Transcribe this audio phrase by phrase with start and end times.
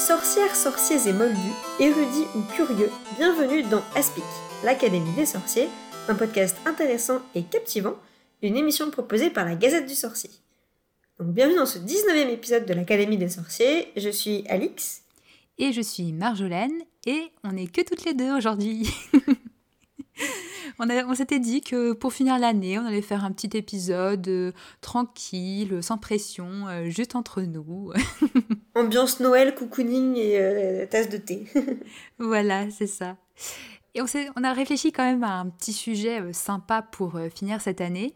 [0.00, 1.36] Sorcières, sorciers et moldus,
[1.78, 4.24] érudits ou curieux, bienvenue dans Aspic,
[4.64, 5.68] l'Académie des sorciers,
[6.08, 7.96] un podcast intéressant et captivant,
[8.40, 10.30] une émission proposée par la Gazette du Sorcier.
[11.18, 15.02] Donc bienvenue dans ce 19e épisode de l'Académie des sorciers, je suis Alix.
[15.58, 18.88] Et je suis Marjolaine, et on n'est que toutes les deux aujourd'hui.
[20.80, 25.82] on, s'était dit que pour finir l'année, on allait faire un petit épisode euh, tranquille,
[25.82, 27.92] sans pression, euh, juste entre nous.
[28.74, 31.44] Ambiance Noël, cocooning et euh, tasse de thé.
[32.18, 33.16] voilà, c'est ça.
[33.94, 37.80] Et on, on, a réfléchi quand même à un petit sujet sympa pour finir cette
[37.80, 38.14] année.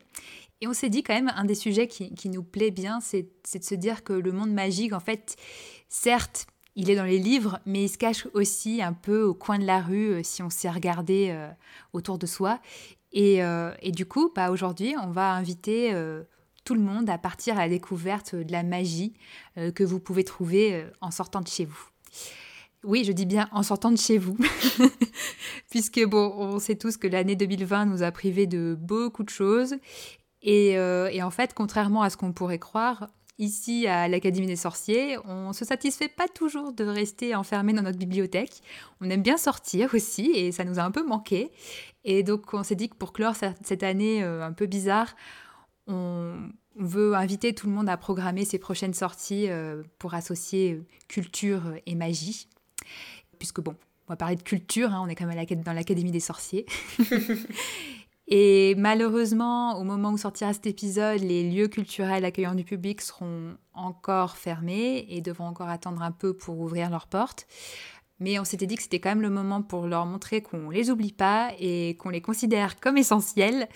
[0.61, 3.23] Et on s'est dit quand même, un des sujets qui, qui nous plaît bien, c'est
[3.23, 5.37] de se dire que le monde magique, en fait,
[5.89, 6.47] certes,
[6.77, 9.65] il est dans les livres, mais il se cache aussi un peu au coin de
[9.65, 11.49] la rue euh, si on s'est regardé euh,
[11.93, 12.61] autour de soi.
[13.17, 15.95] Euh, et, du coup, bah, aujourd'hui, on va inviter
[16.65, 19.15] tout le monde à partir à la découverte de la magie
[19.57, 21.89] que vous pouvez trouver en sortant de chez vous.
[22.83, 24.37] Oui, je dis bien en sortant de chez vous,
[25.71, 29.77] puisque bon, on sait tous que l'année 2020 nous a privés de beaucoup de choses.
[30.43, 33.07] Et, et en fait, contrairement à ce qu'on pourrait croire,
[33.39, 37.83] Ici, à l'Académie des sorciers, on ne se satisfait pas toujours de rester enfermé dans
[37.83, 38.63] notre bibliothèque.
[39.01, 41.51] On aime bien sortir aussi et ça nous a un peu manqué.
[42.05, 45.17] Et donc, on s'est dit que pour clore cette année euh, un peu bizarre,
[45.89, 51.63] on veut inviter tout le monde à programmer ses prochaines sorties euh, pour associer culture
[51.87, 52.49] et magie.
[53.41, 53.75] Puisque, bon,
[54.07, 56.67] on va parler de culture, hein, on est quand même dans l'Académie des sorciers.
[58.27, 63.57] Et malheureusement, au moment où sortira cet épisode, les lieux culturels accueillants du public seront
[63.75, 67.47] encore fermés et devront encore attendre un peu pour ouvrir leurs portes.
[68.21, 70.89] Mais on s'était dit que c'était quand même le moment pour leur montrer qu'on les
[70.91, 73.69] oublie pas et qu'on les considère comme essentiels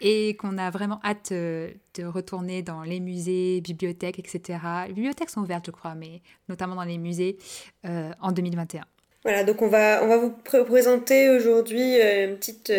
[0.00, 4.58] et qu'on a vraiment hâte euh, de retourner dans les musées, bibliothèques, etc.
[4.88, 7.36] Les bibliothèques sont ouvertes, je crois, mais notamment dans les musées
[7.84, 8.82] euh, en 2021.
[9.24, 10.30] Voilà, donc on va, on va vous
[10.64, 12.72] présenter aujourd'hui euh, une petite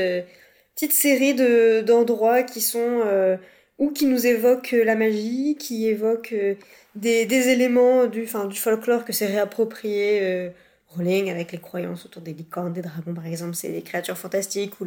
[0.76, 3.38] petite série de d'endroits qui sont euh,
[3.80, 6.56] ou qui nous évoquent la magie, qui évoquent euh,
[6.96, 10.50] des, des, éléments du, fin, du folklore que c'est réapproprié euh,
[10.90, 14.80] Rowling avec les croyances autour des licornes, des dragons par exemple, c'est des créatures fantastiques
[14.80, 14.86] ou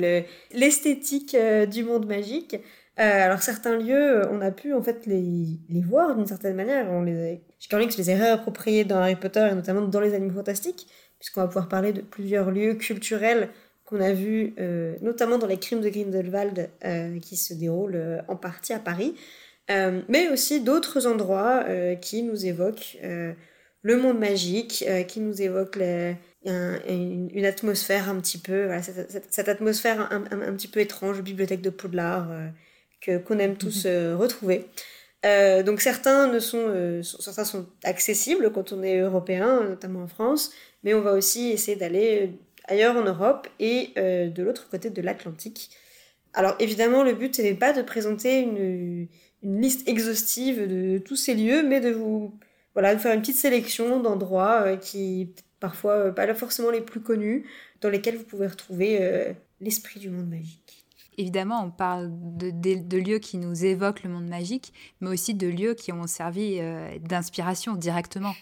[0.52, 2.56] l'esthétique euh, du monde magique.
[2.96, 6.86] alors certains lieux, on a pu en fait les, les voir d'une certaine manière.
[6.90, 10.34] On les a, je les ai réappropriés dans Harry Potter et notamment dans les animaux
[10.34, 10.86] fantastiques,
[11.18, 13.48] puisqu'on va pouvoir parler de plusieurs lieux culturels
[13.86, 18.20] qu'on a vu euh, notamment dans les crimes de Grindelwald euh, qui se déroulent euh,
[18.28, 19.14] en partie à Paris,
[20.08, 21.64] mais aussi d'autres endroits
[22.00, 25.80] qui nous évoquent le monde magique, qui nous évoquent
[26.44, 32.28] une, atmosphère un petit peu, cette, atmosphère un, un, petit peu étrange, bibliothèque de Poudlard,
[33.00, 34.66] que qu'on aime tous retrouver.
[35.24, 40.52] donc certains ne sont, certains sont accessibles quand on est européen, notamment en France,
[40.84, 42.38] mais on va aussi essayer d'aller
[42.68, 45.70] ailleurs en Europe et euh, de l'autre côté de l'Atlantique.
[46.34, 49.08] Alors évidemment, le but n'est pas de présenter une,
[49.42, 52.34] liste exhaustive de tous ces lieux, mais de vous
[52.74, 57.00] voilà, de faire une petite sélection d'endroits euh, qui parfois euh, pas forcément les plus
[57.00, 57.46] connus,
[57.80, 60.84] dans lesquels vous pouvez retrouver l'esprit du monde magique.
[61.18, 65.74] Évidemment, on parle de, lieux qui nous évoquent le monde magique, mais aussi de lieux
[65.74, 66.58] qui ont servi
[67.00, 68.32] d'inspiration directement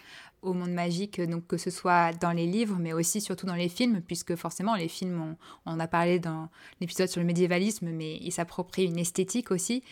[0.45, 3.69] au monde magique, donc que ce soit dans les livres, mais aussi surtout dans les
[3.69, 6.49] films, puisque forcément les films, on, on a parlé dans
[6.81, 9.83] l'épisode sur le médiévalisme, mais ils s'approprient une esthétique aussi,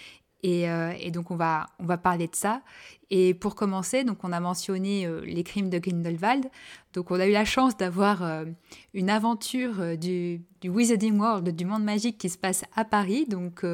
[0.44, 2.62] euh, et, donc on va, on va parler de ça.
[3.10, 6.46] Et pour commencer, donc on a mentionné euh, les crimes de Grindelwald.
[6.94, 8.44] Donc on a eu la chance d'avoir euh,
[8.92, 13.26] une aventure du, du, Wizarding World, du monde magique qui se passe à Paris.
[13.26, 13.64] Donc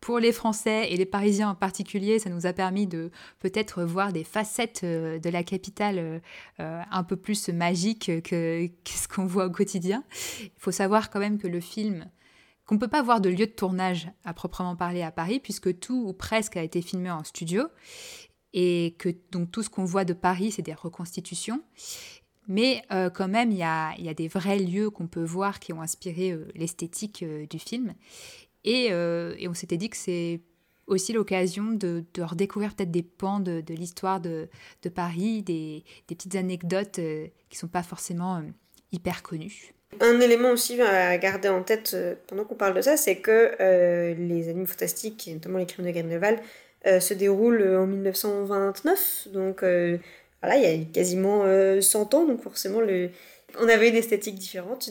[0.00, 4.12] pour les Français et les Parisiens en particulier, ça nous a permis de peut-être voir
[4.12, 6.20] des facettes de la capitale
[6.58, 10.02] un peu plus magique que, que ce qu'on voit au quotidien.
[10.42, 12.06] Il faut savoir quand même que le film
[12.72, 15.78] qu'on ne peut pas voir de lieu de tournage à proprement parler à Paris, puisque
[15.78, 17.64] tout ou presque a été filmé en studio,
[18.54, 21.62] et que donc tout ce qu'on voit de Paris, c'est des reconstitutions.
[22.48, 25.82] Mais euh, quand même, il y a, des vrais lieux qu'on peut voir qui ont
[25.82, 27.92] inspiré euh, l'esthétique euh, du film.
[28.64, 30.40] Et, on s'était dit que c'est
[30.86, 34.48] aussi l'occasion de, redécouvrir peut-être des pans de, l'histoire de,
[34.80, 38.42] de, Paris, des, des petites anecdotes qui ne sont pas forcément
[38.92, 39.74] hyper connues.
[40.00, 43.52] Un élément aussi à garder en tête euh, pendant qu'on parle de ça, c'est que
[43.60, 46.40] euh, les animaux fantastiques, notamment les crimes de Grindelwald,
[46.86, 49.28] euh, se déroulent en 1929.
[49.32, 51.44] Donc voilà, il y a quasiment
[51.80, 52.80] 100 ans, donc forcément
[53.60, 54.90] on avait une esthétique différente,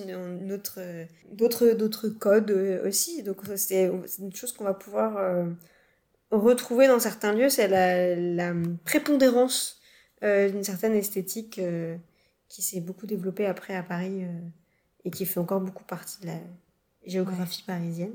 [1.32, 2.52] d'autres, codes
[2.86, 3.24] aussi.
[3.24, 5.46] Donc c'est, une chose qu'on va pouvoir
[6.30, 8.54] retrouver dans certains lieux, c'est la,
[8.86, 9.82] prépondérance
[10.22, 11.60] d'une certaine esthétique
[12.48, 14.26] qui s'est beaucoup développé après à Paris
[15.06, 16.40] et qui fait encore beaucoup partie de la
[17.06, 18.14] géographie parisienne.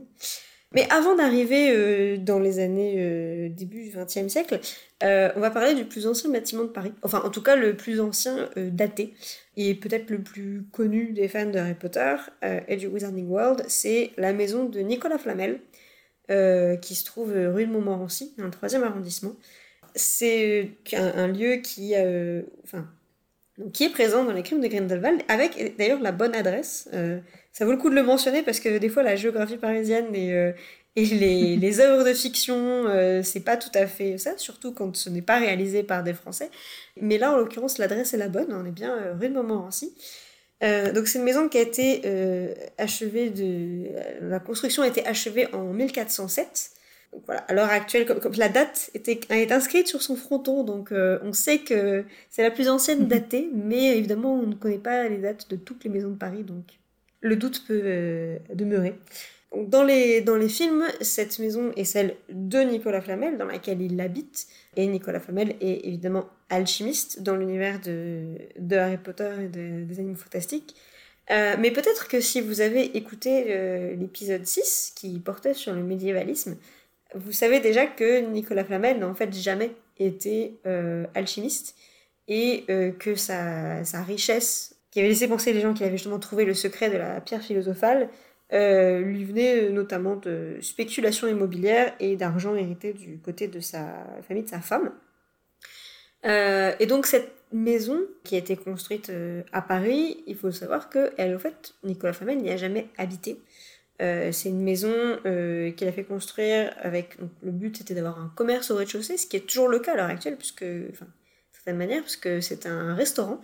[0.73, 4.61] Mais avant d'arriver euh, dans les années euh, début du XXe siècle,
[5.05, 6.93] euh, on va parler du plus ancien bâtiment de Paris.
[7.03, 9.15] Enfin, en tout cas, le plus ancien daté
[9.56, 12.17] et peut-être le plus connu des fans de Harry Potter
[12.69, 15.61] et du Wizarding World, c'est la maison de Nicolas Flamel,
[16.29, 19.35] qui se trouve rue de Montmorency, dans le troisième arrondissement.
[19.94, 21.94] C'est un, lieu qui,
[22.65, 22.87] enfin,
[23.73, 26.88] qui est présent dans les crimes de Grindelwald, avec d'ailleurs la bonne adresse
[27.56, 30.35] ça vaut le coup de le mentionner parce que des fois la géographie parisienne et,
[30.35, 30.53] euh,
[30.94, 34.94] et les, les, œuvres de fiction, euh, c'est pas tout à fait ça, surtout quand
[34.94, 36.50] ce n'est pas réalisé par des Français.
[37.00, 39.94] Mais là, en l'occurrence, l'adresse est la bonne, on est bien euh, rue de Montmorency.
[40.61, 42.02] donc c'est une maison qui a été
[42.76, 43.87] achevée de...
[44.29, 46.73] La construction a été achevée en 1407.
[47.12, 50.93] Donc voilà, à l'heure actuelle, comme, la date était, est inscrite sur son fronton, donc
[50.93, 53.08] on sait que c'est la plus ancienne mhm.
[53.08, 56.43] datée, mais évidemment on ne connaît pas les dates de toutes les maisons de Paris,
[56.43, 56.64] donc
[57.26, 58.94] le doute peut euh, demeurer.
[59.55, 63.99] Dans les, dans les films, cette maison est celle de Nicolas Flamel, dans laquelle il
[64.00, 64.49] habite.
[64.76, 70.17] Et Nicolas Flamel est évidemment alchimiste dans l'univers de, de, Harry Potter et des animaux
[70.17, 70.75] fantastiques.
[71.31, 75.82] Euh, mais peut-être que si vous avez écouté euh, l'épisode 6 qui portait sur le
[75.82, 76.56] médiévalisme,
[77.17, 80.59] vous savez déjà que Nicolas Flamel n'a en fait jamais été
[81.15, 81.75] alchimiste
[82.29, 82.65] et
[82.99, 86.91] que sa, richesse qui avait laissé penser les gens qui avaient justement trouvé le secret
[86.91, 88.09] de la pierre philosophale,
[88.53, 94.07] euh, lui venait euh, notamment de spéculation immobilière et d'argent hérité du côté de sa
[94.27, 94.93] famille, de sa femme.
[96.25, 99.12] Euh, et donc cette maison qui a été construite
[99.53, 103.41] à Paris, il faut savoir que elle, fait, Nicolas Flamel n'y a jamais habité.
[103.99, 104.93] C'est une maison
[105.77, 109.37] qu'il a fait construire avec le but était d'avoir un commerce au rez-de-chaussée, ce qui
[109.37, 112.95] est toujours le cas à l'heure actuelle, puisque, enfin, de certaine manière, puisque c'est un
[112.95, 113.41] restaurant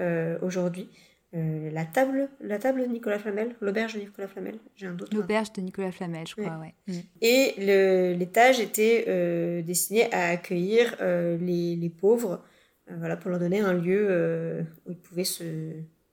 [0.00, 0.88] euh, aujourd'hui.
[1.34, 5.12] Euh, la table, la table de Nicolas Flamel, l'auberge de Nicolas Flamel, j'ai un doute.
[5.12, 6.74] L'auberge de Nicolas Flamel, je crois, ouais.
[6.86, 6.98] Mm.
[7.20, 12.42] Et l'étage était euh, destiné à accueillir les, les, pauvres,
[12.88, 15.44] voilà, pour leur donner un lieu où ils pouvaient se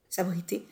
[0.10, 0.64] s'abriter.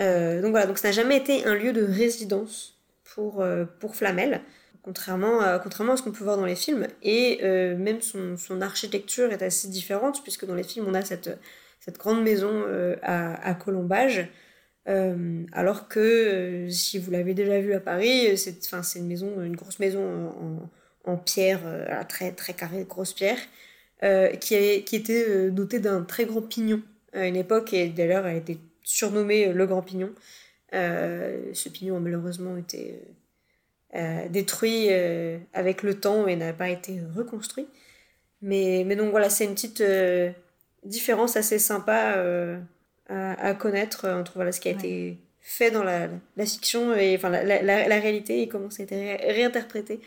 [0.00, 2.78] Donc voilà, donc ça n'a jamais été un lieu de résidence
[3.14, 3.44] pour,
[3.80, 4.40] pour Flamel,
[4.82, 6.86] contrairement à, contrairement à ce qu'on peut voir dans les films.
[7.02, 7.40] Et
[7.76, 11.30] même son, son architecture est assez différente, puisque dans les films, on a cette
[11.80, 14.28] cette grande maison euh, à, Colombage.
[14.88, 19.56] Euh, alors que euh, si vous l'avez déjà vu à Paris, c'est une maison, une
[19.56, 20.68] grosse maison
[21.04, 21.60] en, pierre,
[22.08, 23.38] très très carrée, grosse pierre,
[24.40, 26.82] qui, qui était dotée d'un très grand pignon
[27.12, 28.58] à une époque et d'ailleurs a été
[28.90, 30.10] surnommé le Grand Pignon.
[30.72, 33.00] ce pignon a malheureusement été
[34.28, 34.88] détruit
[35.52, 37.66] avec le temps et n'a pas été reconstruit.
[38.42, 39.82] Mais, mais donc voilà, c'est une petite,
[40.84, 42.58] différence assez sympa euh,
[43.08, 47.16] à, connaître euh, entre voilà, ce qui a été fait dans la, la, fiction et
[47.16, 50.00] enfin la, la, réalité et comment ça a été réinterprété.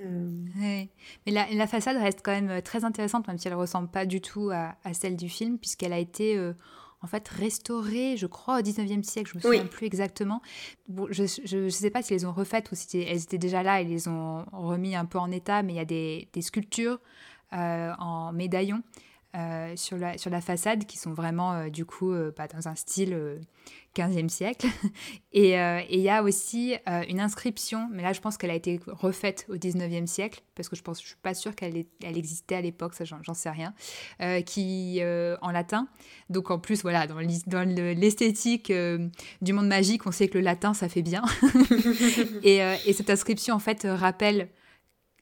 [0.00, 0.30] Euh...
[0.60, 0.88] Mais
[1.26, 4.50] la, façade reste quand même très intéressante, même si elle ne ressemble pas du tout
[4.52, 6.52] à, à celle du film, puisqu'elle a été euh,
[7.06, 10.42] en fait restaurée, je crois, au 19e siècle, je me souviens plus exactement.
[10.88, 11.22] Bon, je
[11.56, 14.08] ne sais pas si elles ont refaites ou si elles étaient déjà là et les
[14.08, 16.98] ont remis un peu en état, mais il y a des, des sculptures
[17.52, 18.82] en médaillon
[19.36, 22.68] euh, sur, la, sur la façade qui sont vraiment euh, du coup euh, bah, dans
[22.68, 23.38] un style
[23.94, 24.66] 15e siècle.
[25.32, 25.54] Et
[25.90, 26.74] il y a aussi
[27.08, 30.76] une inscription, mais là je pense qu'elle a été refaite au 19e siècle, parce que
[30.76, 33.74] je pense je suis pas sûre qu'elle elle existait à l'époque, ça j'en sais rien,
[34.44, 35.02] qui
[35.42, 35.88] en latin.
[36.30, 38.72] Donc en plus voilà, dans l'esthétique
[39.42, 41.22] du monde magique, on sait que le latin ça fait bien.
[42.42, 44.48] et, cette inscription en fait rappelle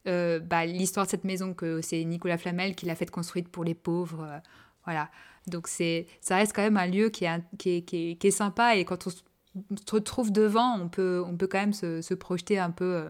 [0.07, 3.63] euh, bah, l'histoire de cette maison que c'est Nicolas Flamel qui l'a faite construite pour
[3.63, 4.23] les pauvres.
[4.23, 4.39] Euh,
[4.85, 5.09] voilà.
[5.47, 9.09] Donc ça reste quand même un lieu qui est, est, est, sympa et quand on
[9.09, 9.21] se
[9.91, 13.09] retrouve devant, on peut, quand même se, projeter un peu euh,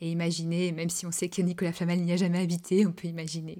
[0.00, 3.08] et imaginer, même si on sait que Nicolas Flamel n'y a jamais habité, on peut
[3.08, 3.58] imaginer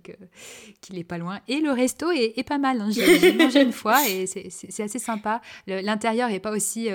[0.81, 1.41] qu'il est pas loin.
[1.49, 2.81] Et le resto est, est pas mal.
[2.81, 2.91] Hein.
[2.91, 5.43] J'ai, mangé une fois et c'est, assez sympa.
[5.67, 6.89] l'intérieur n'est pas aussi,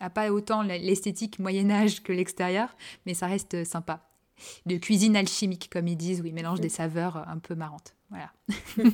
[0.00, 2.76] a pas autant l'esthétique Moyen Âge que l'extérieur,
[3.06, 4.02] mais ça reste sympa.
[4.66, 7.94] De cuisine alchimique, comme ils disent, où ils mélangent des saveurs un peu marrantes.
[8.10, 8.30] Voilà.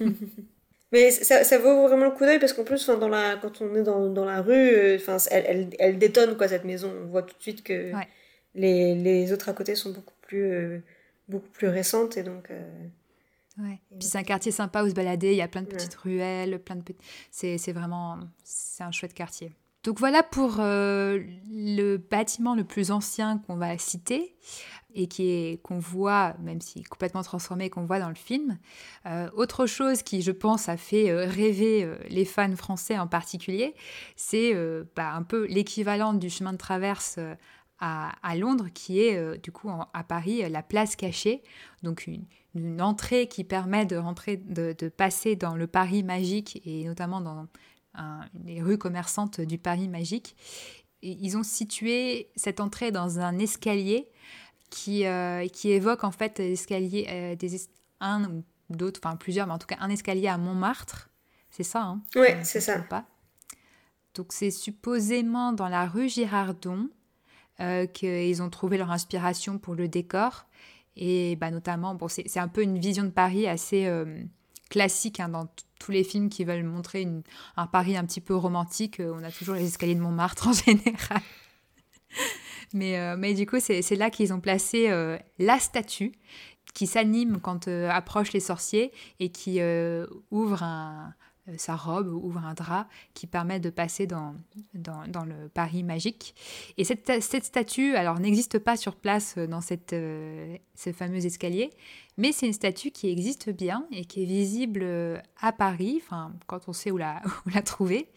[0.93, 3.75] mais ça, ça, vaut vraiment le coup d'œil parce qu'en plus, dans la, quand on
[3.75, 6.93] est dans, dans la rue, euh, enfin, elle, elle, elle, détonne quoi, cette maison.
[7.03, 7.93] On voit tout de suite que
[8.55, 10.79] les, les, autres à côté sont beaucoup plus, euh,
[11.29, 12.51] beaucoup plus récentes et donc.
[12.51, 12.87] Euh,
[13.59, 13.81] ouais.
[13.99, 15.33] Puis c'est un quartier sympa où se balader.
[15.33, 16.83] Il y a plein de petites ruelles, plein de
[17.31, 19.53] c'est, c'est vraiment c'est un chouette quartier.
[19.83, 24.37] Donc voilà pour le bâtiment le plus ancien qu'on va citer.
[24.95, 28.59] et qui qu'on voit, même si complètement transformé, qu'on voit dans le film.
[29.07, 33.07] Euh, autre chose qui, je pense, a fait euh, rêver euh, les fans français en
[33.07, 33.75] particulier,
[34.17, 34.55] c'est
[34.97, 37.19] bah, un peu l'équivalent du chemin de traverse
[37.79, 41.43] à, Londres, qui est du coup à Paris la place cachée,
[41.83, 47.21] donc une, entrée qui permet de rentrer, de, passer dans le Paris magique et notamment
[47.21, 47.49] dans
[48.45, 50.37] les rues commerçantes du Paris magique.
[51.03, 54.09] Et ils ont situé cette entrée dans un escalier
[54.71, 57.61] qui, euh, qui évoque en fait l'escalier, euh, des
[58.01, 61.11] un ou d'autres, enfin plusieurs, mais en tout cas un escalier à Montmartre.
[61.51, 62.03] C'est ça, hein?
[62.17, 62.79] Oui, c'est ça.
[62.79, 63.05] Pas.
[64.15, 66.89] Donc c'est supposément dans la rue Girardon
[67.61, 70.47] euh, qu'ils ont trouvé leur inspiration pour le décor.
[70.97, 73.87] Et bah, notamment, bon, c'est un peu une vision de Paris assez
[74.73, 75.49] classique hein, dans
[75.79, 77.07] tous les films qui veulent montrer
[77.57, 79.01] un Paris un petit peu romantique.
[79.01, 81.21] on a toujours les escaliers de Montmartre en général.
[82.73, 86.13] Mais, euh, mais du coup, c'est là qu'ils ont placé euh, la statue
[86.73, 89.61] qui s'anime quand euh, approchent les sorciers et qui
[90.31, 91.15] ouvre un,
[91.57, 94.35] sa robe, ouvre un drap qui permet de passer dans,
[94.75, 96.35] le Paris magique.
[96.77, 101.71] Et cette, statue, alors, n'existe pas sur place dans cette, ce fameux escalier,
[102.17, 104.85] mais c'est une statue qui existe bien et qui est visible
[105.41, 107.21] à Paris, enfin, quand on sait où la,
[107.65, 108.09] trouver,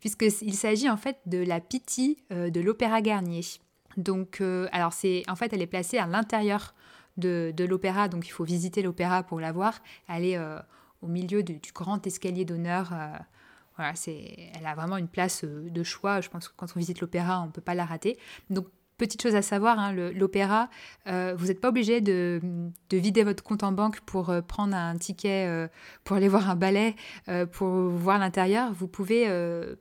[0.00, 3.42] puisqu'il s'agit en fait de la Pity de l'Opéra Garnier.
[3.96, 6.74] Donc, euh, alors c'est, en fait, elle est placée à l'intérieur
[7.16, 9.82] de, l'opéra, donc il faut visiter l'opéra pour la voir.
[10.08, 10.58] Elle est euh,
[11.02, 12.90] au milieu du, grand escalier d'honneur.
[12.92, 13.16] Euh,
[13.76, 16.20] voilà, c'est, elle a vraiment une place de choix.
[16.20, 18.18] Je pense que quand on visite l'opéra, on ne peut pas la rater.
[18.50, 18.66] Donc,
[19.00, 20.68] Petite chose à savoir, hein, l'opéra,
[21.06, 22.38] euh, vous n'êtes pas obligé de,
[22.92, 25.68] vider votre compte en banque pour euh, prendre un ticket, euh,
[26.04, 26.96] pour aller voir un ballet,
[27.52, 28.74] pour voir l'intérieur.
[28.74, 29.26] Vous pouvez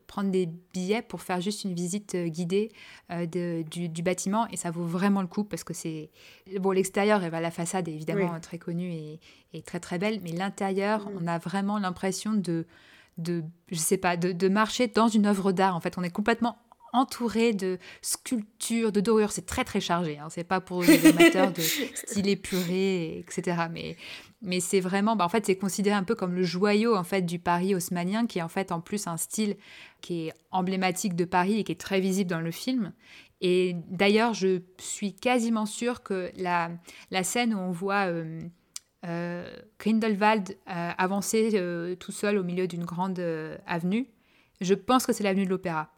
[0.07, 2.71] prendre des billets pour faire juste une visite guidée
[3.09, 6.11] du, bâtiment et ça vaut vraiment le coup parce que c'est...
[6.61, 8.93] Bon, l'extérieur, et la façade est évidemment très connue
[9.53, 11.19] et, très très belle, mais l'intérieur, mm.
[11.21, 12.65] on a vraiment l'impression de
[13.17, 16.09] de je sais pas de, de marcher dans une œuvre d'art en fait on est
[16.09, 16.57] complètement
[16.93, 19.31] entouré de sculptures, de dorures.
[19.31, 20.17] C'est très très chargé.
[20.17, 20.27] Hein.
[20.29, 21.61] C'est pas pour les amateurs de
[21.93, 23.67] style épuré, etc.
[23.71, 23.97] Mais,
[24.41, 27.21] mais c'est vraiment, bah, en fait, c'est considéré un peu comme le joyau en fait
[27.21, 29.55] du Paris haussmanien, qui est en fait en plus un style
[30.01, 32.93] qui est emblématique de Paris et qui est très visible dans le film.
[33.41, 36.71] Et d'ailleurs, je suis quasiment sûre que la,
[37.11, 38.41] la scène où on voit euh,
[39.05, 43.19] euh, Grindelwald euh, avancer tout seul au milieu d'une grande
[43.65, 44.07] avenue,
[44.61, 45.89] je pense que c'est l'avenue de l'Opéra.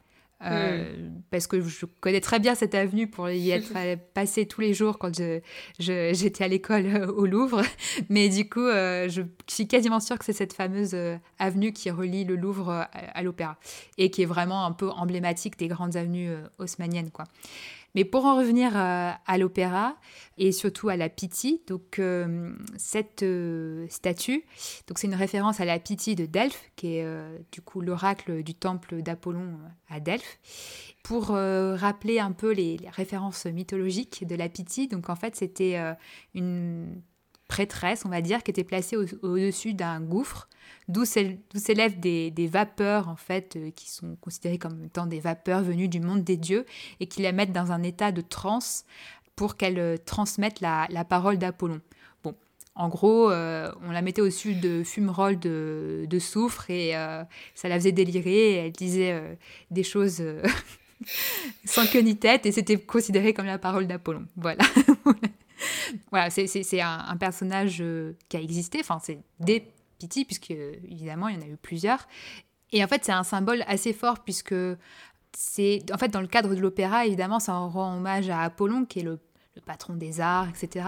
[0.43, 1.21] Euh, hmm.
[1.29, 3.73] Parce que je connais très bien cette avenue pour y être
[4.13, 5.43] passé tous les jours quand j'étais
[5.79, 7.61] je, à l'école euh, au Louvre.
[8.09, 10.95] Mais du coup, euh, je suis quasiment sûre que c'est cette fameuse
[11.39, 13.57] avenue qui relie le Louvre à, à l'Opéra
[13.97, 17.11] et qui est vraiment un peu emblématique des grandes avenues haussmanniennes.
[17.11, 17.25] Quoi.
[17.95, 19.95] Mais pour en revenir euh, à, l'opéra
[20.37, 24.43] et surtout à la Pythie, donc euh, cette euh, statue,
[24.87, 27.05] donc c'est une référence à la Pythie de Delphes, qui est
[27.51, 29.57] du coup l'oracle du temple d'Apollon
[29.89, 30.39] à Delphes.
[31.03, 35.77] Pour rappeler un peu les, les, références mythologiques de la Pythie, donc en fait c'était
[36.35, 37.01] une
[37.51, 40.47] prêtresse, on va dire, qui était placée au-dessus d'un gouffre,
[40.87, 45.89] d'où s'élèvent des, vapeurs, en fait, euh, qui sont considérées comme étant des vapeurs venues
[45.89, 46.65] du monde des dieux,
[47.01, 48.85] et qui la mettent dans un état de transe
[49.35, 51.81] pour qu'elle euh, transmette la, parole d'Apollon.
[52.23, 52.35] Bon,
[52.75, 56.93] en gros, euh, on la mettait au-dessus de fumerolles de, soufre, et
[57.53, 59.37] ça la faisait délirer, et elle disait
[59.71, 60.23] des choses...
[61.65, 64.27] sans queue ni tête, et c'était considéré comme la parole d'Apollon.
[64.37, 64.63] Voilà.
[66.11, 69.67] voilà, c'est un, personnage euh, qui a existé, enfin c'est des
[69.99, 72.07] Pity, puisque évidemment il y en a eu plusieurs.
[72.71, 74.55] Et en fait c'est un symbole assez fort, puisque
[75.37, 78.99] c'est en fait dans le cadre de l'opéra, évidemment ça rend hommage à Apollon, qui
[78.99, 79.19] est le,
[79.65, 80.85] patron des arts, etc.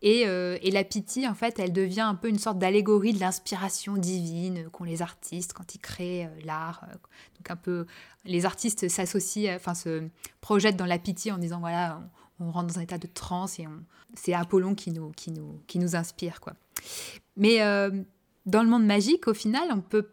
[0.00, 3.18] Et, euh, et, la Pity, en fait, elle devient un peu une sorte d'allégorie de
[3.18, 6.86] l'inspiration divine qu'ont les artistes quand ils créent euh, l'art.
[7.36, 7.84] donc un peu,
[8.24, 10.08] les artistes s'associent, enfin se
[10.40, 12.00] projettent dans la Pity en disant voilà,
[12.40, 13.66] on rentre dans un état de transe et
[14.14, 16.40] c'est Apollon qui nous, qui, nous, qui nous inspire.
[16.40, 16.54] quoi.
[17.36, 17.90] Mais euh,
[18.46, 20.08] dans le monde magique, au final, on peut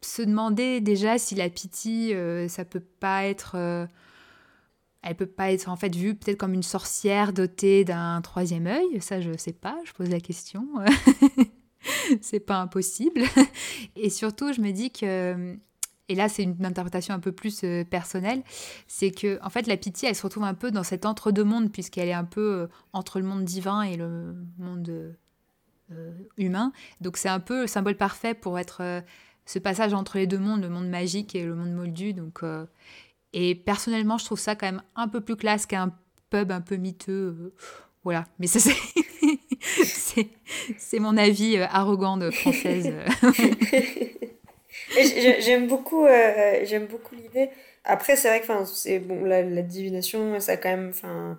[0.00, 3.52] se demander déjà si la pitié, euh, ça peut pas être...
[3.56, 3.86] Euh,
[5.02, 9.00] elle peut pas être en fait vue peut-être comme une sorcière dotée d'un troisième œil.
[9.00, 10.66] Ça, je sais pas, je pose la question.
[12.20, 13.22] c'est pas impossible.
[13.96, 15.56] Et surtout, je me dis que
[16.08, 18.42] et là c'est une interprétation un peu plus euh, personnelle,
[18.86, 22.08] c'est que en fait la pitié elle se retrouve un peu dans cet entre-deux-mondes puisqu'elle
[22.08, 25.16] est un peu euh, entre le monde divin et le monde
[25.92, 26.72] euh, humain.
[27.00, 29.02] Donc c'est un peu le symbole parfait pour être
[29.44, 32.12] ce passage entre les deux mondes, le monde magique et le monde moldu.
[32.12, 32.40] Donc,
[33.32, 35.92] et personnellement je trouve ça quand même un peu plus classe qu'un
[36.30, 37.54] pub un peu miteux
[38.04, 38.58] Voilà, mais ça
[39.84, 40.28] c'est
[40.76, 42.92] c'est mon avis arrogant de française.
[45.40, 47.50] j'aime beaucoup euh, j'aime beaucoup l'idée.
[47.84, 51.38] Après c'est vrai que c'est bon la, divination ça quand même enfin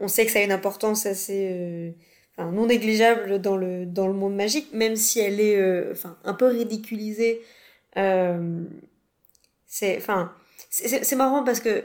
[0.00, 1.94] on, sait que ça a une importance assez
[2.38, 6.34] euh, non négligeable dans le dans le monde magique même si elle est enfin un
[6.34, 7.40] peu ridiculisée.
[7.94, 10.32] c'est enfin
[10.70, 11.84] c'est marrant parce que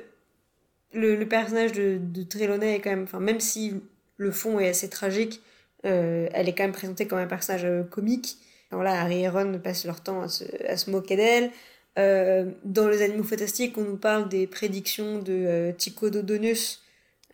[0.94, 3.74] le, personnage de, de Trelawney est quand même, enfin, même si
[4.18, 5.42] le fond est assez tragique,
[5.86, 8.38] euh, elle est quand même présentée comme un personnage euh, comique.
[8.72, 11.52] Alors là, Harry et Ron passent leur temps à se, à se moquer d'elle.
[12.00, 16.82] Euh, dans Les Animaux Fantastiques, on nous parle des prédictions de euh, Tycho Dodonus.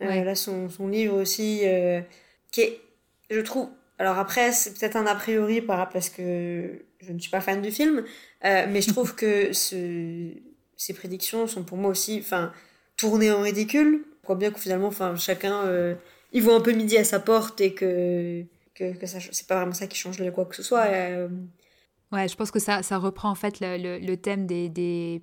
[0.02, 2.00] Euh, Là, son, son livre aussi, euh,
[2.50, 2.80] qui est,
[3.30, 3.68] je trouve...
[3.98, 7.62] Alors après, c'est peut-être un a priori par parce que je ne suis pas fan
[7.62, 8.04] du film,
[8.42, 10.30] mais je trouve que ce,
[10.76, 12.18] ces prédictions sont pour moi aussi...
[12.20, 12.52] Enfin,
[12.98, 14.04] tourner en ridicule.
[14.18, 15.94] Je crois bien que finalement, enfin, chacun, euh,
[16.32, 18.42] il voit un peu midi à sa porte et que,
[18.78, 20.86] que, que ça, c'est pas vraiment ça qui change quoi que ce soit.
[20.86, 21.28] Euh...
[22.12, 25.22] Ouais, je pense que ça, ça reprend en fait le, le, le thème des, des,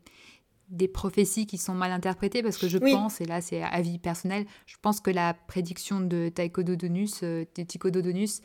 [0.70, 2.92] des, prophéties qui sont mal interprétées parce que je oui.
[2.92, 7.46] pense, et là c'est avis personnel, je pense que la prédiction de Tycho Dodonus, euh,
[7.56, 8.42] de Tycho Dodonus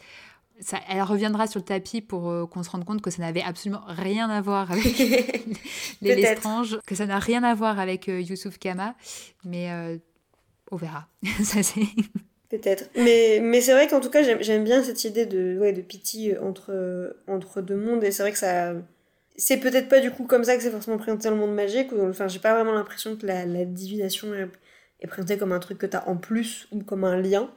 [0.61, 3.43] ça, elle reviendra sur le tapis pour euh, qu'on se rende compte que ça n'avait
[3.43, 4.99] absolument rien à voir avec
[6.02, 8.95] les Lestrange, que ça n'a rien à voir avec euh, Youssouf Kama,
[9.45, 9.99] mais euh,
[10.71, 11.09] on verra.
[11.43, 11.87] ça c'est.
[12.50, 12.90] Peut-être.
[12.97, 16.37] Mais, mais c'est vrai qu'en tout cas, j'aime bien cette idée de, ouais, de pitié
[16.38, 18.75] entre, entre deux mondes, et c'est vrai que ça.
[19.37, 21.92] C'est peut-être pas du coup comme ça que c'est forcément présenté dans le monde magique,
[21.92, 24.49] ou enfin, j'ai pas vraiment l'impression que la, la divination est,
[25.00, 27.50] est présentée comme un truc que t'as en plus ou comme un lien.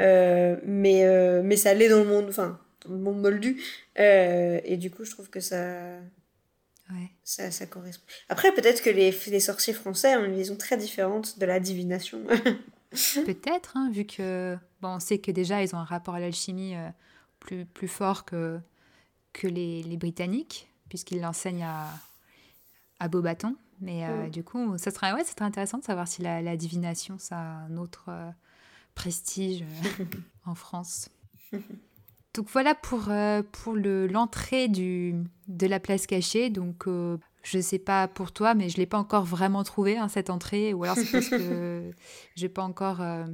[0.00, 3.62] Euh, mais, euh, mais ça l'est dans le monde, enfin, dans le monde moldu.
[3.98, 5.96] Euh, et du coup, je trouve que ça.
[6.90, 7.10] Ouais.
[7.24, 8.04] Ça, ça correspond.
[8.28, 12.20] Après, peut-être que les, les sorciers français ont une vision très différente de la divination.
[13.24, 14.56] peut-être, hein, vu que.
[14.80, 16.88] Bon, on sait que déjà, ils ont un rapport à l'alchimie euh,
[17.40, 18.58] plus, plus fort que,
[19.32, 21.88] que les, les Britanniques, puisqu'ils l'enseignent à,
[22.98, 23.56] à Beaubaton.
[23.80, 24.30] Mais euh, mm.
[24.30, 27.36] du coup, ça serait, ouais, ça serait intéressant de savoir si la, la divination, ça
[27.36, 28.10] a un autre
[28.94, 30.04] prestige euh,
[30.46, 31.08] en France.
[32.34, 36.48] Donc voilà pour, euh, pour l'entrée le, de la place cachée.
[36.50, 36.86] Donc
[37.42, 40.72] je sais pas pour toi, mais je l'ai pas encore vraiment trouvé hein, cette entrée.
[40.72, 41.90] Ou alors c'est parce que
[42.36, 43.24] j'ai pas encore euh,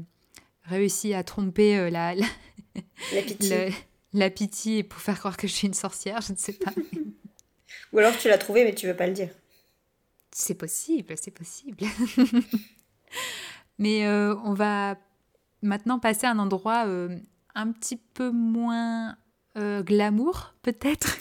[0.64, 2.26] réussi à tromper euh, la, la,
[3.14, 3.66] la pitié.
[3.66, 3.72] Le,
[4.14, 6.72] la pitié pour faire croire que je suis une sorcière, je ne sais pas.
[7.92, 9.30] Ou alors tu l'as trouvé mais tu veux pas le dire.
[10.32, 11.78] C'est possible, c'est possible.
[13.78, 14.96] mais euh, on va
[15.62, 16.86] maintenant passer à un endroit
[17.54, 19.16] un petit peu moins
[19.56, 21.18] glamour, peut-être,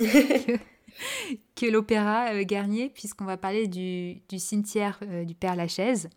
[1.55, 6.09] que, l'opéra euh, Garnier, puisqu'on va parler du, du cimetière euh, du Père Lachaise,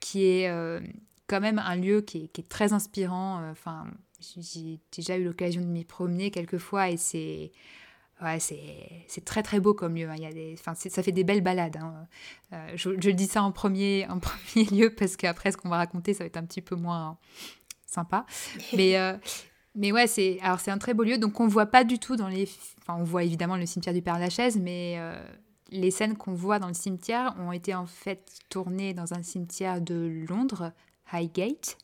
[0.00, 0.80] qui est euh,
[1.26, 3.48] quand même un lieu qui est, qui est très inspirant.
[3.50, 3.86] Enfin,
[4.20, 7.52] j'ai déjà eu l'occasion de m'y promener quelques fois et c'est
[8.22, 10.08] Ouais, c'est très très beau comme lieu.
[10.08, 10.14] Hein.
[10.16, 11.76] Il y a des, ça fait des belles balades.
[11.76, 12.06] Hein.
[12.76, 16.14] Je, je dis ça en premier, en premier lieu parce qu'après ce qu'on va raconter,
[16.14, 17.18] ça va être un petit peu moins
[17.86, 18.24] sympa.
[18.72, 18.96] Mais,
[19.74, 21.18] mais ouais, c'est alors c'est un très beau lieu.
[21.18, 22.48] Donc on voit pas du tout dans les,
[22.80, 25.16] enfin on voit évidemment le cimetière du Père Lachaise, mais euh,
[25.70, 29.80] les scènes qu'on voit dans le cimetière ont été en fait tournées dans un cimetière
[29.80, 30.72] de Londres,
[31.12, 31.76] Highgate.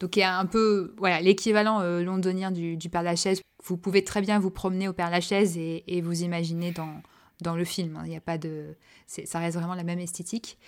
[0.00, 3.40] Donc il y a un peu voilà l'équivalent euh, londonien du, du Père Lachaise.
[3.64, 7.02] Vous pouvez très bien vous promener au Père Lachaise et, vous imaginer dans,
[7.40, 8.00] dans le film.
[8.04, 10.58] Il n'y a pas de, ça reste vraiment la même esthétique.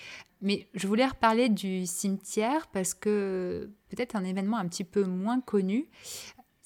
[0.41, 5.41] Mais je voulais reparler du cimetière parce que peut-être un événement un petit peu moins
[5.41, 5.89] connu,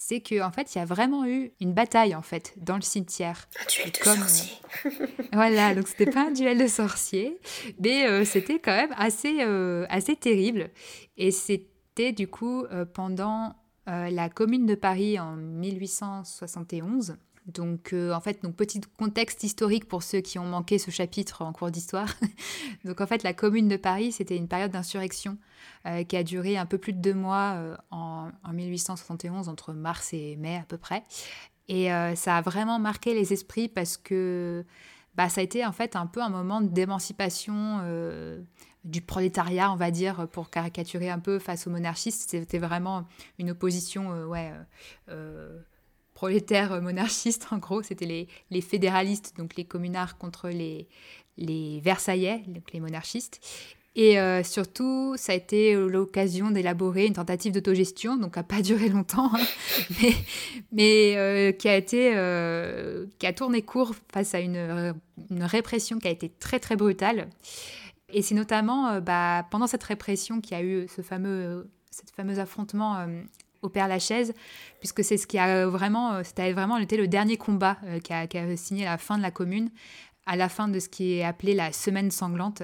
[0.04, 2.82] c'est qu'en en fait, il y a vraiment eu une bataille en fait dans le
[2.82, 3.48] cimetière.
[3.60, 4.58] Un duel de Comme, sorciers.
[4.84, 4.90] Euh,
[5.32, 7.38] voilà, donc c'était pas un duel de sorciers,
[7.78, 10.70] mais euh, c'était quand même assez, euh, assez terrible.
[11.16, 13.54] Et c'était du coup pendant
[13.86, 17.16] la Commune de Paris en 1871.
[17.46, 21.42] Donc, euh, en fait, donc petit contexte historique pour ceux qui ont manqué ce chapitre
[21.42, 22.08] en cours d'histoire.
[22.84, 25.38] donc, en fait, la Commune de Paris, c'était une période d'insurrection
[25.86, 29.72] euh, qui a duré un peu plus de deux mois euh, en, en, 1871, entre
[29.72, 31.04] mars et mai à peu près.
[31.68, 34.66] Et ça a vraiment marqué les esprits parce que
[35.14, 37.80] bah, ça a été en fait un peu un moment d'émancipation
[38.84, 42.28] du prolétariat, on va dire, pour caricaturer un peu face aux monarchistes.
[42.28, 43.06] C'était vraiment
[43.38, 44.52] une opposition, ouais.
[46.22, 50.86] Prolétaires monarchistes, en gros, c'était les, fédéralistes, donc les communards contre les,
[51.36, 53.40] les Versaillais, donc les monarchistes.
[53.96, 58.88] Et euh, surtout, ça a été l'occasion d'élaborer une tentative d'autogestion, donc n'a pas duré
[58.88, 59.44] longtemps, hein,
[60.70, 64.94] mais, euh, qui, a été, euh, qui a tourné court face à une,
[65.28, 67.30] une, répression qui a été très très brutale.
[68.10, 72.38] Et c'est notamment bah, pendant cette répression qu'il y a eu ce fameux, cet fameux
[72.38, 73.08] affrontement
[73.62, 74.34] au Père Lachaise,
[74.80, 78.38] puisque c'est ce qui a vraiment, c'était vraiment été le dernier combat qui a, qui,
[78.38, 79.70] a, signé la fin de la commune,
[80.26, 82.62] à la fin de ce qui est appelé la semaine sanglante.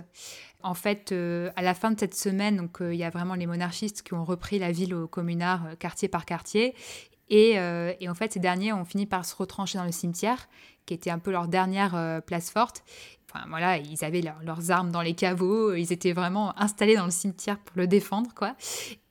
[0.62, 4.02] En fait, à la fin de cette semaine, donc il y a vraiment les monarchistes
[4.02, 6.74] qui ont repris la ville au communard, quartier par quartier,
[7.30, 7.52] et,
[8.00, 10.48] et, en fait, ces derniers ont fini par se retrancher dans le cimetière,
[10.88, 12.82] qui était un peu leur dernière place forte.
[13.30, 17.10] Enfin, voilà, ils avaient leurs armes dans les caveaux, ils étaient vraiment installés dans le
[17.10, 18.54] cimetière pour le défendre, quoi.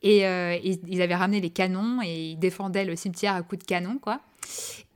[0.02, 3.68] Et euh, ils, avaient ramené les canons et ils défendaient le cimetière à coups de
[3.68, 4.22] canon, quoi.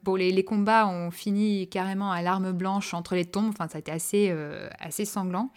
[0.02, 3.80] Bon, les, combats ont fini carrément à l'arme blanche entre les tombes, enfin, ça a
[3.80, 5.52] été assez, euh, assez sanglant.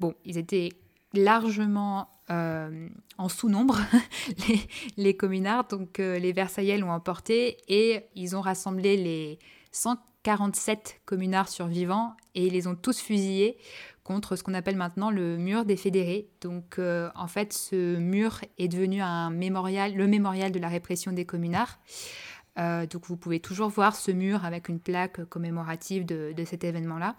[0.00, 0.70] Bon, ils étaient
[1.12, 3.78] largement euh, en sous-nombre,
[4.48, 4.60] les,
[4.96, 9.38] les, communards, donc les Versaillais l'ont emporté et ils ont rassemblé les
[9.72, 13.56] 100 47 communards survivants et ils les ont tous fusillés
[14.04, 16.28] contre ce qu'on appelle maintenant le mur des fédérés.
[16.40, 21.12] Donc euh, en fait, ce mur est devenu un mémorial, le mémorial de la répression
[21.12, 21.78] des communards.
[22.58, 27.16] Euh, donc vous pouvez toujours voir ce mur avec une plaque commémorative de, cet événement-là.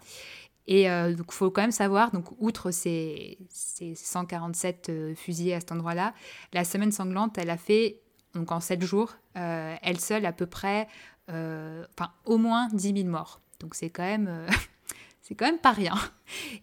[0.66, 5.60] Et euh, donc il faut quand même savoir, donc outre ces, ces 147 fusillés à
[5.60, 6.12] cet endroit-là,
[6.52, 8.00] la semaine sanglante, elle a fait
[8.34, 10.88] donc en 7 jours, elle seule à peu près
[11.28, 13.40] enfin au moins 10 000 morts.
[13.60, 14.48] Donc c'est quand même euh,
[15.22, 15.94] c'est quand même pas rien.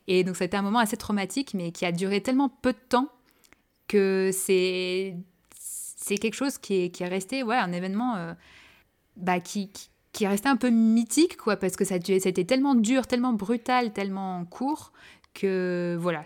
[0.08, 2.74] Et donc ça a été un moment assez traumatique, mais qui a duré tellement peu
[2.74, 3.10] de temps
[3.88, 5.16] que c'est
[6.08, 8.34] quelque chose qui est, qui est resté ouais un événement euh,
[9.18, 9.70] bah, qui,
[10.12, 13.94] qui, est resté un peu mythique quoi parce que ça c'était tellement dur, tellement brutal,
[13.94, 14.94] tellement court
[15.34, 16.24] que voilà.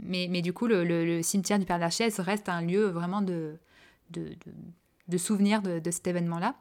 [0.00, 3.56] Mais, mais du coup le, cimetière du Père Lachaise reste un lieu vraiment de
[4.10, 4.36] de,
[5.08, 6.54] de, souvenir de, cet événement là.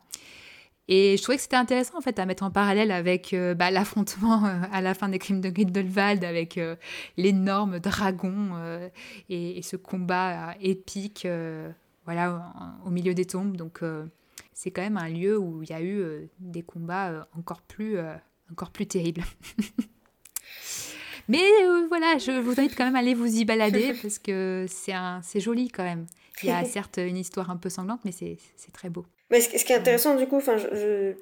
[0.88, 3.72] Et je trouvais que c'était intéressant en fait à mettre en parallèle avec euh, bah,
[3.72, 6.76] l'affrontement euh, à la fin des crimes de Grindelwald avec euh,
[7.18, 8.52] l'énorme dragon
[9.30, 11.28] et, ce combat épique
[12.06, 12.54] voilà,
[12.86, 13.58] au milieu des tombes.
[13.58, 13.82] Donc
[14.54, 17.98] c'est quand même un lieu où il y a eu des combats encore, plus,
[18.52, 19.24] encore plus terribles.
[21.28, 21.42] Mais
[21.88, 25.70] voilà, je vous invite quand même à aller vous y balader parce que c'est joli
[25.70, 26.06] quand même.
[26.44, 28.38] Il y a certes une histoire un peu sanglante, mais c'est
[28.72, 29.06] très beau.
[29.32, 31.14] Mais ce, qui est intéressant, du coup, enfin, je,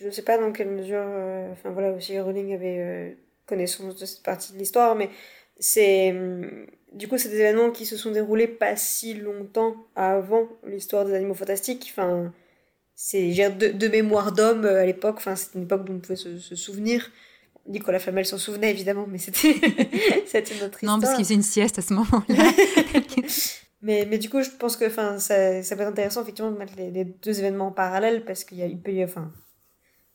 [0.00, 3.10] je, sais pas dans quelle mesure, euh, enfin voilà, aussi Rowling avait euh,
[3.46, 5.10] connaissance de cette partie de l'histoire, mais
[5.58, 6.10] c'est.
[6.10, 11.06] Hum, du coup, c'est des événements qui se sont déroulés pas si longtemps avant l'histoire
[11.06, 11.90] des animaux fantastiques.
[11.90, 12.30] Enfin,
[12.94, 16.16] c'est de, de mémoire d'homme euh, à l'époque, enfin, c'est une époque dont on pouvait
[16.16, 17.10] se, se souvenir.
[17.66, 20.82] Nicolas Flamel s'en souvenait évidemment, mais c'était une autre histoire.
[20.82, 22.52] Non, parce qu'il faisait une sieste à ce moment-là.
[23.82, 26.74] Mais, mais du coup, je pense que ça, ça peut être intéressant effectivement de mettre
[26.76, 29.32] les, deux événements en parallèle parce qu'il il peut y enfin,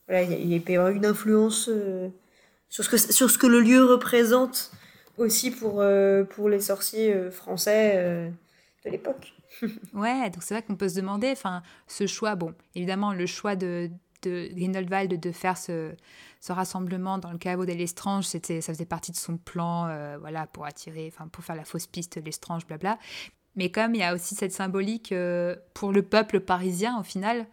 [0.07, 2.07] voilà, il, y avoir une influence euh,
[2.69, 4.71] sur, ce que, sur ce que le lieu représente
[5.17, 8.31] aussi pour, euh, pour les sorciers euh, français
[8.85, 9.33] de l'époque.
[9.93, 11.33] ouais, donc c'est vrai qu'on peut se demander,
[11.87, 13.89] ce choix, bon, évidemment, le choix de,
[14.21, 15.91] de Grindelwald de faire ce,
[16.39, 20.65] ce rassemblement dans le caveau de l'Estrange, ça faisait partie de son plan, voilà, pour
[20.65, 22.97] attirer, pour faire la fausse piste, l'Estrange, blabla.
[23.57, 27.47] Mais comme il y a aussi cette symbolique euh, pour le peuple parisien, au final,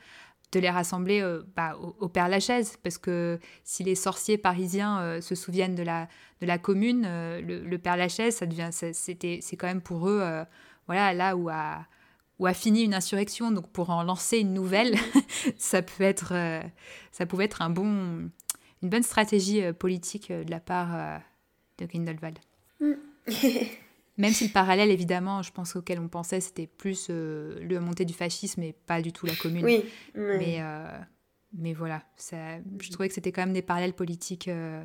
[0.53, 2.77] de les rassembler euh, bah, au, Père Lachaise.
[2.83, 7.09] Parce que si les sorciers parisiens euh, se souviennent de la, commune,
[7.41, 10.23] le, Père Lachaise, ça devient, c'était, c'est quand même pour eux,
[10.87, 11.87] voilà, là où a,
[12.53, 13.51] fini une insurrection.
[13.51, 14.97] Donc pour en lancer une nouvelle,
[15.57, 16.35] ça, peut être,
[17.13, 18.31] ça pouvait être un bon,
[18.83, 21.21] une bonne stratégie politique de la part
[21.79, 22.39] de Grindelwald.
[24.17, 28.05] Même si le parallèle, évidemment, je pense auquel on pensait, c'était plus euh, le montée
[28.05, 29.65] du fascisme et pas du tout la commune.
[29.65, 29.85] Oui.
[30.15, 30.87] Mais, euh,
[31.53, 32.37] mais voilà, ça,
[32.81, 34.83] je trouvais que c'était quand même des parallèles politiques euh,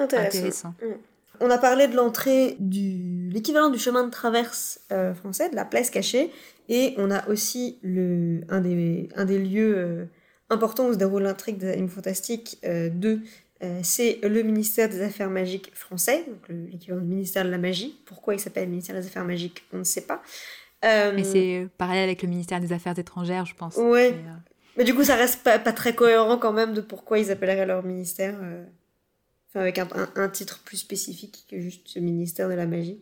[0.00, 0.74] intéressants.
[0.82, 0.94] Mm.
[1.38, 4.80] On a parlé de l'entrée du l'équivalent du chemin de traverse
[5.16, 6.32] français, de la place cachée,
[6.70, 10.08] et on a aussi le, un, des, un des lieux
[10.48, 13.20] importants où se déroule l'intrigue des animaux fantastiques de
[13.62, 17.98] euh, c'est le ministère des Affaires magiques français, donc l'équivalent du ministère de la magie.
[18.04, 20.22] Pourquoi il s'appelle ministère des Affaires magiques, on ne sait pas.
[20.84, 23.76] Euh, Mais c'est pareil avec le ministère des Affaires étrangères, je pense.
[23.76, 24.12] Ouais.
[24.12, 24.32] Euh,
[24.76, 27.64] Mais, du coup, ça reste pas, pas, très cohérent quand même de pourquoi ils appelleraient
[27.64, 28.34] leur ministère,
[29.48, 33.00] enfin, avec un, un, titre plus spécifique que juste ce ministère de la magie.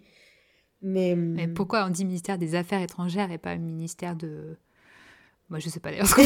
[0.83, 4.57] Mais, Mais pourquoi on dit ministère des Affaires étrangères et pas ministère de.
[5.51, 6.23] Moi, je sais pas d'ailleurs ce qu'on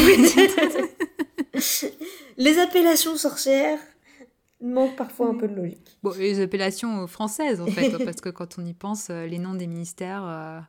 [2.36, 3.78] Les appellations sorcières
[4.60, 5.98] manque parfois un peu de logique.
[6.02, 9.54] Bon, les appellations françaises, en fait, parce que quand on y pense, euh, les noms
[9.54, 10.60] des ministères, euh,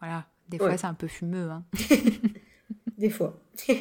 [0.00, 1.50] voilà, des fois c'est un peu fumeux.
[1.50, 1.64] Hein.
[2.98, 3.38] des fois.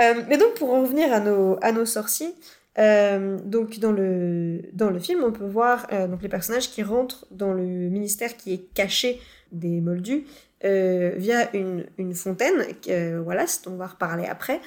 [0.00, 2.34] Euh, mais donc, pour en revenir à nos, à nos sorciers,
[2.76, 7.52] donc dans le, dans le film, on peut voir donc les personnages qui rentrent dans
[7.52, 9.20] le ministère qui est caché
[9.52, 10.26] des Moldus
[10.60, 12.66] via une, une fontaine,
[13.22, 14.60] voilà, dont on va reparler après,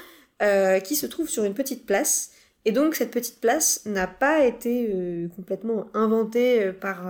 [0.83, 2.31] qui se trouve sur une petite place.
[2.67, 4.93] Et donc cette petite place n'a pas été
[5.35, 7.05] complètement inventée par,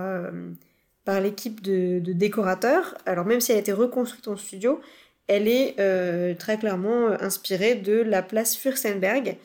[1.04, 2.96] par l'équipe de, de, décorateurs.
[3.06, 4.80] Alors même si elle a été reconstruite en studio,
[5.26, 5.74] elle est
[6.38, 9.36] très clairement inspirée de la place Fürstenberg,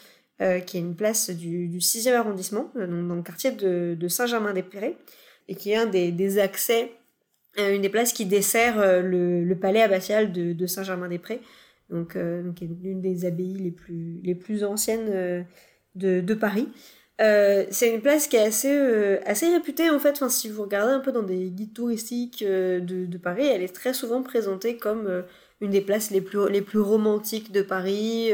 [0.42, 4.08] euh, qui est une place du, du 6e arrondissement, euh, dans le quartier de, de
[4.08, 4.98] Saint-Germain-des-Prés,
[5.48, 6.92] et qui est un des, accès,
[7.60, 11.40] euh, une des places qui dessert le, palais abbatial de, de Saint-Germain-des-Prés,
[11.92, 15.46] donc, donc l'une des abbayes les plus, les plus anciennes
[15.96, 16.68] de, de, Paris.
[17.20, 21.00] c'est une place qui est assez, assez réputée en fait, enfin, si vous regardez un
[21.00, 25.24] peu dans des guides touristiques de, de, Paris, elle est très souvent présentée comme
[25.62, 28.32] une des places les plus, les plus romantiques de Paris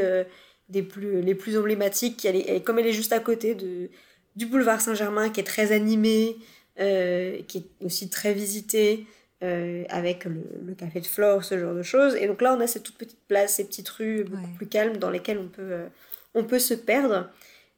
[0.69, 2.23] des plus, les plus emblématiques.
[2.25, 3.89] Elle est, comme elle est juste à côté de,
[4.35, 6.37] du boulevard Saint-Germain, qui est très animé,
[6.79, 9.05] euh, qui est aussi très visité,
[9.43, 12.15] euh, avec le, café de Flore, ce genre de choses.
[12.15, 14.97] Et donc là, on a cette toute petite place, ces petites rues beaucoup plus calmes
[14.97, 15.87] dans lesquelles on peut, euh,
[16.35, 17.29] on peut se perdre.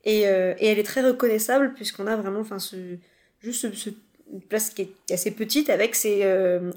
[0.04, 2.44] Et, et, elle est très reconnaissable, puisqu'on a vraiment
[3.40, 3.90] juste ce,
[4.32, 6.26] une place qui est assez petite, avec ses,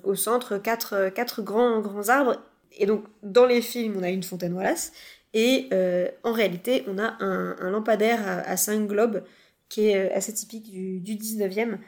[0.04, 2.42] au centre quatre, quatre grands, grands arbres.
[2.76, 4.92] Et donc, dans les films, on a une fontaine Wallace,
[5.34, 9.24] et euh, en réalité, on a un, lampadaire à, 5 globes
[9.68, 11.78] qui est euh, assez typique du, 19e.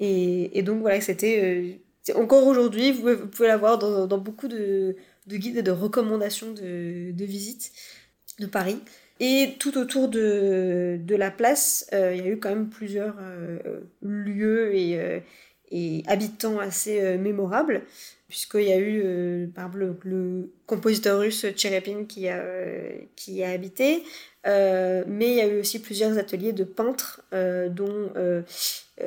[0.00, 1.78] Et, donc voilà, c'était...
[2.08, 4.96] Euh, encore aujourd'hui, vous, pouvez l'avoir dans, dans, beaucoup de,
[5.28, 7.70] guides et de recommandations de, de visite
[8.40, 8.80] de Paris.
[9.20, 13.16] Et tout autour de, la place, il y a eu quand même plusieurs
[14.02, 15.22] lieux et,
[15.70, 17.82] et, habitants assez mémorables
[18.30, 22.92] puisqu'il y a eu euh, par exemple le, compositeur russe Tcherepin qui a, euh,
[23.44, 24.04] habité,
[24.46, 28.12] euh, mais il y a eu aussi plusieurs ateliers de peintres, dont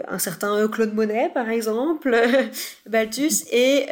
[0.08, 2.16] un certain Claude Monet par exemple,
[2.86, 3.88] Balthus et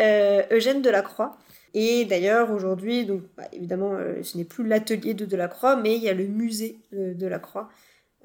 [0.52, 1.38] Eugène Delacroix.
[1.74, 6.10] Et d'ailleurs aujourd'hui, donc bah, évidemment ce n'est plus l'atelier de Delacroix, mais il y
[6.10, 7.70] a le musée de Delacroix,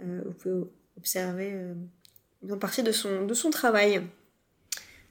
[0.01, 0.65] où vous pouvez
[0.97, 1.55] observer
[2.43, 4.03] une partie de son, de son travail.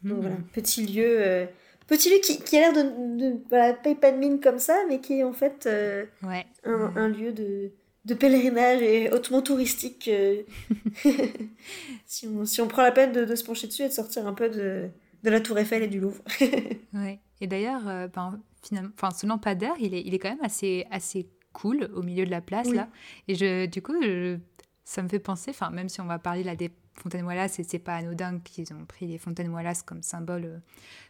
[0.04, 0.22] Donc mmh.
[0.22, 1.48] voilà, petit lieu
[1.88, 4.76] Petit lieu qui, qui a l'air de, de voilà, paye pas de mine comme ça,
[4.88, 6.46] mais qui est en fait euh, ouais.
[6.64, 7.72] un, un, lieu de,
[8.06, 10.08] de, pèlerinage et hautement touristique.
[10.08, 10.42] Euh,
[12.08, 14.26] si, on, si, on, prend la peine de, de, se pencher dessus et de sortir
[14.26, 14.90] un peu de,
[15.22, 16.24] de la Tour Eiffel et du Louvre.
[16.94, 17.20] ouais.
[17.42, 20.86] Et d'ailleurs, euh, ben, finalement, enfin, ce lampadaire, il est, il est quand même assez,
[20.92, 22.90] assez cool au milieu de la place là.
[23.28, 24.38] Et je, du coup, je,
[24.84, 27.64] ça me fait penser, enfin, même si on va parler là des Fontaine Wallace, et
[27.64, 30.58] c'est pas anodin qu'ils ont pris les Fontaine Wallace comme symbole, euh,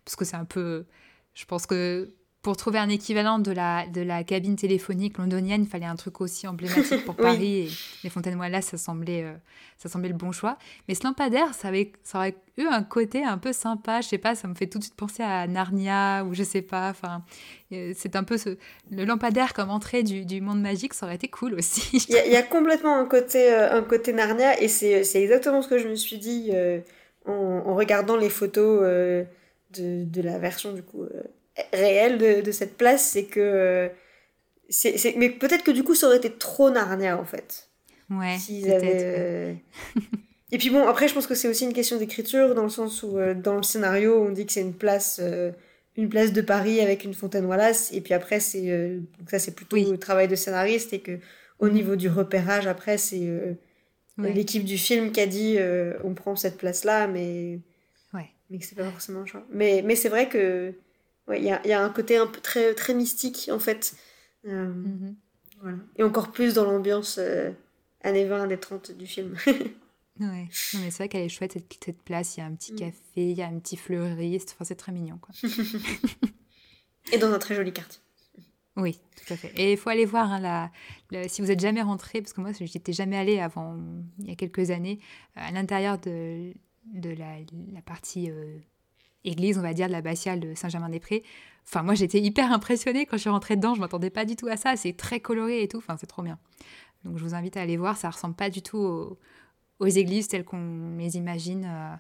[0.04, 0.86] parce que c'est un peu.
[1.34, 5.68] Je pense que pour trouver un équivalent de la, de la cabine téléphonique londonienne, il
[5.68, 7.62] fallait un truc aussi emblématique pour Paris.
[7.62, 7.70] Et
[8.04, 9.34] les Fontaines Wallace, ça semblait, euh,
[9.80, 10.60] ça semblait le bon choix.
[10.88, 14.02] Mais ce lampadaire, ça, avait, ça aurait eu un côté un peu sympa.
[14.02, 16.62] Je sais pas, ça me fait tout de suite penser à Narnia ou je sais
[16.62, 16.90] pas.
[16.92, 17.24] Enfin,
[17.72, 18.58] euh, c'est un peu ce,
[18.92, 22.06] le lampadaire comme entrée du, du monde magique, ça aurait été cool aussi.
[22.10, 25.80] Il y, a complètement un côté, euh, un côté Narnia et c'est exactement ce que
[25.80, 26.52] je me suis dit
[27.26, 27.34] en,
[27.66, 29.26] en, regardant les photos de,
[30.04, 31.06] de, la version du coup
[31.74, 33.90] réel de, de cette place, c'est que.
[34.70, 37.70] c'est Mais peut-être que du coup, ça aurait été trop Narnia, en fait.
[38.10, 38.38] Ouais.
[38.38, 39.02] S'ils avaient.
[39.04, 39.54] Euh,
[40.52, 43.04] et puis bon, après, je pense que c'est aussi une question d'écriture, dans le sens
[43.04, 45.20] où, euh, dans le scénario, on dit que c'est une place.
[45.22, 45.52] Euh,
[45.98, 49.00] une place de Paris avec une fontaine Wallace, et puis après, c'est.
[49.30, 51.20] ça, c'est plutôt le travail de scénariste, et que
[51.60, 53.30] au niveau du repérage, après, c'est.
[54.18, 55.58] L'équipe du film qui a dit
[56.04, 57.60] on prend cette place-là, mais.
[58.14, 58.30] Ouais.
[58.50, 59.46] Mais que c'est pas forcément un choix.
[59.50, 60.74] Mais, mais c'est vrai que
[61.34, 63.96] il y, a, y, a, un côté un peu très, très mystique en fait.
[64.46, 65.16] Euh, mhm.
[65.62, 65.78] voilà.
[65.98, 67.52] Et encore plus dans l'ambiance euh,
[68.02, 69.36] années 20, années 30 du film.
[70.20, 72.38] ouais, mais c'est vrai qu'elle est chouette cette, cette place.
[72.38, 72.78] Il y a un petit mm.
[72.78, 74.56] café, il y a un petit fleuriste.
[74.56, 75.34] Enfin, c'est très mignon quoi.
[77.12, 78.02] Et dans un très joli quartier.
[78.78, 79.54] Oui, tout à fait.
[79.56, 80.40] Et il faut aller voir, hein,
[81.12, 83.78] la, si vous êtes jamais rentré, parce que moi, j'étais jamais allée avant,
[84.20, 85.00] il y a quelques années,
[85.36, 86.52] à l'intérieur de,
[86.94, 87.38] de la,
[87.74, 88.58] la partie euh,
[89.26, 91.24] église, on va dire, de l'abbatiale de Saint-Germain-des-Prés.
[91.68, 93.76] Enfin, moi, j'étais hyper impressionnée quand je suis rentrée dedans.
[93.76, 94.76] Je m'attendais pas du tout à ça.
[94.76, 95.78] C'est très coloré et tout.
[95.78, 96.38] Enfin, c'est trop bien.
[97.04, 97.98] Donc, je vous invite à aller voir.
[97.98, 99.18] Ça ressemble pas du tout
[99.80, 101.66] aux, églises telles qu'on les imagine.
[101.66, 101.96] Euh.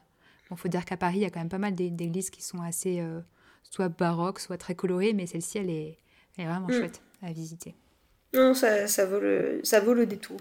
[0.50, 2.62] Bon, faut dire qu'à Paris, il y a quand même pas mal d'églises qui sont
[2.62, 3.20] assez euh,
[3.64, 5.98] soit baroques, soit très colorées, mais celle-ci, elle est,
[6.38, 6.74] vraiment mm.
[6.74, 7.76] chouette à visiter.
[8.34, 10.40] Non, ça, ça, vaut le, ça vaut le détour.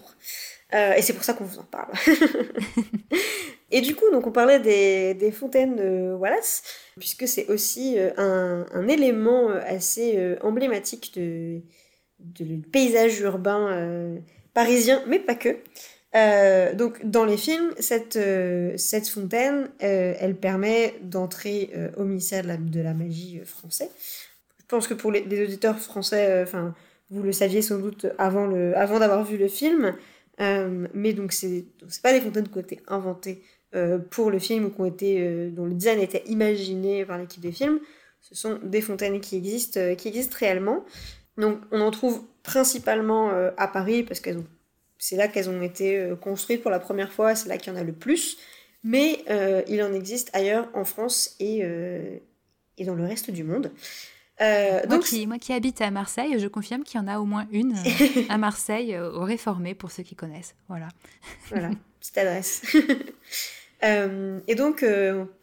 [0.75, 1.93] Euh, et c'est pour ça qu'on vous en parle.
[3.75, 6.63] Et du coup, donc on parlait des, fontaines de Wallace,
[6.97, 11.61] puisque c'est aussi euh, un, élément euh, assez euh, emblématique de,
[12.21, 14.15] de, paysage urbain
[14.55, 15.57] parisien, mais pas que.
[16.77, 18.17] Donc dans les films, cette,
[18.77, 23.91] cette fontaine, elle permet d'entrer au ministère de la, de magie français.
[24.61, 26.77] Je pense que pour les, auditeurs français, enfin
[27.11, 29.97] vous le saviez sans doute avant, avant d'avoir vu le film,
[30.39, 31.65] mais donc c'est
[32.05, 33.43] pas des fontaines ont été inventées
[34.11, 37.53] pour le film ou qui ont été, dont le design été imaginé par l'équipe des
[37.53, 37.81] films.
[38.21, 40.85] Ce sont des fontaines qui existent, qui existent réellement.
[41.37, 44.47] Donc on en trouve principalement à Paris parce qu'elles ont
[45.05, 47.77] c'est là qu'elles ont été euh, construites pour la première fois, c'est là qu'il y
[47.77, 48.39] en a le plus.
[48.83, 52.17] Mais euh, il en existe ailleurs en France et, euh,
[52.79, 53.71] et dans le reste du monde.
[54.41, 55.05] moi, donc...
[55.05, 57.75] qui, moi qui habite à Marseille, je confirme qu'il y en a au moins une
[58.31, 60.55] à Marseille, au Réformé, pour ceux qui connaissent.
[60.69, 60.89] Voilà.
[61.51, 62.63] voilà, petite adresse.
[63.85, 64.85] et donc,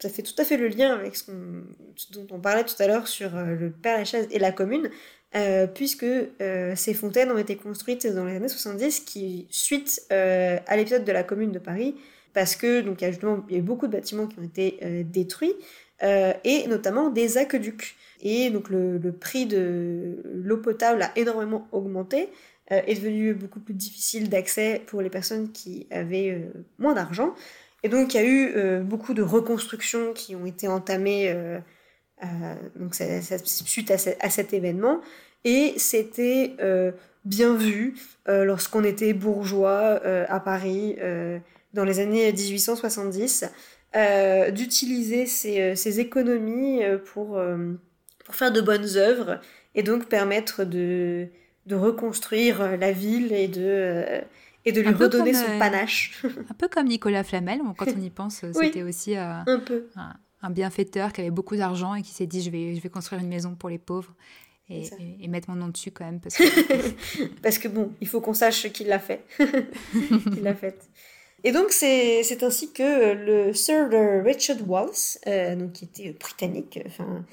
[0.00, 3.06] ça fait tout à fait le lien avec ce, dont on parlait tout à l'heure
[3.06, 4.90] sur le Père Lachaise et la commune.
[5.34, 10.58] Euh, puisque euh, ces fontaines ont été construites dans les années 70, qui suite euh,
[10.66, 11.94] à l'épisode de la Commune de Paris,
[12.34, 14.78] parce que donc y a justement y a eu beaucoup de bâtiments qui ont été
[15.04, 15.54] détruits
[16.00, 17.94] et notamment des aqueducs.
[18.22, 22.28] Et donc le prix de l'eau potable a énormément augmenté,
[22.68, 27.34] est devenu beaucoup plus difficile d'accès pour les personnes qui avaient moins d'argent.
[27.82, 31.60] Et donc il y a eu beaucoup de reconstructions qui ont été entamées
[32.24, 32.94] euh, donc
[33.44, 35.00] suite à, cet événement.
[35.44, 36.92] Et c'était euh,
[37.24, 37.94] bien vu
[38.28, 40.96] euh, lorsqu'on était bourgeois à Paris
[41.74, 43.46] dans les années 1870
[44.52, 47.40] d'utiliser ces, ces, économies pour,
[48.24, 49.40] pour faire de bonnes œuvres
[49.74, 51.26] et donc permettre de,
[51.66, 54.22] de reconstruire la ville et de,
[54.64, 56.22] et de lui redonner son panache.
[56.24, 59.88] un peu comme Nicolas Flamel, quand on y pense, c'était aussi un peu
[60.42, 63.22] un bienfaiteur qui avait beaucoup d'argent et qui s'est dit je vais, je vais construire
[63.22, 64.14] une maison pour les pauvres
[64.68, 64.84] et,
[65.20, 66.20] et, mettre mon nom dessus quand même.
[66.20, 69.24] Parce que, parce que bon, il faut qu'on sache qu'il l'a fait.
[70.32, 70.88] qu'il l'a fait.
[71.44, 73.88] Et donc c'est ainsi que le Sir
[74.24, 77.24] Richard Wallace, euh, donc, qui était britannique, enfin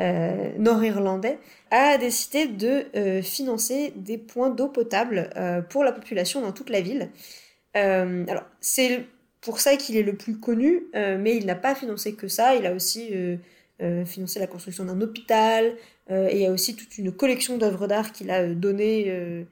[0.00, 1.38] euh, nord-irlandais,
[1.70, 5.30] a décidé de euh, financer des points d'eau potable
[5.70, 7.10] pour la population dans toute la ville.
[7.74, 9.06] alors c'est
[9.46, 12.56] pour ça qu'il est le plus connu, euh, mais il n'a pas financé que ça,
[12.56, 13.36] il a aussi euh,
[13.80, 15.76] euh, financé la construction d'un hôpital,
[16.10, 19.44] et il y a aussi toute une collection d'œuvres d'art qu'il a donné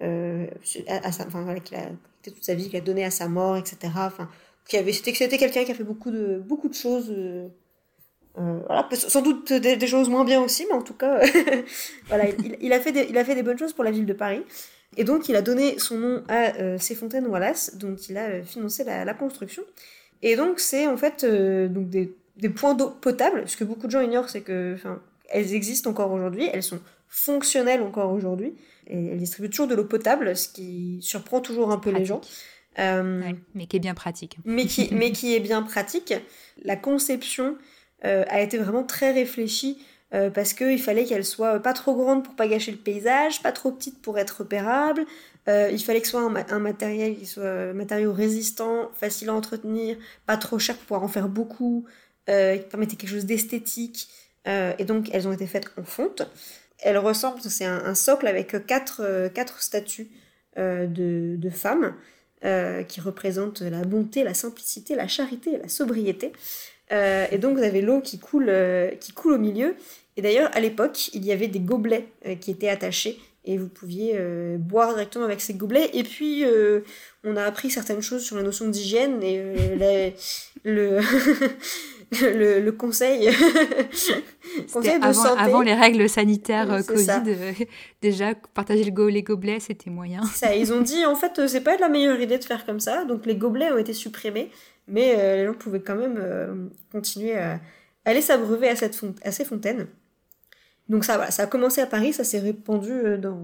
[0.00, 1.88] à, sa, enfin qu'il a
[2.24, 3.76] toute sa vie, qu'il a donné à sa mort, etc.
[3.96, 4.28] Enfin,
[4.66, 7.14] qui avait, c'était, c'était quelqu'un qui a fait beaucoup de, beaucoup de choses.
[8.34, 11.20] Voilà, sans doute des, choses moins bien aussi, mais en tout cas,
[12.08, 14.06] voilà, il, il, a fait des, il a fait des bonnes choses pour la ville
[14.06, 14.42] de Paris.
[14.96, 18.28] Et donc, il a donné son nom à euh, ces fontaines Wallace, dont il a
[18.28, 19.62] euh, financé la, construction.
[20.22, 22.12] Et donc, c'est en fait euh, donc des,
[22.48, 23.48] points d'eau potable.
[23.48, 24.76] Ce que beaucoup de gens ignorent, c'est que,
[25.28, 28.54] elles existent encore aujourd'hui, elles sont fonctionnelles encore aujourd'hui,
[28.88, 32.20] et elles distribuent toujours de l'eau potable, ce qui surprend toujours un peu les gens.
[32.76, 34.38] mais qui est bien pratique.
[34.44, 36.14] Mais qui, mais qui est bien pratique.
[36.64, 37.56] La conception
[38.02, 39.78] a été vraiment très réfléchie
[40.12, 43.52] euh, parce qu'il fallait qu'elle soit pas trop grande pour pas gâcher le paysage, pas
[43.52, 45.06] trop petite pour être repérable.
[45.48, 49.34] Euh, il fallait que ce soit un, matériel qui soit un matériau résistant, facile à
[49.34, 51.86] entretenir, pas trop cher pour pouvoir en faire beaucoup,
[52.28, 54.08] euh, qui permettait quelque chose d'esthétique.
[54.46, 56.22] et donc elles ont été faites en fonte.
[56.80, 60.10] Elles ressemblent, c'est un, socle avec quatre, quatre statues
[60.56, 61.94] de, de, femmes
[62.88, 66.32] qui représentent la bonté, la simplicité, la charité et la sobriété.
[66.90, 68.52] Et donc vous avez l'eau qui coule,
[69.00, 69.76] qui coule au milieu
[70.20, 73.68] et d'ailleurs, à l'époque, il y avait des gobelets euh, qui étaient attachés et vous
[73.68, 75.88] pouviez euh, boire directement avec ces gobelets.
[75.94, 76.80] Et puis, euh,
[77.24, 79.42] on a appris certaines choses sur la notion d'hygiène et
[80.64, 81.00] le,
[82.20, 83.30] le, le, conseil,
[84.72, 85.40] conseil de avant, santé.
[85.40, 87.22] Avant les règles sanitaires Covid,
[88.02, 90.22] déjà, partager le go les gobelets, c'était moyen.
[90.34, 93.06] Ça, ils ont dit, en fait, c'est pas la meilleure idée de faire comme ça.
[93.06, 94.50] Donc, les gobelets ont été supprimés,
[94.90, 97.60] mais les gens pouvaient quand même continuer à
[98.04, 99.86] aller s'abreuver à, cette à ces fontaines.
[100.88, 103.38] Donc ça, ça a commencé à Paris, ça s'est répandu euh, dans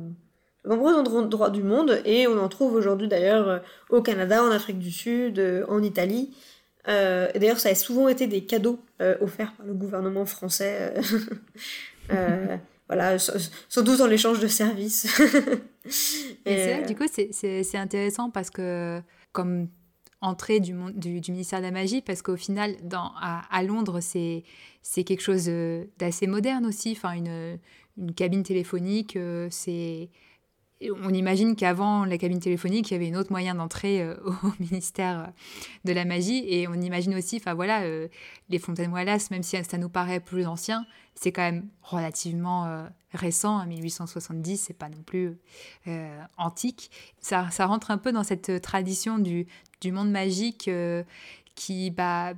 [0.65, 4.51] de nombreux endroits du monde et on en trouve aujourd'hui d'ailleurs euh, au Canada, en
[4.51, 6.35] Afrique du Sud, euh, en Italie.
[6.87, 8.81] d'ailleurs, ça a souvent été des cadeaux
[9.21, 10.95] offerts par le gouvernement français.
[12.89, 15.21] voilà, sans doute en l'échange de services.
[16.47, 19.01] et, du coup, c'est intéressant parce que,
[19.33, 19.69] comme
[20.21, 24.45] entrée du, ministère de la magie parce qu'au final, à, Londres, c'est,
[24.83, 26.93] c'est quelque chose euh, d'assez moderne aussi.
[26.93, 27.59] Enfin, une,
[27.99, 30.11] une cabine téléphonique, euh, c'est
[30.83, 34.53] on imagine qu'avant la cabine téléphonique, il y avait un autre moyen d'entrer euh, au
[34.61, 35.33] ministère
[35.85, 36.45] de la magie.
[36.47, 38.09] Et on imagine aussi, enfin voilà, euh,
[38.49, 42.87] les fontaines Wallace, même si ça nous paraît plus ancien, c'est quand même relativement euh,
[43.15, 45.39] récent, en 1870, c'est pas non plus
[46.37, 46.91] antique.
[47.21, 49.47] Ça, ça, rentre un peu dans cette tradition du,
[49.87, 50.69] monde magique
[51.55, 52.35] qui, bah,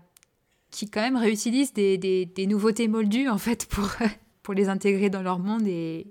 [0.71, 3.91] qui quand même réutilise des, nouveautés moldues en fait pour,
[4.45, 6.07] pour les intégrer dans leur monde et,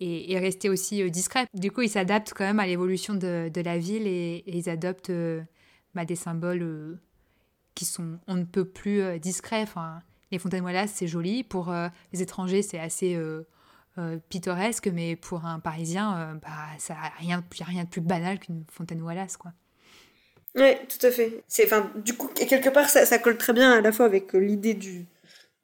[0.00, 1.46] et, rester aussi euh, discret.
[1.54, 5.42] Du coup, ils s'adaptent quand même à l'évolution de, la ville et, ils adoptent euh,
[5.94, 6.94] bah, des symboles euh,
[7.74, 9.62] qui sont on ne peut plus discrets.
[9.62, 11.44] Enfin, les fontaines Wallace, c'est joli.
[11.44, 11.72] Pour
[12.12, 13.18] les étrangers, c'est assez
[14.28, 16.48] pittoresque, mais pour un Parisien, bah,
[16.78, 19.52] ça a rien, a rien de plus banal qu'une fontaine Wallace, quoi.
[20.56, 21.44] Oui, tout à fait.
[21.46, 24.32] C'est, enfin, du coup, quelque part, ça, ça, colle très bien à la fois avec
[24.32, 25.06] l'idée du,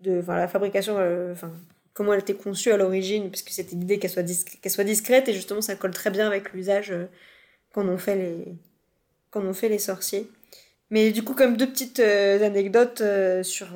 [0.01, 0.95] de, la fabrication,
[1.33, 1.51] enfin,
[1.97, 4.23] comment elle était conçue à l'origine, puisque c'était l'idée qu'elle soit,
[4.69, 7.07] soit discrète, et justement ça colle très bien avec l'usage euh,
[7.73, 8.55] qu'en ont, fait les...
[9.35, 10.31] on fait les sorciers.
[10.91, 13.69] Mais du coup, comme deux petites euh, anecdotes euh, sur,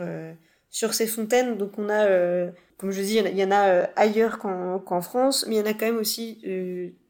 [0.69, 2.07] sur ces fontaines, donc on a,
[2.77, 5.73] comme je dis, il y en a, ailleurs qu'en, France, mais il y en a
[5.73, 6.41] quand même aussi,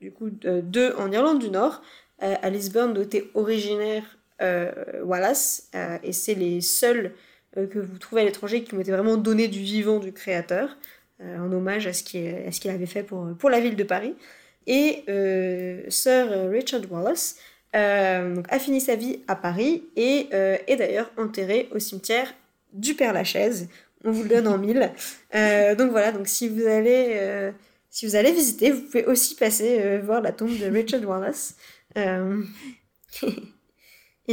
[0.00, 1.82] du coup, deux en Irlande du Nord,
[2.20, 4.16] à Lisbonne, dont était originaire
[5.02, 5.70] Wallace,
[6.04, 7.12] et c'est les seuls
[7.54, 10.76] que vous trouvez à l'étranger qui été vraiment donnés du vivant du créateur.
[11.22, 14.14] Euh, en hommage à ce qu'il avait fait pour, pour la ville de Paris.
[14.66, 17.36] Et euh, Sir Richard Wallace
[17.76, 22.34] euh, a fini sa vie à Paris et est d'ailleurs enterré au cimetière
[22.72, 23.68] du Père Lachaise.
[24.02, 24.90] On vous le donne en mille.
[25.76, 27.52] donc voilà, donc si vous allez,
[27.90, 31.56] si vous allez visiter, vous pouvez aussi passer voir la tombe de Richard Wallace.
[31.96, 32.04] et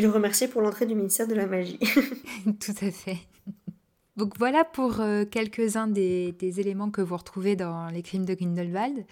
[0.02, 1.80] le remercier pour l'entrée du ministère de la Magie.
[2.60, 3.18] Tout à fait.
[4.18, 9.06] Donc voilà pour euh, quelques-uns des, éléments que vous retrouvez dans les crimes de Grindelwald.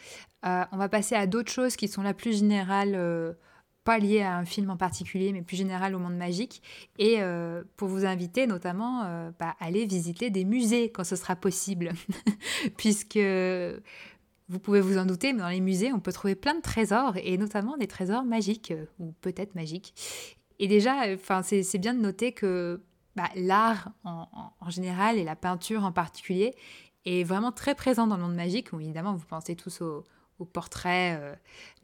[0.46, 3.34] Euh, on va passer à d'autres choses qui sont là plus générales, euh,
[3.84, 6.64] pas liées à un film en particulier, mais plus générales au monde magique.
[6.98, 7.20] Et
[7.78, 11.92] pour vous inviter notamment à bah, aller visiter des musées quand ce sera possible.
[12.78, 13.20] Puisque
[14.50, 17.14] vous pouvez vous en douter, mais dans les musées, on peut trouver plein de trésors,
[17.18, 19.94] et notamment des trésors magiques, ou peut-être magiques.
[20.58, 21.04] Et déjà,
[21.44, 22.82] c'est bien de noter que
[23.16, 26.56] bah, l'art en, général et la peinture en particulier
[27.06, 30.04] est vraiment très présent dans le monde magique, où évidemment vous pensez tous aux,
[30.52, 31.36] portraits euh,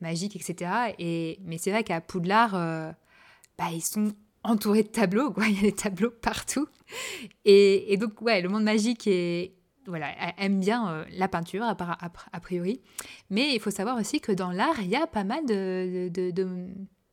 [0.02, 0.94] magiques, etc.
[1.00, 2.92] Et, mais c'est vrai qu'à Poudlard, euh,
[3.58, 4.14] bah, ils sont
[4.44, 6.68] entourés de tableaux, il y a des tableaux partout.
[7.46, 9.08] Et, donc, le monde magique
[9.88, 10.08] voilà,
[10.38, 12.82] aime bien euh, la peinture, a, priori.
[13.30, 16.68] Mais il faut savoir aussi que dans l'art, il y a pas mal de, de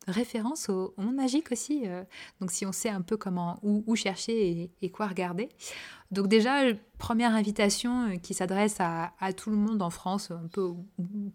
[0.08, 1.82] référence au, monde magique aussi.
[1.86, 2.02] Euh.
[2.40, 5.48] donc si on sait un peu comment où, chercher et, quoi regarder.
[6.10, 6.62] Donc déjà,
[6.96, 10.72] première invitation euh, qui s'adresse à, tout le monde en France, un peu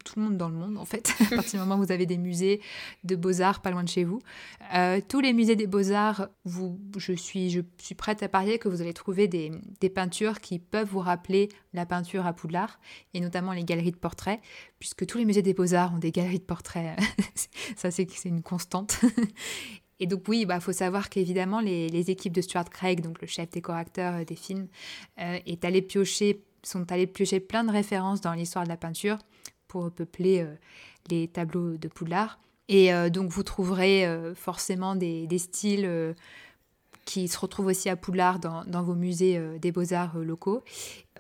[0.04, 2.08] tout le monde dans le monde en fait, à partir du moment où vous avez
[2.08, 2.60] des musées
[3.04, 4.20] de beaux-arts pas loin de chez vous.
[4.74, 6.28] Euh, tous les musées des beaux-arts,
[6.98, 9.52] je, suis, je suis prête à parier que vous allez trouver des,
[9.94, 12.80] peintures qui peuvent vous rappeler la peinture à Poudlard,
[13.14, 14.40] et notamment les galeries de portraits,
[14.80, 16.98] puisque tous les musées des beaux-arts ont des galeries de portraits.
[17.76, 19.00] Ça, c'est une constante.
[20.04, 23.28] Et donc oui, il bah, faut savoir qu'évidemment, les, équipes de Stuart Craig, donc le
[23.28, 24.68] chef décorateur euh, des films,
[25.22, 25.40] euh,
[26.62, 29.18] sont allés piocher plein de références dans l'histoire de la peinture
[29.70, 30.56] pour peupler euh,
[31.10, 32.42] les tableaux de Poudlard.
[32.68, 36.16] Et donc vous trouverez forcément des, styles
[37.06, 40.64] qui se retrouvent aussi à Poudlard dans, vos musées des beaux-arts locaux.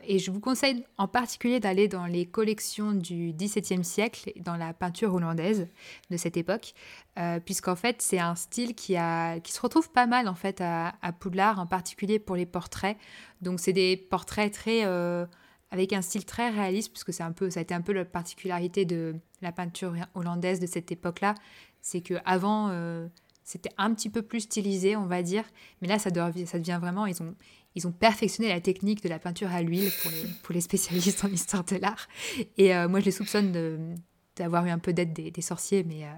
[0.05, 4.73] Et je vous conseille en particulier d'aller dans les collections du XVIIe siècle, dans la
[4.73, 5.67] peinture hollandaise
[6.09, 6.73] de cette époque,
[7.17, 11.59] euh, puisqu'en fait c'est un style qui, se retrouve pas mal en fait à, Poudlard,
[11.59, 12.97] en particulier pour les portraits.
[13.41, 15.25] Donc c'est des portraits très euh,
[15.71, 18.05] avec un style très réaliste, puisque c'est un peu, ça a été un peu la
[18.05, 21.34] particularité de la peinture hollandaise de cette époque-là,
[21.81, 23.07] c'est que avant euh,
[23.44, 25.44] c'était un petit peu plus stylisé, on va dire,
[25.82, 27.36] mais là ça devient, ça devient vraiment, ils ont
[27.76, 31.24] ils ont perfectionné la technique de la peinture à l'huile pour les, pour les spécialistes
[31.24, 32.08] en histoire de l'art.
[32.58, 33.96] Et euh, moi, je les soupçonne
[34.36, 36.14] d'avoir eu un peu d'aide des, sorciers, mais, euh,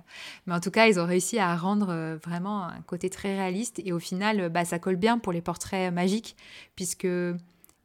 [0.45, 3.81] mais en tout cas, ils ont réussi à rendre euh, vraiment un côté très réaliste.
[3.85, 6.35] Et au final, bah, ça colle bien pour les portraits magiques,
[6.75, 7.07] puisque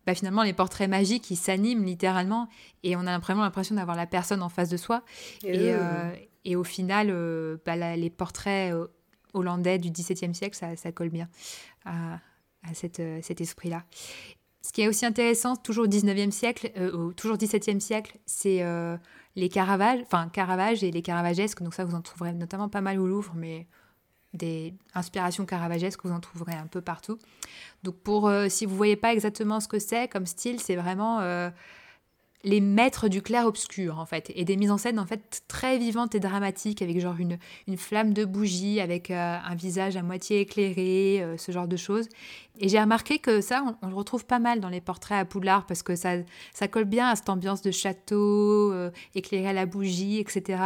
[0.07, 2.49] bah, finalement, les portraits magiques, ils s'animent littéralement,
[2.83, 5.03] et on a vraiment l'impression d'avoir la personne en face de soi.
[5.45, 5.73] Et,
[6.45, 7.15] et, au final,
[7.65, 8.75] bah, les portraits
[9.35, 11.29] hollandais du XVIIe siècle, ça, colle bien
[11.85, 12.19] à
[12.99, 13.85] euh, cet esprit-là.
[14.63, 18.97] Ce qui est aussi intéressant, toujours au 19e siècle, euh, toujours 17e siècle, c'est euh,
[19.35, 21.63] les Caravages, enfin Caravage et les Caravagesques.
[21.63, 23.67] Donc ça, vous en trouverez notamment pas mal au Louvre, mais
[24.33, 27.19] des inspirations caravagesques, vous en trouverez un peu partout.
[27.83, 31.19] Donc pour, si vous voyez pas exactement ce que c'est comme style, c'est vraiment
[32.43, 36.15] les maîtres du clair-obscur, en fait, et des mises en scène, en fait, très vivantes
[36.15, 40.41] et dramatiques, avec genre une, une flamme de bougie, avec euh, un visage à moitié
[40.41, 42.09] éclairé, euh, ce genre de choses.
[42.59, 45.67] Et j'ai remarqué que ça, on, le retrouve pas mal dans les portraits à Poudlard,
[45.67, 46.15] parce que ça,
[46.55, 50.63] ça colle bien à cette ambiance de château, euh, éclairé à la bougie, etc.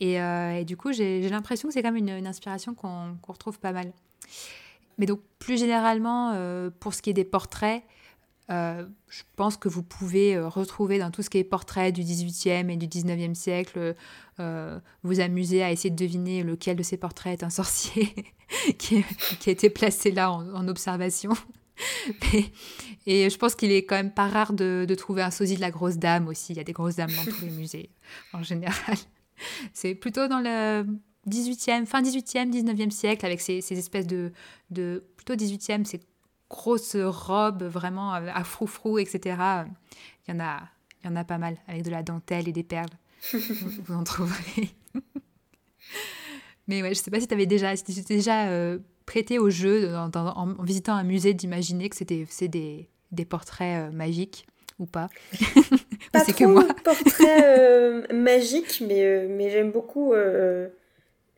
[0.00, 0.18] Et,
[0.64, 3.92] du coup, j'ai l'impression que c'est quand même une, inspiration qu'on retrouve pas mal.
[4.98, 6.34] Mais donc, plus généralement,
[6.78, 7.82] pour ce qui est des portraits,
[8.50, 12.02] euh, je pense que vous pouvez euh, retrouver dans tout ce qui est portrait du
[12.02, 13.94] 18e et du 19e siècle,
[14.40, 18.14] euh, vous amuser à essayer de deviner lequel de ces portraits est un sorcier
[18.78, 19.04] qui,
[19.46, 21.32] a été placé là en, observation.
[23.06, 25.70] et je pense qu'il est quand même pas rare de, trouver un sosie de la
[25.70, 26.54] grosse dame aussi.
[26.54, 27.90] Il y a des grosses dames dans tous les musées
[28.32, 28.96] en général.
[29.74, 30.86] C'est plutôt dans le
[31.28, 34.32] 18e, fin 18e, 19e siècle, avec ces, ces espèces de,
[34.70, 35.04] de.
[35.16, 36.00] Plutôt 18e, c'est
[36.50, 39.36] grosses robes vraiment à froufrou, etc.
[40.26, 40.60] Il y en a,
[41.02, 42.90] il y en a pas mal avec de la dentelle et des perles.
[43.32, 44.70] vous, en trouverez.
[46.66, 49.94] Mais ouais, je sais pas si tu avais déjà, si déjà euh, prêté au jeu
[49.94, 54.46] en, visitant un musée d'imaginer que c'était des, des portraits euh, magiques
[54.78, 55.08] ou pas
[56.12, 56.64] Pas trop que moi.
[56.84, 60.14] portraits euh, magiques, mais, mais j'aime beaucoup.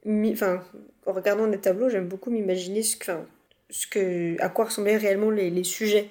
[0.07, 0.63] Enfin,
[1.07, 3.13] en regardant des tableaux, j'aime beaucoup m'imaginer ce que
[3.71, 6.09] ce que, à quoi ressemblaient réellement les, les sujets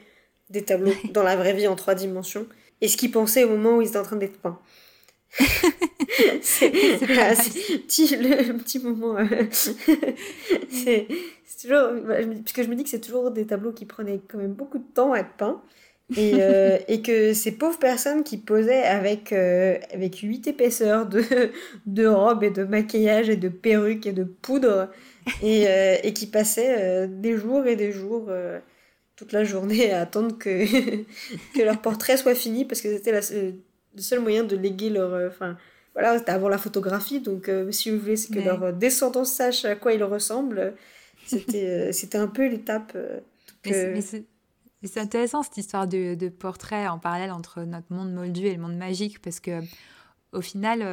[0.50, 2.48] des tableaux dans la vraie vie en trois dimensions
[2.82, 4.60] et ce qu'ils pensaient au moment où ils étaient en train d'être peints.
[6.42, 9.18] c'est petit, le, petit moment.
[9.18, 9.26] Euh,
[10.70, 11.08] c'est
[11.62, 11.90] toujours.
[12.08, 14.80] Parce que je me dis que c'est toujours des tableaux qui prenaient quand même beaucoup
[14.80, 15.62] de temps à être peints.
[16.18, 21.24] Et, euh, et que ces pauvres personnes qui posaient avec, euh, avec 8 épaisseurs de,
[21.86, 24.90] de robes et de maquillage et de perruques et de poudre
[25.42, 28.60] et, euh, et qui passaient euh, des jours et des jours, euh,
[29.16, 30.66] toute la journée, à attendre que,
[31.56, 35.28] que leur portrait soit fini parce que c'était le seul moyen de léguer leur.
[35.28, 35.58] Enfin,
[35.94, 39.94] voilà, c'était avant la photographie, donc si vous voulez que leur descendants sachent à quoi
[39.94, 40.74] ils ressemblent,
[41.26, 42.96] c'était c'était un peu l'étape.
[43.66, 48.62] c'est intéressant cette histoire de, de, portrait en parallèle entre notre monde moldu et le
[48.62, 49.60] monde magique parce que
[50.32, 50.84] au final,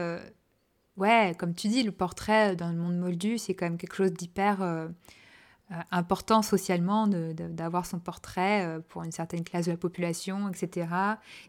[0.97, 4.13] ouais, comme tu dis, le portrait dans le monde moldu, c'est quand même quelque chose
[4.13, 4.89] d'hyper euh,
[5.71, 10.89] euh, important socialement d'avoir son portrait euh, pour une certaine classe de la population, etc.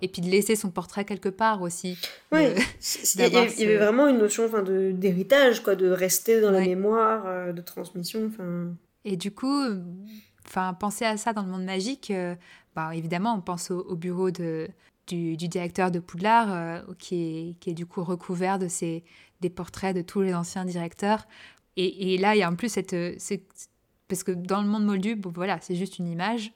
[0.01, 1.97] Et puis de laisser son portrait quelque part aussi.
[2.31, 2.45] Oui,
[3.15, 3.23] il, y
[3.63, 4.49] avait vraiment une notion
[4.93, 8.31] d'héritage, quoi, de rester dans la mémoire, de transmission.
[9.05, 9.63] Et du coup,
[10.45, 12.11] enfin, penser à ça dans le monde magique,
[12.75, 14.67] bah, évidemment, on pense au bureau de
[15.07, 19.03] du, directeur de Poudlard, euh, qui, est, qui, est, du coup recouvert de ces,
[19.41, 21.27] des portraits de tous les anciens directeurs.
[21.75, 22.95] Et, là, il y a en plus cette,
[24.07, 26.51] Parce que dans le monde moldu, voilà, c'est juste une image.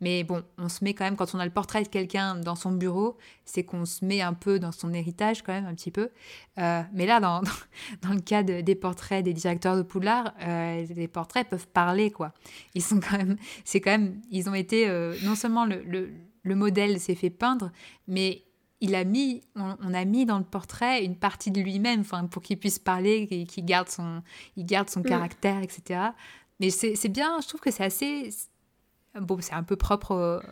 [0.00, 2.56] Mais bon, on se met quand même, quand on a le portrait de quelqu'un dans
[2.56, 5.92] son bureau, c'est qu'on se met un peu dans son héritage quand même, un petit
[5.92, 6.10] peu.
[6.58, 7.40] Euh, mais là, dans,
[8.02, 12.32] dans le cas des portraits des directeurs de Poudlard, euh, les portraits peuvent parler, quoi.
[12.74, 14.88] Ils sont quand même, c'est quand même, ils ont été
[15.22, 16.10] non seulement le, le
[16.42, 17.70] le modèle s'est fait peindre,
[18.06, 18.42] mais
[18.82, 22.58] il a mis, on, a mis dans le portrait une partie de lui-même, pour qu'il
[22.58, 24.22] puisse parler, qu'il garde son,
[24.56, 25.04] il garde son mm.
[25.04, 26.00] caractère, etc.
[26.58, 28.30] Mais c'est bien, je trouve que c'est assez,
[29.14, 30.42] bon, c'est un peu propre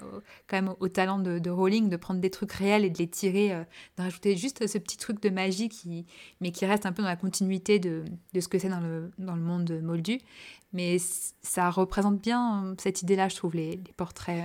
[0.47, 3.53] quand même au talent de, Rowling de prendre des trucs réels et de les tirer,
[3.53, 3.65] euh,
[3.99, 6.07] de rajouter juste ce petit truc de magie qui,
[6.41, 8.05] mais qui reste un peu dans la continuité de,
[8.39, 10.21] ce que c'est dans le, dans le monde moldu.
[10.73, 10.99] Mais
[11.43, 14.45] ça représente bien cette idée-là, je trouve, les, les portraits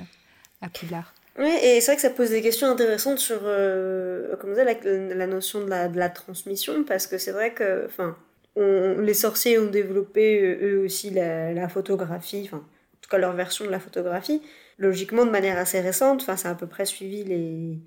[0.61, 1.13] à Poudlard.
[1.37, 5.27] Oui, et c'est vrai que ça pose des questions intéressantes sur euh, comme ça, la,
[5.27, 8.15] notion de la, transmission, parce que c'est vrai que enfin,
[8.55, 13.33] les sorciers ont développé euh, eux aussi la, la photographie, enfin, en tout cas leur
[13.33, 14.41] version de la photographie,
[14.77, 17.79] logiquement de manière assez récente, enfin, c'est à peu près suivi les.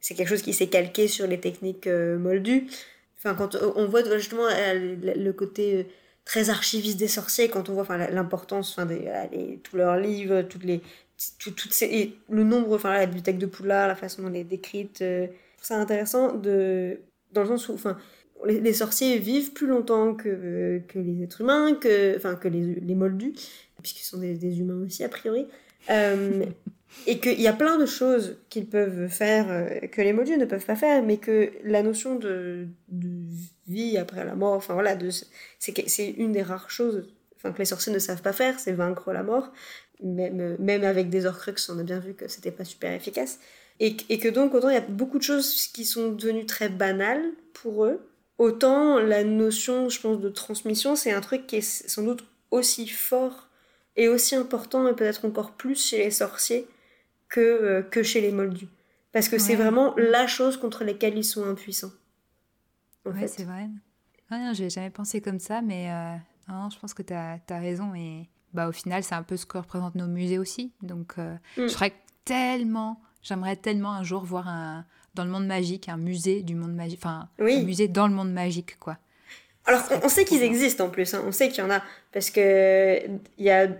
[0.00, 2.68] C'est quelque chose qui s'est calqué sur les techniques euh, moldues.
[3.18, 5.88] Enfin, quand on voit justement le côté
[6.24, 10.64] très archiviste des sorciers, quand on voit enfin, l'importance, enfin, des, tous leurs livres, toutes
[10.64, 10.80] les
[11.38, 15.02] tout, ces, le nombre, enfin la bibliothèque de Poula, la façon dont elle est décrite,
[15.02, 15.26] euh,
[15.60, 17.00] c'est intéressant de,
[17.32, 17.96] dans le sens où enfin,
[18.44, 22.94] les, sorciers vivent plus longtemps que, que les êtres humains, que, enfin, que les, les
[22.94, 23.34] moldus,
[23.82, 25.46] puisqu'ils sont des, humains aussi a priori.
[25.90, 26.44] Euh,
[27.06, 30.44] et qu'il y a plein de choses qu'ils peuvent faire euh, que les moldus ne
[30.44, 33.08] peuvent pas faire, mais que la notion de, de
[33.66, 34.96] vie après la mort, enfin voilà,
[35.58, 37.06] c'est une des rares choses
[37.46, 39.52] enfin, que les sorciers ne savent pas faire, c'est vaincre la mort
[40.02, 43.38] même, même avec des Horcruxes, on a bien vu que c'était pas super efficace.
[43.80, 46.68] Et, et, que donc, autant il y a beaucoup de choses qui sont devenues très
[46.68, 48.00] banales pour eux,
[48.38, 52.88] autant la notion, je pense, de transmission, c'est un truc qui est sans doute aussi
[52.88, 53.48] fort
[53.96, 56.66] et aussi important, et peut-être encore plus chez les sorciers
[57.28, 58.68] que, euh, que chez les moldus.
[59.12, 61.92] Parce que c'est vraiment la chose contre laquelle ils sont impuissants.
[63.06, 63.68] ouais, c'est vrai.
[64.28, 66.16] Ah non, j'ai jamais pensé comme ça, mais euh,
[66.48, 67.94] je pense que tu as, as, raison.
[67.94, 70.72] Et bah, au final, c'est un peu ce que représentent nos musées aussi.
[70.82, 71.62] Donc, euh, mm.
[71.62, 71.92] je serais
[72.24, 74.84] tellement, j'aimerais tellement un jour voir un,
[75.14, 78.32] dans le monde magique un musée du monde magique, enfin, un musée dans le monde
[78.32, 78.98] magique, quoi.
[79.68, 81.24] Alors, on, sait qu'ils existent en plus, hein.
[81.26, 81.82] on sait qu'il y en a,
[82.12, 83.00] parce que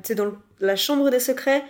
[0.03, 1.63] c'est dans la chambre des secrets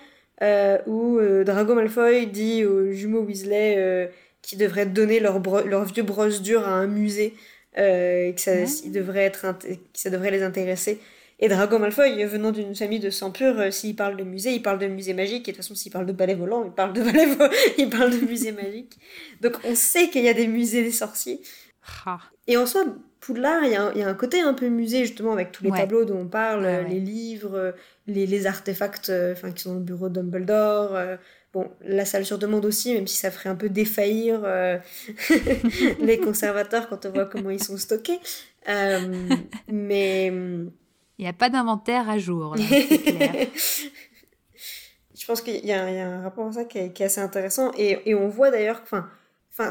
[0.43, 6.03] euh, où euh, Drago Malfoy dit aux jumeaux Weasley qu'ils devraient donner leur, leur vieux
[6.03, 7.35] brosse dure à un musée,
[7.77, 8.55] que ça,
[8.87, 9.55] devrait être
[9.95, 11.01] ça devrait les intéresser.
[11.39, 14.79] Et Drago Malfoy, venant d'une famille de sang pur, s'il parle de musée, il parle
[14.79, 15.49] de musée magique.
[15.49, 17.27] Et de toute façon, s'il parle de ballet volant, il parle de ballet
[17.79, 18.99] il parle de musée magique.
[19.43, 21.41] Donc on sait qu'il y a des musées des sorciers.
[22.47, 22.85] Et en soi,
[23.21, 25.53] Poudlard, il y, a un, il y, a un côté un peu musée, justement, avec
[25.53, 27.75] tous les tableaux dont on parle, les livres,
[28.07, 30.97] les, les artefacts euh, enfin qui sont dans le bureau de Dumbledore.
[31.57, 34.79] Euh, bon, la salle sur demande aussi, même si ça ferait un peu défaillir euh,
[36.01, 38.21] les conservateurs quand on voit comment ils sont stockés.
[39.69, 40.27] mais.
[41.19, 42.57] Il n'y a pas d'inventaire à jour,
[45.19, 47.23] Je pense qu'il y, y, a un rapport à ça qui est, qui est assez
[47.23, 47.73] intéressant.
[47.77, 49.09] Et, et on voit d'ailleurs que enfin,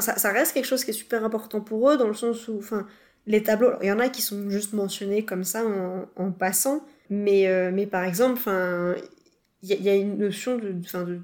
[0.18, 2.60] ça, reste quelque chose qui est super important pour eux, dans le sens où
[3.26, 5.62] les tableaux, il y en a qui sont juste mentionnés comme ça
[6.16, 8.40] en, passant, mais, euh, mais par exemple,
[9.62, 11.20] il y, a une notion de, de,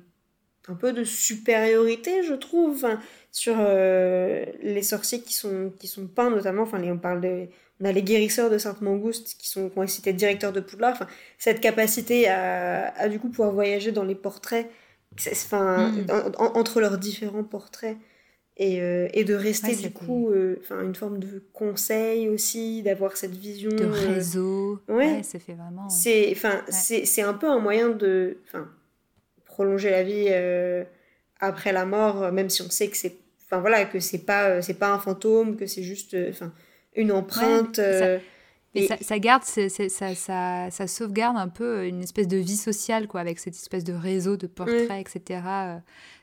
[0.68, 2.86] un peu de supériorité, je trouve,
[3.30, 7.48] sur euh, les sorciers qui sont, qui sont peints, notamment, enfin, on parle de,
[7.80, 11.08] on a les guérisseurs de Sainte-Mangouste qui sont, qui ont été directeurs de Poudlard, enfin,
[11.38, 14.70] cette capacité à, à, du coup pouvoir voyager dans les portraits,
[15.30, 16.06] enfin, hmm.
[16.38, 17.96] entre leurs différents portraits,
[18.58, 23.34] et, euh, et de rester du coup euh, une forme de conseil aussi d'avoir cette
[23.34, 24.78] vision de réseau.
[24.88, 28.68] ouais, ça fait vraiment c'est un peu un moyen de enfin
[29.52, 30.28] prolonger la vie
[31.40, 34.78] après la mort même si on sait que c'est enfin voilà que c'est pas c'est
[34.78, 36.52] pas un fantôme que c'est juste enfin
[36.94, 37.80] une empreinte
[38.74, 43.06] et, ça, ça, garde, ça, ça, ça, sauvegarde un peu une espèce de vie sociale,
[43.06, 45.42] quoi, avec cette espèce de réseau de portraits, etc.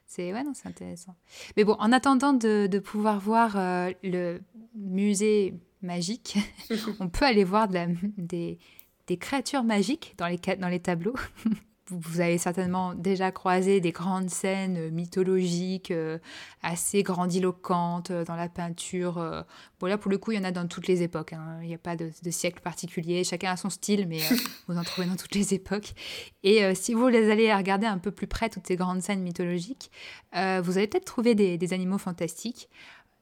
[0.07, 1.15] C'est ouais, c'est intéressant.
[1.55, 4.39] Mais bon, en attendant de, de pouvoir voir euh, le
[4.73, 5.53] musée
[5.84, 6.39] magique,
[6.99, 7.86] on peut aller voir de la,
[8.17, 8.57] des,
[9.05, 11.15] des, créatures magiques dans les, dans les tableaux.
[11.91, 16.19] Vous avez certainement déjà croisé des grandes scènes mythologiques, euh,
[16.61, 19.17] assez grandiloquentes euh, dans la peinture.
[19.17, 19.41] Euh.
[19.79, 21.33] Bon, là, pour le coup, il y en a dans toutes les époques.
[21.33, 21.59] Hein.
[21.61, 23.23] Il n'y a pas de, siècle particulier.
[23.23, 24.19] Chacun a son style, mais
[24.67, 25.93] vous en trouvez dans toutes les époques.
[26.43, 29.91] Et si vous les allez regarder un peu plus près, toutes ces grandes scènes mythologiques,
[30.33, 32.69] vous allez peut-être trouver des, des, animaux fantastiques.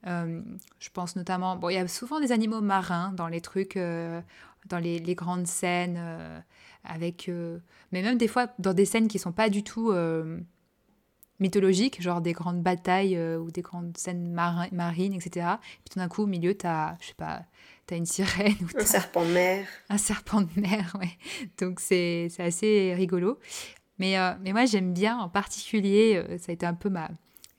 [0.05, 4.79] je pense notamment, bon, il y a souvent des animaux marins dans les trucs, dans
[4.79, 6.43] les, les, grandes scènes
[6.83, 7.59] avec euh,
[7.91, 10.39] mais même des fois dans des scènes qui sont pas du tout euh,
[11.39, 15.47] mythologiques, genre des grandes batailles euh, ou des grandes scènes marines, etc.
[15.55, 17.43] Et puis tout d'un coup, au milieu, t'as, je sais pas,
[17.85, 18.55] t'as une sirène.
[18.75, 19.67] Ou un serpent de mer.
[19.89, 21.11] Un serpent de mer, ouais.
[21.59, 23.39] Donc c'est, c'est assez rigolo.
[23.99, 27.09] Mais, mais moi, j'aime bien en particulier, ça a été un peu ma,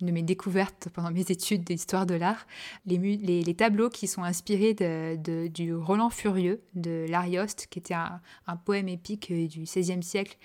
[0.00, 2.46] une de mes découvertes pendant mes études d'histoire de l'art,
[2.86, 8.20] les, les, tableaux qui sont inspirés du Roland Furieux de l'Arioste, qui était un,
[8.64, 10.36] poème épique euh, du XVIe siècle,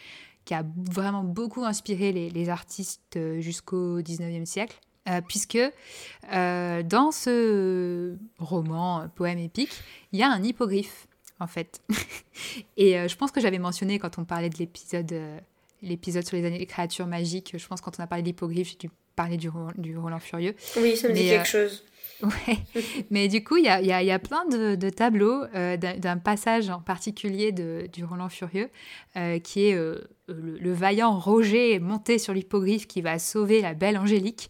[0.45, 4.79] qui a vraiment beaucoup inspiré les, artistes euh, jusqu'au XIXe siècle.
[5.09, 5.59] Euh, puisque
[6.31, 9.71] dans ce roman, poème épique,
[10.13, 11.07] il y a un hippogriffe,
[11.41, 11.81] en fait.
[12.77, 15.13] Et je pense que j'avais mentionné quand on parlait de l'épisode
[15.83, 18.89] l'épisode sur les, créatures magiques, je pense quand on a parlé de l'hippogriffe, j'ai dû
[19.15, 20.55] parler du, du Roland Furieux.
[20.77, 21.83] Oui, ça me dit quelque euh, chose.
[22.21, 22.57] Ouais.
[23.09, 26.17] Mais du coup, il y a, y, y a, plein de, de tableaux euh, d'un
[26.17, 28.69] passage en particulier de, du Roland Furieux,
[29.17, 34.49] euh, qui est le, vaillant Roger monté sur l'hippogriffe qui va sauver la belle Angélique.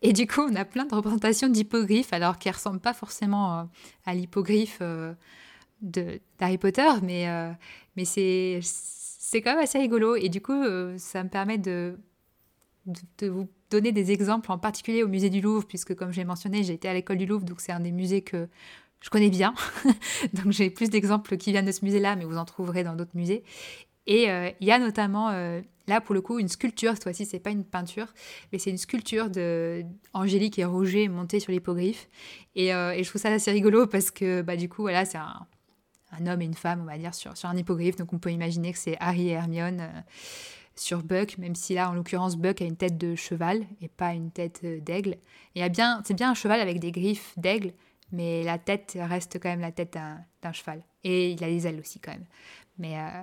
[0.00, 3.68] Et du coup, on a plein de représentations d'hippogriffe, alors qu'elles ne ressemblent pas forcément
[4.06, 4.80] à l'hippogriffe
[5.80, 7.26] d'Harry Potter, mais,
[7.96, 8.60] mais c'est
[9.42, 10.14] quand même assez rigolo.
[10.14, 10.62] Et du coup,
[10.98, 11.98] ça me permet de,
[12.86, 16.18] de, de vous donner des exemples, en particulier au musée du Louvre, puisque comme je
[16.18, 18.48] l'ai mentionné, j'ai été à l'école du Louvre, donc c'est un des musées que
[19.00, 19.54] je connais bien.
[20.32, 23.14] donc j'ai plus d'exemples qui viennent de ce musée-là, mais vous en trouverez dans d'autres
[23.16, 23.44] musées.
[24.06, 27.26] Et euh, il y a notamment, euh, là pour le coup, une sculpture, cette fois-ci,
[27.26, 28.06] c'est pas une peinture,
[28.50, 32.08] mais c'est une sculpture de Angélique et Roger montée sur l'hippogriffe.
[32.54, 35.18] Et, euh, et, je trouve ça assez rigolo parce que bah, du coup, voilà, c'est
[35.18, 35.46] un,
[36.12, 37.96] un, homme et une femme, on va dire, sur, sur un hippogriffe.
[37.96, 39.86] Donc on peut imaginer que c'est Harry et Hermione
[40.78, 44.12] sur Buck, même si là, en l'occurrence, Buck a une tête de cheval et pas
[44.12, 45.16] une tête euh, d'aigle.
[45.54, 47.72] Et bien, c'est bien un cheval avec des griffes d'aigle,
[48.12, 49.96] mais la tête reste quand même la tête
[50.42, 50.82] d'un cheval.
[51.04, 52.26] Et il a des ailes aussi quand même.
[52.78, 53.22] Mais, euh,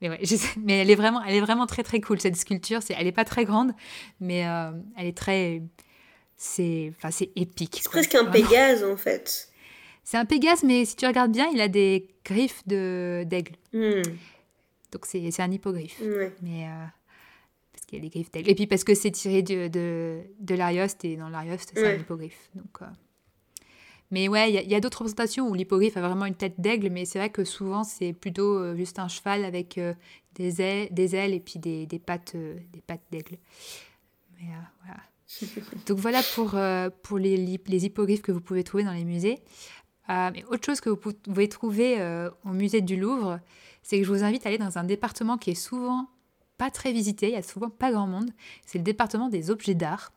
[0.00, 0.20] mais ouais,
[0.62, 2.80] mais elle est vraiment, elle est vraiment très très cool cette sculpture.
[2.90, 3.72] Elle est pas très grande,
[4.20, 5.62] mais euh, elle est très
[6.36, 7.80] c'est enfin, épique.
[7.82, 9.48] C'est presque un Pégase en fait.
[10.02, 13.54] C'est un Pégase, mais si tu regardes bien, il a des griffes d'aigle.
[13.72, 14.02] Hmm.
[14.94, 16.00] Donc c'est un hippogriffe.
[16.40, 16.84] Mais euh,
[17.72, 18.48] parce qu'il y a des griffes d'aigle.
[18.48, 21.98] Et puis parce que c'est tiré de, de, de l'Arioste, et dans l'Arioste, c'est un
[21.98, 22.48] hippogriffe.
[22.54, 22.86] Donc, euh,
[24.12, 27.04] Mais ouais, il y a, d'autres représentations où l'hippogriffe a vraiment une tête d'aigle, mais
[27.04, 29.80] c'est vrai que souvent c'est plutôt euh, juste un cheval avec
[30.36, 33.36] des, ailes, des ailes et puis des, des pattes des pattes d'aigle.
[34.38, 34.46] Mais
[34.84, 35.00] voilà.
[35.86, 36.56] Donc voilà pour,
[37.02, 39.40] pour les, les hippogriffes que vous pouvez trouver dans les musées.
[40.10, 43.40] Euh, mais autre chose que vous pouvez trouver euh, au musée du Louvre,
[43.84, 46.08] c'est que je vous invite à aller dans un département qui est souvent
[46.58, 48.30] pas très visité, il y a souvent pas grand monde,
[48.66, 50.12] c'est le département des objets d'art.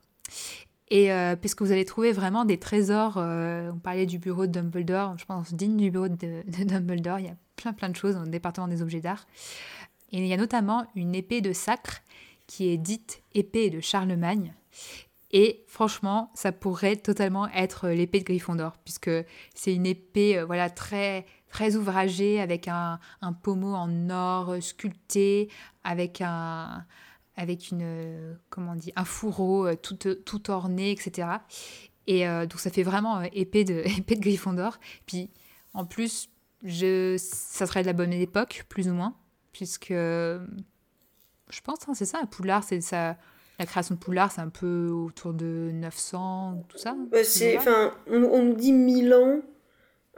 [0.90, 5.18] Et euh, puisque vous allez trouver vraiment des trésors, on parlait du bureau de Dumbledore,
[5.20, 8.16] je pense digne du bureau de, de, Dumbledore, il y a plein plein de choses
[8.16, 9.28] dans le département des objets d'art.
[10.12, 12.02] Et il y a notamment une épée de sacre
[12.48, 14.54] qui est dite épée de Charlemagne.
[15.32, 19.12] Et franchement, ça pourrait totalement être l'épée de Gryffondor, puisque
[19.54, 21.26] c'est une épée euh, voilà, très,
[21.58, 25.50] très ouvragée, avec un, un pommeau en or sculpté,
[25.84, 26.86] avec un,
[27.36, 31.30] avec une, comment on dit, un fourreau euh, tout, tout orné, etc.
[32.06, 34.78] Et euh, donc ça fait vraiment épée, de, épée de Gryffondor.
[35.08, 35.32] Puis
[35.74, 36.30] en plus,
[36.64, 39.16] je, ça serait de la bonne époque, plus ou moins,
[39.52, 40.42] puisque je
[41.64, 43.18] pense, hein, c'est ça, Poulard, c'est ça
[43.58, 48.44] la création de Poulard, c'est un peu autour de 900, tout ça c'est, enfin, on,
[48.44, 49.42] nous dit 1000 ans,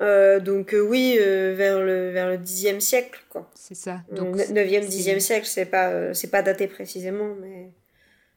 [0.01, 3.49] euh, donc euh, oui, euh, vers, le, vers le 10e siècle, quoi.
[3.53, 4.01] C'est ça.
[4.11, 7.71] Donc, 9e, 10e siècle, c'est pas, c'est pas daté précisément, mais...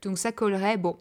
[0.02, 0.96] Donc ça collerait, bon,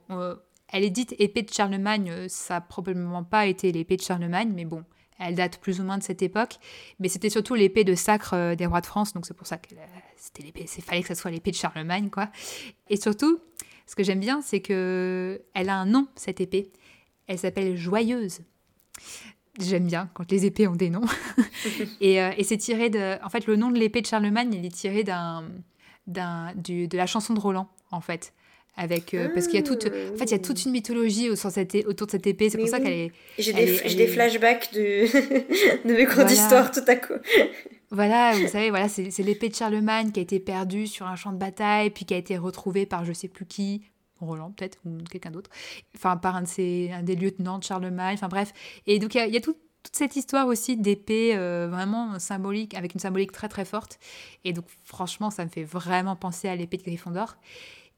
[0.71, 4.65] elle est dite épée de Charlemagne, ça n'a probablement pas été l'épée de Charlemagne, mais
[4.65, 4.83] bon,
[5.19, 6.57] elle date plus ou moins de cette époque,
[6.99, 9.69] mais c'était surtout l'épée de sacre des rois de France, donc c'est pour ça que
[10.17, 12.29] c'était l'épée, il fallait que ça soit l'épée de Charlemagne, quoi.
[12.91, 13.39] Et surtout,
[13.87, 16.71] ce que j'aime bien, c'est que elle a un nom, cette épée.
[17.27, 18.39] Elle s'appelle Joyeuse.
[19.61, 21.05] J'aime bien quand les épées ont des noms.
[22.01, 23.23] Euh, et, c'est tiré de.
[23.23, 25.43] En fait, le nom de l'épée de Charlemagne, il est tiré d'un,
[26.07, 28.33] d'un, de la chanson de Roland, en fait.
[28.75, 31.29] Avec, euh, parce qu'il y a toute, en fait, il y a toute une mythologie
[31.29, 31.51] autour,
[31.87, 32.49] autour de cette épée.
[32.49, 33.11] C'est pour ça qu'elle est.
[33.37, 37.13] J'ai des, des, flashbacks de, de mes cours d'histoire tout à coup.
[37.93, 41.33] Voilà, vous savez, voilà, c'est l'épée de Charlemagne qui a été perdue sur un champ
[41.33, 43.81] de bataille, puis qui a été retrouvée par je sais plus qui,
[44.25, 45.49] Roland peut-être, ou quelqu'un d'autre,
[45.95, 48.53] enfin par un, de ses, un des lieutenants de Charlemagne, enfin bref.
[48.87, 49.57] Et donc il y a, toute
[49.91, 53.99] cette histoire aussi d'épée euh, vraiment symbolique, avec une symbolique très très forte.
[54.43, 57.35] Et donc franchement, ça me fait vraiment penser à l'épée de Gryffondor.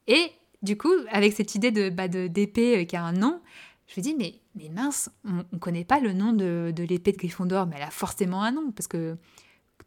[0.07, 3.41] Et du coup, avec cette idée de bah, d'épée euh, qui a un nom,
[3.88, 7.11] je me dis, mais, mais mince, on ne connaît pas le nom de, de l'épée
[7.11, 9.17] de Gryffondor, mais elle a forcément un nom, parce que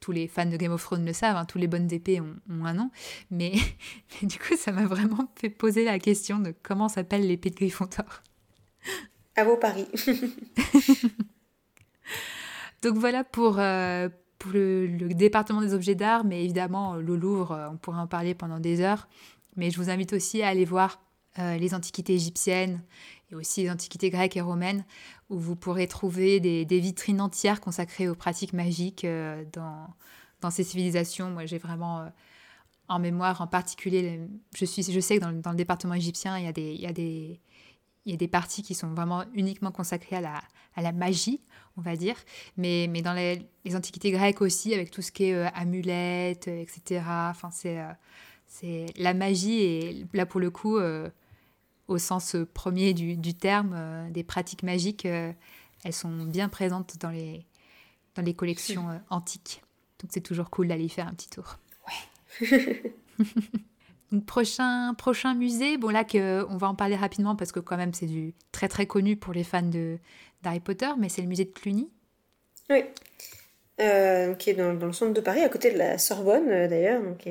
[0.00, 2.64] tous les fans de Game of Thrones le savent, hein, tous les bonnes épées ont,
[2.64, 2.90] un nom.
[3.30, 3.52] Mais,
[4.22, 8.22] du coup, ça m'a vraiment fait poser la question de comment s'appelle l'épée de Gryffondor.
[9.36, 9.86] À vos paris.
[12.82, 17.68] Donc voilà pour, euh, pour le, département des objets d'art, mais évidemment, le Louvre, euh,
[17.70, 19.08] on pourrait en parler pendant des heures.
[19.56, 21.00] Mais je vous invite aussi à aller voir
[21.38, 22.82] euh, les antiquités égyptiennes
[23.30, 24.84] et aussi les antiquités grecques et romaines,
[25.30, 31.30] où vous pourrez trouver des, vitrines entières consacrées aux pratiques magiques euh, dans, ces civilisations.
[31.30, 32.08] Moi, j'ai vraiment euh,
[32.88, 34.20] en mémoire en particulier,
[34.54, 36.86] je, suis, je sais que dans, le département égyptien, il y, a des, il, y
[36.86, 37.40] a des,
[38.04, 40.42] il y a des parties qui sont vraiment uniquement consacrées à
[40.80, 41.40] la, magie,
[41.76, 42.16] on va dire.
[42.56, 47.02] Mais, mais dans les, antiquités grecques aussi, avec tout ce qui est euh, amulettes, etc.
[47.30, 47.82] Enfin, c'est,
[48.46, 50.78] c'est la magie et là, pour le coup
[51.88, 55.32] au sens premier du, terme, euh, des pratiques magiques, euh,
[55.84, 57.46] elles sont bien présentes dans les,
[58.14, 59.62] dans les collections euh, antiques.
[60.00, 61.58] Donc c'est toujours cool d'aller y faire un petit tour.
[62.40, 62.92] Ouais.
[64.26, 67.94] prochain, prochain musée, bon là que, on va en parler rapidement parce que quand même
[67.94, 69.98] c'est du très très connu pour les fans de
[70.42, 71.88] d'Harry Potter, mais c'est le musée de Cluny.
[72.68, 72.84] Oui,
[73.78, 77.02] qui est dans, dans, le centre de Paris, à côté de la Sorbonne d'ailleurs.
[77.02, 77.26] Donc,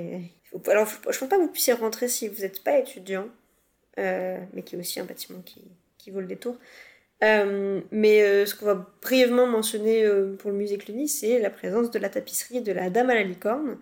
[0.68, 3.28] alors je ne pense pas que vous puissiez rentrer si vous n'êtes pas étudiant.
[3.98, 6.58] Euh, mais qui est aussi un bâtiment qui, vaut le détour.
[7.24, 10.06] Euh, mais euh, ce qu'on va brièvement mentionner
[10.38, 13.24] pour le musée Cluny, c'est la présence de la tapisserie de la Dame à la
[13.24, 13.78] licorne,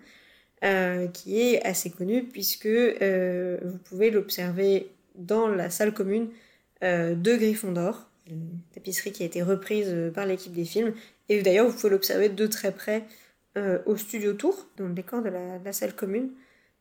[1.12, 6.30] qui est assez connue puisque vous pouvez l'observer dans la salle commune
[6.80, 10.94] de Gryffondor, une tapisserie qui a été reprise par l'équipe des films.
[11.28, 13.04] Et d'ailleurs, vous pouvez l'observer de très près
[13.84, 16.30] au studio tour, dans le décor de la salle commune.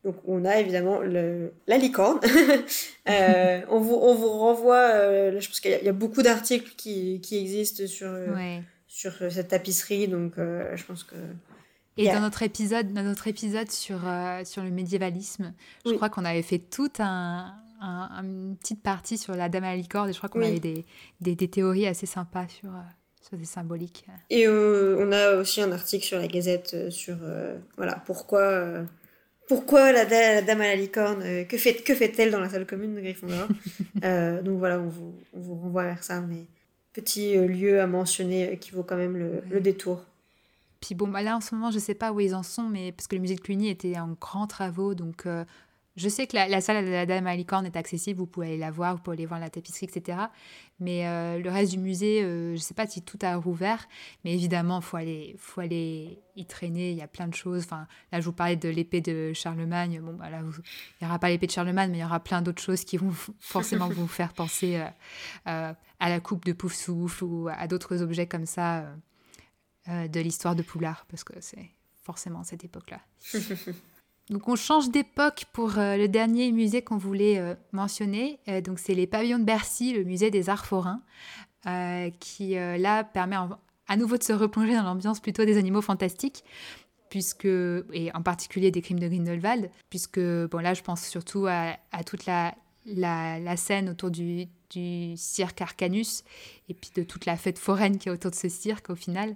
[0.04, 2.20] Donc on a évidemment le, la licorne.
[3.10, 7.22] euh, on, vous, on vous renvoie, euh, je pense qu'il y, a beaucoup d'articles qui,
[7.22, 11.16] qui, existent sur, euh, sur cette tapisserie, donc je pense que...
[11.96, 14.00] Et dans notre épisode, dans notre épisode sur,
[14.46, 15.54] sur le médiévalisme,
[15.86, 19.76] je crois qu'on avait fait tout un, une petite partie sur la dame à la
[19.78, 20.86] licorne et je crois qu'on avait des,
[21.22, 22.72] des, des, théories assez sympas sur,
[23.22, 24.06] sur des symboliques.
[24.32, 27.16] Et on a aussi un article sur la Gazette sur
[27.78, 28.86] voilà, pourquoi
[29.54, 30.06] pourquoi la,
[30.42, 33.48] dame à la licorne euh, Que fait que fait-elle dans la salle commune de Gryffondor?
[34.04, 36.46] Euh, Donc voilà, on vous, on vous, renvoie vers ça, mais
[36.92, 40.04] petit euh, lieu à mentionner qui vaut quand même le, le détour.
[40.82, 42.92] Puis bon, bah là en ce moment, je sais pas où ils en sont, mais
[42.92, 45.26] parce que le musée de Cluny était en grands travaux, donc
[45.96, 48.58] je sais que la, salle de la Dame à licorne est accessible, vous pouvez aller
[48.58, 50.18] la voir, vous pouvez aller voir la tapisserie, etc.
[50.80, 53.88] Mais euh, le reste du musée, euh, je ne sais pas si tout a rouvert,
[54.26, 57.64] mais évidemment, il faut aller, faut aller y traîner, il y a plein de choses.
[57.66, 60.02] Enfin, là, je vous parlais de l'épée de Charlemagne.
[60.02, 62.42] Bon, bah, là, il n'y aura pas l'épée de Charlemagne, mais il y aura plein
[62.42, 64.84] d'autres choses qui vont forcément vous faire penser
[65.48, 68.86] euh, à la coupe de Pouf-Souffle ou à d'autres objets comme ça
[69.88, 71.70] de l'histoire de Poulard, parce que c'est
[72.02, 73.02] forcément cette époque-là.
[74.30, 78.40] Donc on change d'époque pour euh, le dernier musée qu'on voulait euh, mentionner.
[78.48, 81.02] Euh, donc c'est les pavillons de Bercy, le musée des arts forains,
[82.20, 83.38] qui là permet
[83.88, 86.44] à nouveau de se replonger dans l'ambiance plutôt des animaux fantastiques,
[87.10, 91.78] puisque et en particulier des crimes de Grindelwald, puisque bon là je pense surtout à,
[92.06, 92.54] toute la,
[93.56, 96.26] scène autour du, du cirque Arcanus
[96.68, 99.34] et puis de toute la fête foraine qui est autour de ce cirque au final.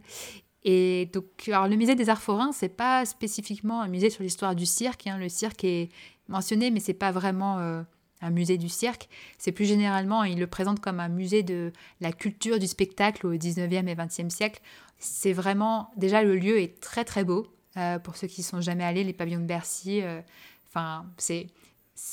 [0.63, 4.55] Et donc, alors le musée des arts forains, c'est pas spécifiquement un musée sur l'histoire
[4.55, 5.07] du cirque.
[5.07, 5.17] Hein.
[5.17, 5.89] Le cirque est
[6.27, 7.83] mentionné, mais c'est pas vraiment euh,
[8.21, 9.07] un musée du cirque.
[9.37, 13.35] C'est plus généralement, il le présente comme un musée de la culture du spectacle au
[13.35, 14.61] 19e et 20e siècle.
[14.97, 17.47] C'est vraiment, déjà le lieu est très très beau.
[17.77, 20.19] Euh, pour ceux qui sont jamais allés, les pavillons de Bercy, euh,
[20.67, 21.47] enfin, c'est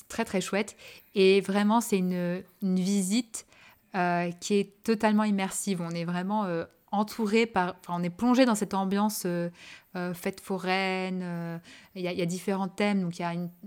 [0.09, 0.77] très très chouette.
[1.15, 3.47] Et vraiment, c'est une, une, visite
[4.41, 5.81] qui est totalement immersive.
[5.81, 6.47] On est vraiment
[6.95, 9.51] entouré par, on est plongé dans cette ambiance euh,
[9.97, 11.21] euh, fête foraine.
[11.23, 11.59] Euh,
[11.95, 13.23] il y, a différents thèmes, donc il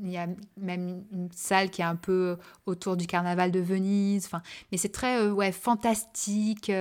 [0.10, 4.26] y, a même une salle qui est un peu autour du carnaval de Venise.
[4.26, 6.72] Enfin, mais c'est très ouais fantastique,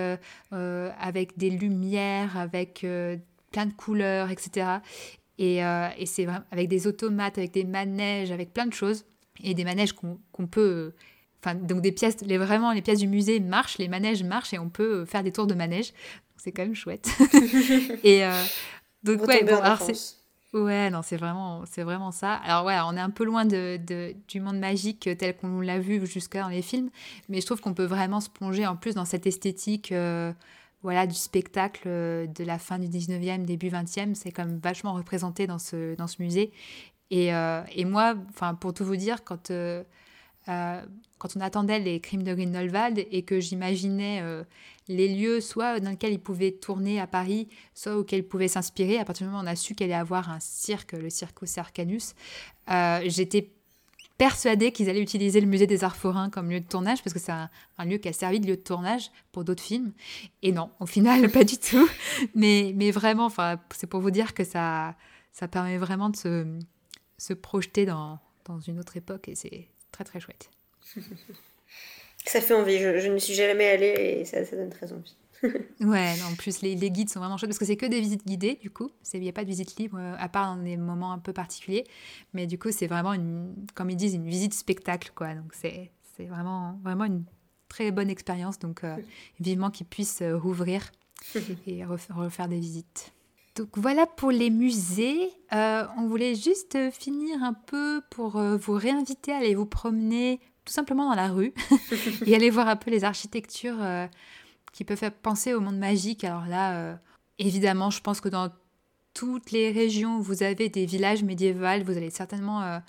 [0.50, 2.84] avec des lumières, avec
[3.52, 4.78] plein de couleurs, etc.
[5.38, 9.04] Et, et c'est avec des automates, avec des manèges, avec plein de choses
[9.44, 10.92] et des manèges qu'on peut
[11.46, 14.58] Enfin, donc des pièces, les, vraiment les pièces du musée marchent, les manèges marchent et
[14.58, 15.92] on peut faire des tours de manège
[16.36, 17.08] c'est quand même chouette.
[18.04, 18.42] et euh,
[19.02, 19.94] donc, ouais, bon, alors c'est.
[20.52, 22.34] Ouais, non, c'est vraiment, c'est vraiment ça.
[22.34, 25.78] Alors ouais, on est un peu loin de, de du monde magique tel qu'on l'a
[25.78, 26.88] vu jusqu'à dans les films,
[27.28, 30.32] mais je trouve qu'on peut vraiment se plonger en plus dans cette esthétique euh,
[30.82, 34.14] voilà, du spectacle euh, de la fin du 19e, début 20e.
[34.14, 36.52] C'est comme vachement représenté dans ce, dans ce musée.
[37.10, 38.16] Et, et moi,
[38.58, 39.52] pour tout vous dire, quand
[40.48, 40.80] euh,
[41.18, 44.44] quand on attendait les crimes de Grindelwald et que j'imaginais euh,
[44.88, 48.98] les lieux soit dans lesquels il pouvait tourner à Paris, soit auxquels il pouvait s'inspirer,
[48.98, 51.58] à partir du moment où on a su qu'il allait avoir un cirque, le Circus
[51.58, 52.14] Arcanus,
[52.70, 53.50] euh, j'étais
[54.18, 57.20] persuadée qu'ils allaient utiliser le musée des arts forains comme lieu de tournage parce que
[57.20, 57.50] c'est un,
[57.84, 59.92] lieu qui a servi de lieu de tournage pour d'autres films.
[60.42, 61.88] Et non, au final, pas du tout.
[62.34, 63.30] Mais, mais vraiment,
[63.74, 64.96] c'est pour vous dire que ça,
[65.32, 66.58] ça permet vraiment de se,
[67.18, 70.50] se projeter dans, dans une autre époque et c'est très très chouette.
[72.26, 75.16] ça fait envie, je, ne suis jamais allée et ça, ça donne très envie.
[75.80, 78.26] ouais, en plus les, les, guides sont vraiment chouettes parce que c'est que des visites
[78.26, 80.78] guidées du coup, il n'y a pas de visite libre euh, à part dans des
[80.78, 81.84] moments un peu particuliers,
[82.32, 85.90] mais du coup c'est vraiment une, comme ils disent, une visite spectacle quoi, donc c'est
[86.24, 87.24] vraiment, vraiment une
[87.68, 88.96] très bonne expérience, donc euh,
[89.40, 90.90] vivement qu'ils puissent euh, rouvrir
[91.66, 93.12] et refaire des visites.
[93.56, 95.30] Donc voilà pour les musées.
[95.54, 100.72] Euh, on voulait juste finir un peu pour vous réinviter à aller vous promener tout
[100.72, 101.54] simplement dans la rue
[102.26, 104.06] et aller voir un peu les architectures euh,
[104.72, 106.24] qui peuvent faire penser au monde magique.
[106.24, 106.98] Alors là,
[107.38, 108.50] évidemment, je pense que dans
[109.14, 112.82] toutes les régions où vous avez des villages médiévaux, vous allez certainement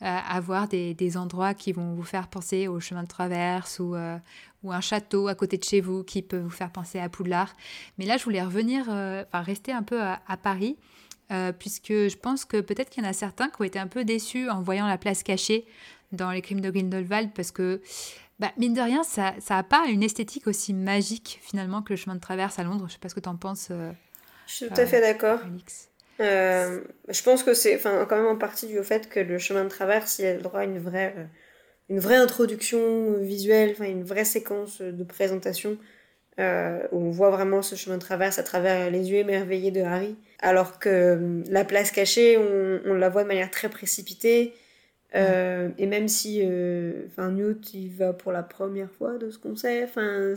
[0.00, 5.26] avoir des, endroits qui vont vous faire penser au chemin de traverse ou, un château
[5.26, 7.54] à côté de chez vous qui peut vous faire penser à Poudlard.
[7.98, 10.76] Mais là, je voulais revenir, euh, enfin rester un peu à, Paris,
[11.32, 13.88] euh, puisque je pense que peut-être qu'il y en a certains qui ont été un
[13.88, 15.66] peu déçus en voyant la place cachée
[16.12, 17.80] dans les crimes de Grindelwald, parce que,
[18.38, 22.14] bah, mine de rien, ça n'a pas une esthétique aussi magique finalement que le chemin
[22.14, 22.86] de traverse à Londres.
[22.88, 23.68] Je sais pas ce que tu en penses.
[23.70, 23.92] Euh,
[24.46, 25.40] je suis tout à fait d'accord.
[26.18, 29.68] je pense que c'est quand même en partie dû au fait que le chemin de
[29.68, 31.14] traverse, il a le droit à une vraie
[31.88, 35.76] une vraie introduction visuelle, une vraie séquence de présentation
[36.40, 39.82] euh, où on voit vraiment ce chemin de traverse à travers les yeux émerveillés de
[39.82, 40.16] Harry.
[40.40, 44.54] Alors que euh, la place cachée, on, la voit de manière très précipitée.
[45.14, 46.40] Euh, et même si
[47.06, 50.34] enfin Newt il va pour la première fois de ce qu'on sait, enfin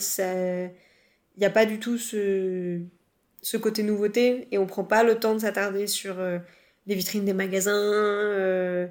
[1.37, 2.79] il n'y a pas du tout ce,
[3.41, 6.15] ce côté nouveauté et on prend pas le temps de s'attarder sur
[6.87, 8.89] les vitrines des magasins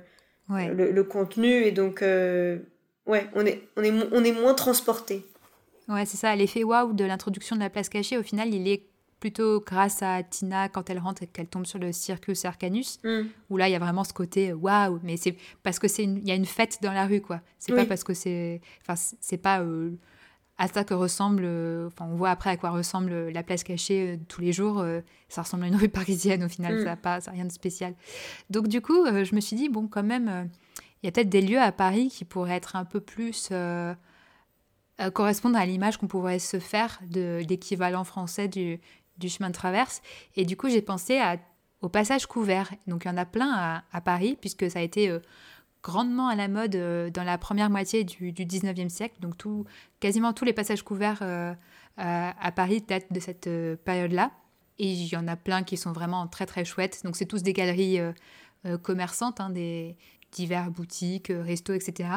[0.49, 1.65] le, le, contenu.
[1.65, 2.59] Et donc, euh,
[3.07, 5.25] ouais, on est, on est, on est moins transporté.
[5.89, 6.35] Ouais, c'est ça.
[6.35, 8.83] L'effet waouh de l'introduction de la place cachée, au final, il est
[9.25, 13.23] plutôt grâce à Tina quand elle rentre et qu'elle tombe sur le Circus Arcanus, mm.
[13.49, 16.29] où là il y a vraiment ce côté waouh, mais c'est parce que c'est il
[16.29, 17.41] y a une fête dans la rue quoi.
[17.59, 19.93] C'est pas parce que c'est, enfin c'est pas euh,
[20.59, 24.13] à ça que ressemble, euh, enfin on voit après à quoi ressemble la place cachée
[24.13, 24.85] euh, tous les jours.
[25.31, 26.79] ça ressemble à une rue parisienne au final, mm.
[26.81, 27.95] ça n'a pas, ça rien de spécial.
[28.51, 30.51] Donc du coup, je me suis dit bon quand même,
[31.03, 33.51] il y a peut-être des lieux à Paris qui pourraient être un peu plus
[35.15, 38.81] correspondre à l'image qu'on pourrait se faire de l'équivalent français du,
[39.19, 40.03] du chemin de traverse.
[40.37, 41.37] Et du coup, j'ai pensé à,
[41.81, 42.73] au passage couvert.
[42.87, 45.21] Donc, il y en a plein à, Paris, puisque ça a été euh,
[45.83, 49.17] grandement à la mode euh, dans la première moitié du, du 19e siècle.
[49.21, 49.65] Donc, tout,
[50.01, 51.53] quasiment tous les passages couverts euh,
[51.97, 53.49] à, Paris datent de cette
[53.85, 54.33] période-là.
[54.79, 57.03] Et il y en a plein qui sont vraiment très, très chouettes.
[57.05, 58.01] Donc, c'est tous des galeries
[58.83, 59.97] commerçantes, hein, des
[60.35, 62.09] divers boutiques, restos, etc.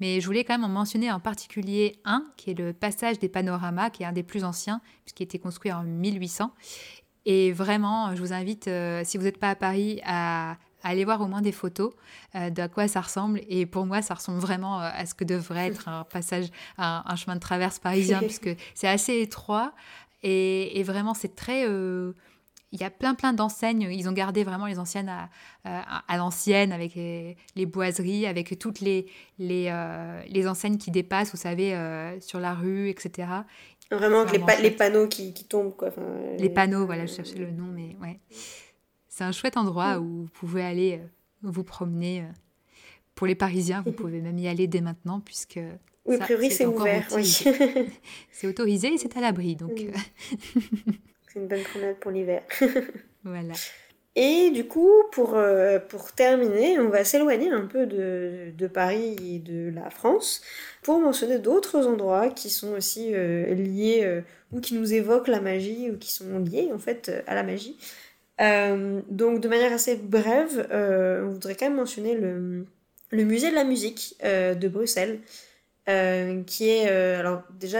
[0.00, 3.28] Mais je voulais quand même en mentionner en particulier un, qui est le passage des
[3.28, 6.52] panoramas, qui est un des plus anciens, puisqu'il a été construit en 1800.
[7.26, 11.20] Et vraiment, je vous invite, euh, si vous n'êtes pas à Paris, à, aller voir
[11.20, 11.92] au moins des photos
[12.34, 13.42] euh, de quoi ça ressemble.
[13.48, 16.46] Et pour moi, ça ressemble vraiment euh, à ce que devrait être un passage,
[16.78, 19.74] un, un chemin de traverse parisien, puisque c'est assez étroit.
[20.22, 21.66] Et, et vraiment, c'est très
[22.72, 23.88] il y a plein plein d'enseignes.
[23.90, 25.28] Ils ont gardé vraiment les anciennes à,
[25.64, 29.06] à, l'ancienne avec les, boiseries, avec toutes les,
[29.38, 33.28] les, euh, les, enseignes qui dépassent, vous savez, euh, sur la rue, etc.
[33.90, 35.74] Vraiment, les, les, panneaux qui, qui tombent.
[35.74, 35.90] Quoi.
[36.38, 36.50] les...
[36.50, 38.20] panneaux, voilà, je cherchais le nom, mais ouais.
[39.08, 41.06] C'est un chouette endroit où vous pouvez aller euh,
[41.42, 42.24] vous promener.
[43.16, 45.60] Pour les Parisiens, vous pouvez même y aller dès maintenant, puisque
[46.06, 47.06] oui, a priori, c'est ouvert.
[47.14, 47.24] Oui.
[48.32, 49.56] c'est autorisé et c'est à l'abri.
[49.56, 49.72] Donc,
[51.32, 52.42] C'est une bonne promenade pour l'hiver.
[53.24, 53.54] voilà.
[54.16, 59.16] Et du coup, pour, euh, pour terminer, on va s'éloigner un peu de, de, Paris
[59.24, 60.42] et de la France
[60.82, 65.40] pour mentionner d'autres endroits qui sont aussi euh, liés euh, ou qui nous évoquent la
[65.40, 67.78] magie ou qui sont liés en fait à la magie.
[68.40, 72.66] donc de manière assez brève, on voudrait quand même mentionner le,
[73.12, 75.20] le musée de la musique de Bruxelles,
[75.86, 77.78] qui est alors déjà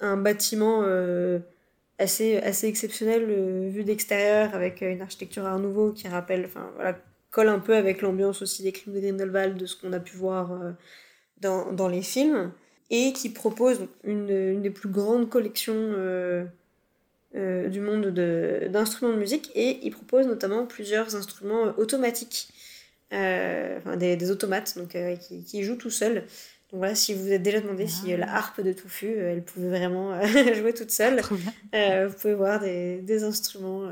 [0.00, 0.82] un bâtiment
[1.98, 6.70] assez, assez exceptionnel euh, vu d'extérieur avec euh, une architecture art nouveau qui rappelle, enfin
[6.74, 6.98] voilà,
[7.30, 10.16] colle un peu avec l'ambiance aussi des crimes de Grindelwald, de ce qu'on a pu
[10.16, 10.72] voir euh,
[11.40, 12.52] dans, dans, les films,
[12.90, 15.92] et qui propose une, une des plus grandes collections
[17.34, 18.06] du monde
[18.70, 22.48] d'instruments de, musique, et il propose notamment plusieurs instruments automatiques,
[23.10, 26.24] enfin des, des, automates donc, qui, qui jouent tout seuls.
[26.70, 28.38] Donc voilà, si vous vous êtes déjà demandé si euh, la ah.
[28.38, 33.00] harpe de Touffu, euh, elle pouvait vraiment euh, jouer toute seule, vous pouvez voir des,
[33.02, 33.88] des instruments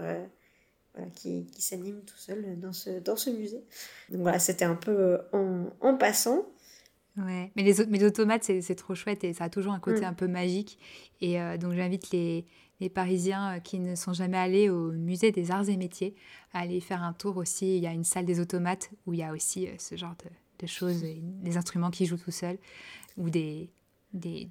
[1.15, 3.63] qui, qui s'animent tout seuls dans ce, dans ce musée.
[4.11, 6.47] Donc voilà, c'était un peu en, en, passant.
[7.17, 10.01] Ouais, mais les, mais les automates, c'est trop chouette et ça a toujours un côté
[10.01, 10.05] mm.
[10.05, 10.81] un peu magique.
[11.21, 12.45] Et donc j'invite les,
[12.81, 16.17] les Parisiens qui ne sont jamais allés au musée des arts et métiers
[16.53, 17.77] à aller faire un tour aussi.
[17.77, 20.31] Il y a une salle des automates où il y a aussi ce genre de
[20.65, 22.59] de choses, des instruments qui jouent tout seuls,
[23.17, 23.71] ou des,
[24.15, 24.49] des,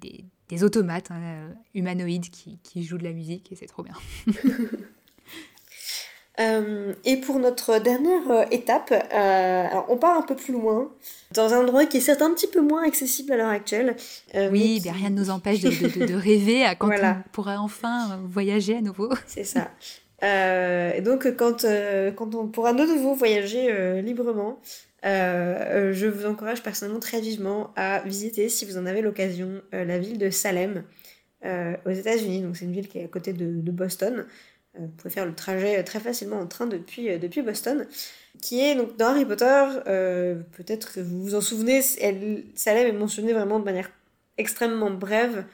[0.48, 3.94] des, automates hein, euh, humanoïdes qui, qui, jouent de la musique, et c'est trop bien.
[6.40, 10.90] Euh, et pour notre dernière euh, étape, alors on part un peu plus loin,
[11.32, 13.94] dans un endroit qui est certes un petit peu moins accessible à l'heure actuelle.
[14.50, 18.18] oui, mais, rien ne nous empêche de, de, de rêver à quand on pourra enfin
[18.24, 19.10] voyager à nouveau.
[19.28, 19.70] C'est ça.
[20.22, 21.64] et donc quand,
[22.16, 24.58] quand on pourra de nouveau voyager librement,
[25.04, 29.84] euh, je vous encourage personnellement très vivement à visiter, si vous en avez l'occasion, euh,
[29.84, 30.84] la ville de Salem
[31.44, 32.42] euh, aux États-Unis.
[32.42, 34.26] Donc c'est une ville qui est à côté de, Boston.
[34.78, 37.86] vous pouvez faire le trajet très facilement en train depuis, depuis Boston.
[38.40, 39.64] Qui est donc dans Harry Potter,
[40.52, 43.90] peut-être que vous vous en souvenez, Salem est mentionné vraiment de manière
[44.38, 45.44] extrêmement brève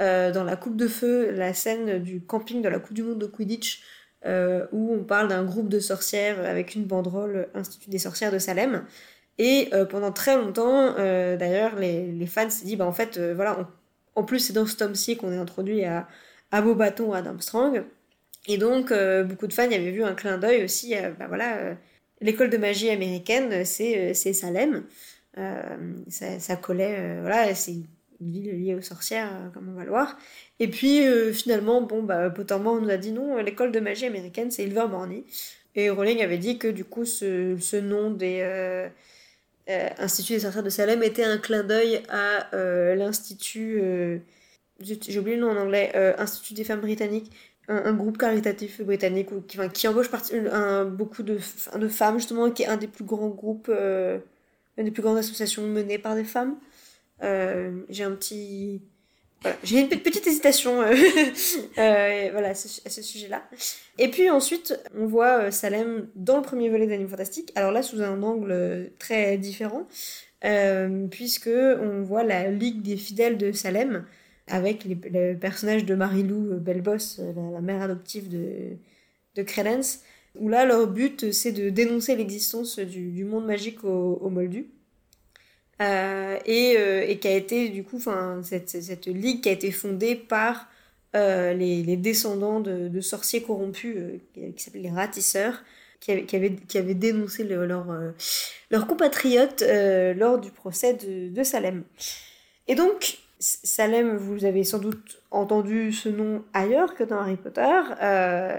[0.00, 3.26] dans la Coupe de Feu, la scène du camping de la Coupe du Monde de
[3.26, 3.82] Quidditch
[4.26, 8.38] euh, où on parle d'un groupe de sorcières avec une banderole Institut des sorcières de
[8.38, 8.84] Salem.
[9.38, 13.68] Et euh, pendant très longtemps, euh, d'ailleurs, les, fans s'est dit, bah en fait, voilà,
[14.14, 16.08] en plus c'est dans ce tome-ci qu'on est introduit à,
[16.52, 17.84] à Beaubaton, à Armstrong.
[18.46, 18.92] Et donc,
[19.26, 21.76] beaucoup de fans y avaient vu un clin d'œil aussi, bah voilà,
[22.20, 24.84] l'école de magie américaine, c'est Salem.
[26.08, 27.76] Ça, ça, collait, voilà, c'est
[28.20, 30.16] une ville liée aux sorcières, comme on va le voir.
[30.60, 34.64] Et puis euh, finalement, bon, bah, nous a dit non, l'école de magie américaine c'est
[34.64, 35.24] Ilvermorny.
[35.74, 38.88] Et Rowling avait dit que du coup, ce, nom des euh,
[39.68, 43.82] euh Instituts des sorcières de Salem était un clin d'œil à euh, l'Institut,
[44.80, 47.32] j'ai oublié le nom en anglais, Institut des femmes britanniques,
[47.68, 50.10] un, groupe caritatif britannique qui, enfin, qui embauche
[50.90, 51.38] beaucoup de,
[51.78, 55.62] de femmes justement, qui est un des plus grands groupes, une des plus grandes associations
[55.66, 56.56] menées par des femmes.
[57.20, 58.82] J'ai un petit
[59.62, 60.94] j'ai une petite hésitation euh,
[61.78, 63.42] euh, voilà, à ce, sujet-là.
[63.98, 67.82] Et puis ensuite, on voit euh, Salem dans le premier volet d'Anime Fantastique, alors là
[67.82, 69.86] sous un angle très différent,
[71.10, 74.04] puisque on voit la Ligue des fidèles de Salem,
[74.46, 77.18] avec les, le personnage de Marilou Belbos,
[77.52, 78.76] la, mère adoptive de,
[79.36, 80.00] de Credence,
[80.38, 84.66] où là leur but c'est de dénoncer l'existence du, monde magique au, au Moldu.
[85.82, 89.52] Euh, et, euh, et, qui a été du coup, enfin cette, cette, ligue qui a
[89.52, 90.68] été fondée par
[91.16, 93.96] euh, les, les, descendants de, de sorciers corrompus
[94.34, 95.64] qui s'appellent les ratisseurs,
[95.98, 97.92] qui avaient, qui avaient, qui avaient dénoncé leurs
[98.70, 99.64] leur compatriotes
[100.16, 101.82] lors du procès de, de Salem.
[102.68, 107.78] Et donc Salem, vous avez sans doute entendu ce nom ailleurs que dans Harry Potter.
[108.02, 108.56] Euh,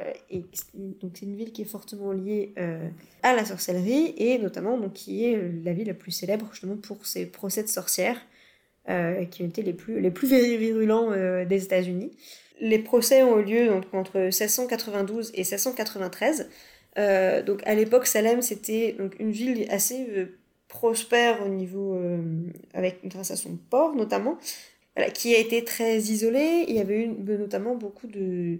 [1.01, 2.87] donc c'est une ville qui est fortement liée euh,
[3.23, 7.03] à la sorcellerie et notamment donc qui est la ville la plus célèbre justement pour
[7.07, 8.21] ses procès de sorcières
[8.87, 11.09] euh, qui ont été les plus les plus virulents
[11.45, 12.11] des États-Unis.
[12.61, 16.47] Les procès ont eu lieu donc, entre 1692 et 1693.
[17.43, 20.29] donc à l'époque Salem c'était donc une ville assez
[20.67, 21.99] prospère au niveau
[22.75, 24.37] avec grâce à son port notamment
[25.13, 26.65] qui a été très isolé.
[26.67, 28.59] Il y avait eu notamment beaucoup de,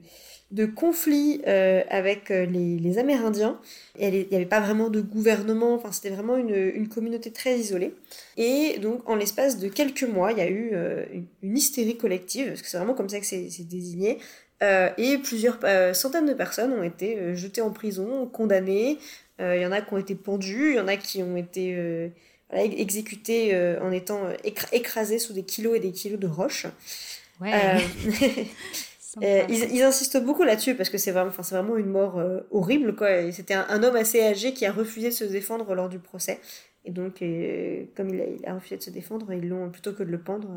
[0.75, 3.59] conflits euh, avec euh, les, Amérindiens.
[3.99, 7.93] Il n'y avait pas vraiment de gouvernement, enfin, c'était vraiment une, une, communauté très isolée.
[8.37, 11.05] Et donc, en l'espace de quelques mois, il y a eu euh,
[11.41, 14.19] une, hystérie collective, parce que c'est vraiment comme ça que c'est désigné.
[14.61, 15.59] et plusieurs
[15.93, 18.97] centaines de personnes ont été jetées en prison, condamnées.
[19.39, 22.11] Il y en a qui ont été pendues, il y en a qui ont été
[22.63, 24.33] exécutés euh, en étant euh,
[24.71, 26.67] écrasés sous des kilos et des kilos de roches.
[27.41, 27.79] Euh,
[29.49, 32.95] ils, insistent beaucoup là-dessus parce que c'est vraiment, c'est vraiment une mort horrible.
[32.95, 33.31] Quoi.
[33.31, 36.39] C'était un, homme assez âgé qui a refusé de se défendre lors du procès.
[36.85, 37.19] Et donc,
[37.95, 40.19] comme il a, il a, refusé de se défendre, ils l'ont, plutôt que de le
[40.19, 40.49] pendre,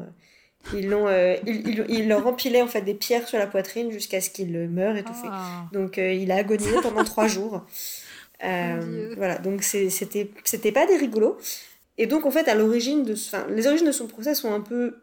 [0.75, 1.09] ils l'ont,
[1.47, 4.97] ils, ils, leur empilaient en fait des pierres sur la poitrine jusqu'à ce qu'il meure
[4.97, 5.29] étouffé.
[5.31, 5.67] Ah.
[5.73, 7.65] Donc, il a agonisé pendant trois jours.
[8.41, 11.39] voilà, donc c'était, c'était pas des rigolos.
[11.99, 13.15] Et donc, en fait, à l'origine de.
[13.53, 14.95] Les origines de son procès sont un peu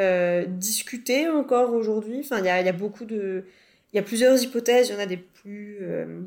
[0.00, 2.20] euh, discutées encore aujourd'hui.
[2.20, 3.44] Enfin, il y a, beaucoup de.
[3.92, 6.22] Il y a plusieurs hypothèses, il y en a des plus, euh,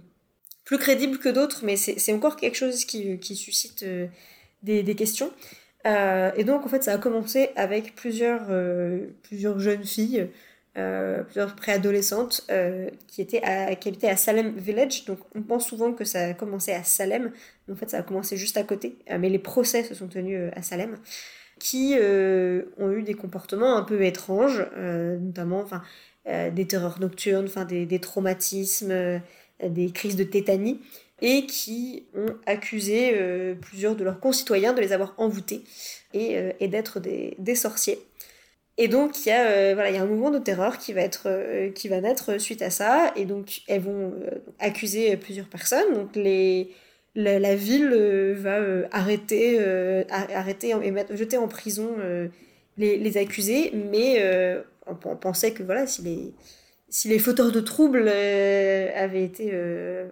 [0.66, 4.08] crédibles que d'autres, mais c'est encore quelque chose qui, suscite euh,
[4.64, 5.32] des, questions.
[5.86, 8.48] et donc, en fait, ça a commencé avec plusieurs
[9.60, 10.30] jeunes filles
[10.78, 13.42] euh, plusieurs préadolescentes euh, qui, étaient
[13.82, 15.04] qui habitaient à Salem Village.
[15.04, 17.32] Donc on pense souvent que ça a commencé à Salem,
[17.68, 18.96] mais en fait ça a commencé juste à côté.
[19.10, 20.98] Euh, mais les procès se sont tenus à Salem,
[21.60, 25.84] qui ont eu des comportements un peu étranges, notamment enfin,
[26.26, 29.22] des terreurs nocturnes, des, traumatismes,
[29.64, 30.82] des crises de tétanie,
[31.22, 35.64] et qui ont accusé plusieurs de leurs concitoyens de les avoir envoûtés
[36.16, 38.00] et, et d'être des sorciers.
[38.78, 40.94] Et donc, il y, a, euh, voilà, il y a un mouvement de terreur qui
[40.94, 43.12] va, être, euh, qui va naître suite à ça.
[43.16, 45.94] Et donc, elles vont euh, accuser plusieurs personnes.
[45.94, 46.72] Donc, les,
[47.16, 47.94] la, ville
[48.38, 48.60] va
[48.92, 49.60] arrêter,
[50.10, 51.90] arrêter et mettre, jeter en prison
[52.78, 53.72] les, les, accusés.
[53.92, 54.24] Mais
[54.88, 56.34] on, pensait que voilà, si les,
[56.88, 59.54] si les fauteurs de troubles avaient été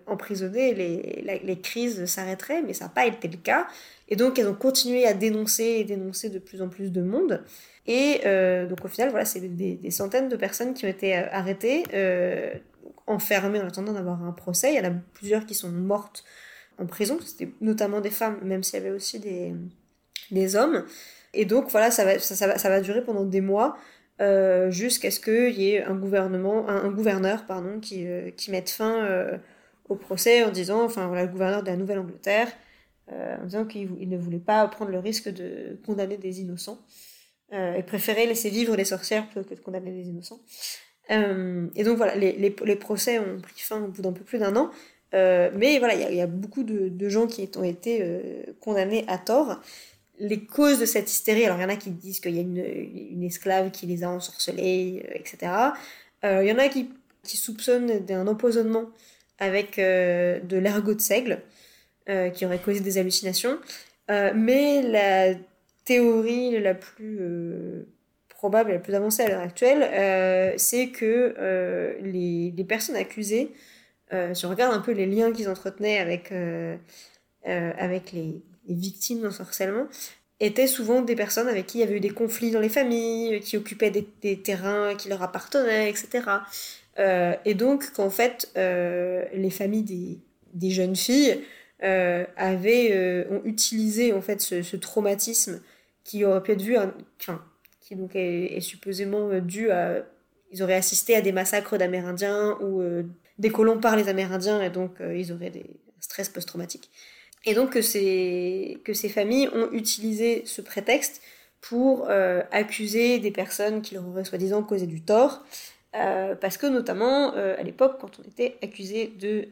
[0.08, 2.62] emprisonnés, les, les crises s'arrêteraient.
[2.64, 3.68] Mais ça n'a pas été le cas.
[4.10, 7.42] Et donc, elles ont continué à dénoncer et dénoncer de plus en plus de monde.
[7.90, 11.24] Et euh, donc au final, voilà, c'est des, centaines de personnes qui ont été euh,
[11.32, 12.54] arrêtées, euh,
[13.08, 14.74] enfermées en attendant d'avoir un procès.
[14.74, 16.24] Il y en a plusieurs qui sont mortes
[16.78, 20.86] en prison, c'était notamment des femmes, même s'il y avait aussi des, hommes.
[21.34, 23.76] Et donc voilà, ça va, durer pendant des mois.
[24.70, 28.06] jusqu'à ce qu'il y ait un gouvernement, un, gouverneur pardon, qui,
[28.38, 29.40] qui mette fin
[29.90, 32.50] au procès en disant, enfin voilà, le gouverneur de la Nouvelle-Angleterre,
[33.12, 36.80] en disant qu'il ne voulait pas prendre le risque de condamner des innocents
[37.52, 40.40] euh, et préférait laisser vivre les sorcières plutôt que de condamner des innocents.
[41.10, 44.24] Euh, et donc voilà, les, les, les, procès ont pris fin au bout d'un peu
[44.24, 44.70] plus d'un an.
[45.16, 49.18] Euh, mais voilà, il y, a beaucoup de, de, gens qui ont été condamnés à
[49.18, 49.60] tort.
[50.20, 52.42] Les causes de cette hystérie, alors il y en a qui disent qu'il y a
[52.42, 55.52] une, une, esclave qui les a ensorcelés, etc.
[56.24, 56.92] Il y en a qui,
[57.24, 58.92] qui soupçonnent d'un empoisonnement
[59.40, 61.42] avec de l'ergot de seigle
[62.36, 63.58] qui aurait causé des hallucinations.
[64.08, 65.34] mais la
[65.90, 67.88] théorie la plus euh,
[68.30, 73.52] probable la plus avancée à l'heure actuelle, euh, c'est que euh, les, personnes accusées,
[74.34, 76.32] si on regarde un peu les liens qu'ils entretenaient avec,
[77.46, 79.88] avec les, les victimes d'ensorcellement,
[80.40, 83.40] étaient souvent des personnes avec qui il y avait eu des conflits dans les familles,
[83.40, 86.24] qui occupaient des, terrains qui leur appartenaient, etc.
[87.46, 90.18] et donc qu'en fait, les familles des,
[90.54, 91.42] des jeunes filles
[91.82, 95.62] avaient, ont utilisé en fait ce traumatisme
[96.10, 96.76] qui aurait pu être vu,
[97.20, 97.44] enfin,
[97.82, 100.06] qui donc est, supposément dû à.
[100.52, 102.82] Ils auraient assisté à des massacres d'Amérindiens ou
[103.38, 105.66] des colons par les Amérindiens et donc ils auraient des
[106.00, 106.90] stress post-traumatique.
[107.46, 111.22] Et donc que ces, que ces familles ont utilisé ce prétexte
[111.62, 115.44] pour euh, accuser des personnes qui leur auraient soi-disant causé du tort,
[115.96, 119.48] euh, parce que notamment euh, à l'époque, quand on était accusé de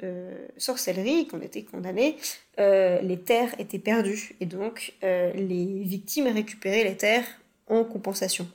[0.57, 2.17] sorcellerie, qu'on était condamné,
[2.57, 7.25] les terres étaient perdues et donc les victimes récupéraient les terres
[7.67, 8.47] en compensation.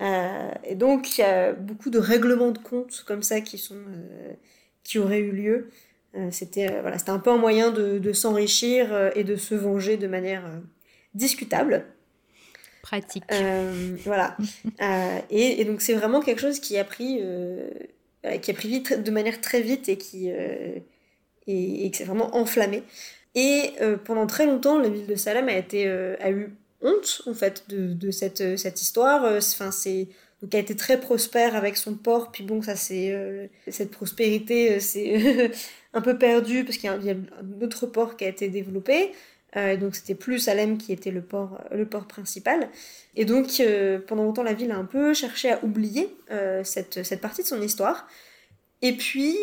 [0.00, 3.80] et donc il y a beaucoup de règlements de comptes comme ça qui sont
[4.82, 5.70] qui auraient eu lieu.
[6.30, 10.44] c'était voilà, c'était un peu un moyen de s'enrichir et de se venger de manière
[11.14, 11.86] discutable.
[12.84, 13.24] Pratique.
[13.32, 14.36] Euh, voilà.
[14.82, 17.70] Euh, et, donc c'est vraiment quelque chose qui a pris, euh,
[18.42, 20.82] qui a pris vite, de manière très vite et qui, et,
[21.46, 22.82] et qui s'est vraiment enflammé.
[23.34, 23.72] Et
[24.04, 27.94] pendant très longtemps, la ville de Salem a, été, a eu honte en fait de,
[27.94, 29.24] de cette, cette histoire.
[29.24, 30.08] Enfin, c'est
[30.42, 32.32] donc a été très prospère avec son port.
[32.32, 35.50] Puis bon, ça c'est cette prospérité, c'est
[35.94, 39.12] un peu perdu parce qu'il y, y, a un autre port qui a été développé.
[39.56, 42.68] Euh, donc c'était plus Salem qui était le port, euh, principal.
[43.14, 46.14] Et donc euh, pendant longtemps la ville a un peu cherché à oublier
[46.64, 48.08] cette, cette, partie de son histoire.
[48.82, 49.36] Et puis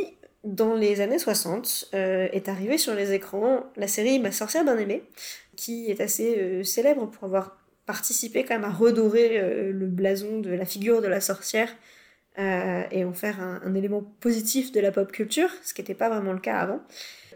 [0.43, 5.03] dans les années 60 est arrivée sur les écrans la série Ma sorcière bien aimée,
[5.55, 10.65] qui est assez célèbre pour avoir participé quand même à redorer le blason de la
[10.65, 11.69] figure de la sorcière
[12.37, 16.33] et en faire un, élément positif de la pop culture, ce qui n'était pas vraiment
[16.33, 16.81] le cas avant.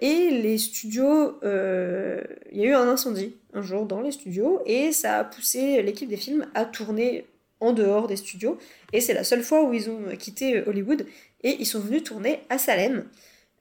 [0.01, 4.61] Et les studios, euh, il y a eu un incendie un jour dans les studios
[4.65, 7.25] et ça a poussé l'équipe des films à tourner
[7.61, 8.57] en dehors des studios.
[8.91, 11.05] Et c'est la seule fois où ils ont quitté Hollywood
[11.43, 13.05] et ils sont venus tourner à Salem.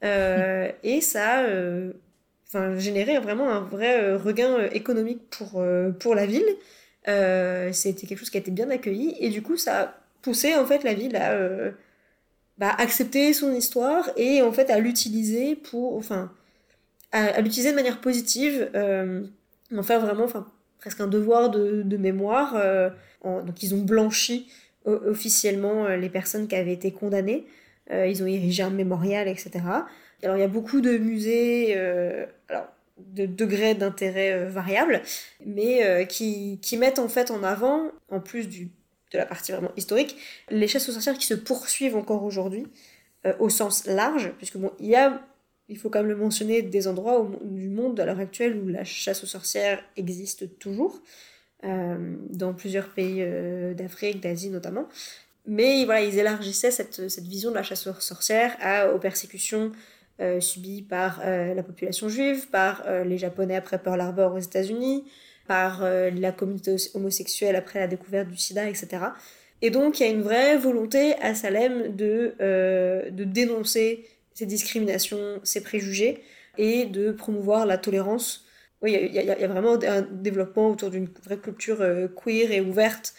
[0.02, 1.92] Euh, et ça a euh,
[2.78, 5.64] généré vraiment un vrai regain économique pour,
[6.00, 6.48] pour la ville.
[7.72, 10.66] C'était quelque chose qui a été bien accueilli et du coup ça a poussé en
[10.66, 11.36] fait la ville à
[12.58, 16.30] bah, accepter son histoire et en fait à l'utiliser pour, enfin,
[17.10, 19.24] à, l'utiliser de manière positive, euh,
[19.74, 20.46] en faire vraiment, enfin,
[20.78, 22.54] presque un devoir de, mémoire.
[22.56, 22.90] Euh,
[23.24, 24.48] donc ils ont blanchi
[24.84, 27.46] officiellement euh, les personnes qui avaient été condamnées.
[27.90, 29.50] ils ont érigé un mémorial, etc.
[30.22, 31.76] Alors il y a beaucoup de musées,
[32.48, 32.68] alors
[32.98, 35.02] de degrés d'intérêt variables,
[35.44, 38.70] mais qui, qui mettent en fait en avant, en plus du
[39.14, 40.16] de la partie vraiment historique,
[40.50, 42.66] les chasses aux sorcières qui se poursuivent encore aujourd'hui,
[43.24, 45.22] euh, au sens large, puisque bon, il y a,
[45.68, 48.84] il faut quand même le mentionner, des endroits du monde à l'heure actuelle où la
[48.84, 51.00] chasse aux sorcières existe toujours,
[51.64, 54.88] euh, dans plusieurs pays euh, d'Afrique, d'Asie notamment.
[55.46, 58.56] Mais voilà, ils élargissaient cette, vision de la chasse aux sorcières
[58.94, 59.72] aux persécutions
[60.40, 65.04] subies par la population juive, par les Japonais après Pearl Harbor aux États-Unis,
[65.46, 68.88] par euh, la communauté homosexuelle après la découverte du sida, etc.
[69.62, 75.40] Et donc il y a une vraie volonté à Salem de, euh, dénoncer ces discriminations,
[75.42, 76.22] ces préjugés,
[76.58, 78.46] et de promouvoir la tolérance.
[78.86, 83.14] Il y, a vraiment un développement autour d'une vraie culture euh, queer et ouverte.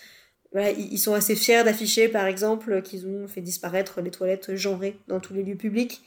[0.53, 5.19] Ils sont assez fiers d'afficher, par exemple, qu'ils ont fait disparaître les toilettes genrées dans
[5.19, 6.01] tous les lieux publics.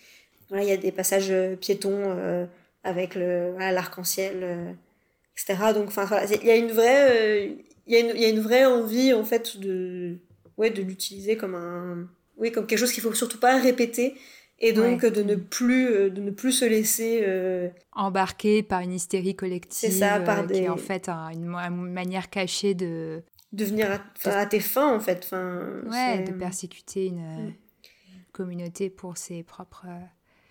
[0.52, 2.48] Il y a des passages piétons
[2.82, 4.76] avec l'arc-en-ciel
[5.74, 6.08] donc, enfin,
[6.40, 7.54] il y a une vraie, euh,
[7.86, 10.18] il y, a une vraie envie en fait de,
[10.56, 14.14] ouais, de l'utiliser comme un, oui, comme quelque chose qu'il faut surtout pas répéter
[14.60, 18.92] et donc de ne plus, euh, de ne plus se laisser euh, embarquer par une
[18.92, 19.92] hystérie collective.
[19.92, 20.54] Ça, par des...
[20.54, 23.88] qui est en fait une, manière cachée de de venir
[24.24, 25.22] à, tes fins en fait.
[25.24, 27.54] Enfin, ouais, de persécuter une, mm.
[28.32, 29.86] communauté pour ses propres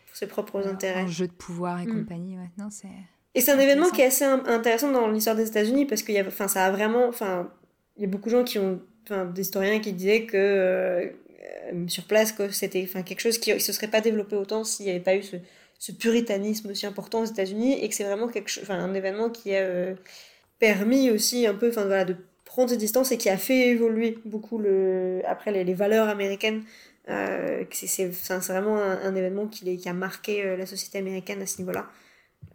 [0.07, 1.91] pour ses propres intérêts, jeu de pouvoir et mm.
[1.91, 2.37] compagnie.
[2.37, 2.87] Maintenant, c'est
[3.35, 6.19] et c'est un événement qui est assez intéressant dans l'histoire des États-Unis parce qu'il y
[6.19, 7.51] a, enfin, ça a vraiment, enfin,
[7.95, 12.05] il y a beaucoup de gens qui ont, enfin, d'historiens qui disaient que euh, sur
[12.05, 14.91] place, que c'était, enfin, quelque chose qui ne se serait pas développé autant s'il n'y
[14.91, 15.37] avait pas eu ce,
[15.79, 19.29] ce, puritanisme aussi important aux États-Unis et que c'est vraiment quelque chose, enfin, un événement
[19.29, 19.93] qui a euh,
[20.59, 24.17] permis aussi un peu, enfin, voilà, de prendre ses distances et qui a fait évoluer
[24.25, 26.63] beaucoup le, après les, les valeurs américaines.
[27.09, 31.59] Euh, c'est vraiment un, un événement qui, qui, a marqué la société américaine à ce
[31.59, 31.87] niveau-là.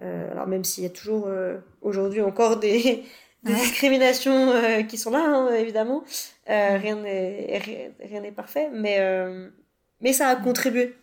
[0.03, 3.05] Euh, alors même s'il y a toujours euh, aujourd'hui encore des,
[3.45, 6.05] discriminations euh, qui sont là, hein, évidemment,
[6.47, 9.01] rien n'est rien n'est parfait, mais
[10.01, 10.97] mais ça a contribué,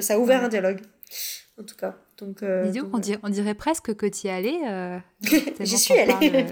[0.00, 0.80] ça a ouvert un dialogue,
[1.60, 1.96] en tout cas.
[2.18, 4.58] Donc, donc on, dirait, on, dirait, presque que tu y allé.
[5.60, 6.46] J'y suis allée.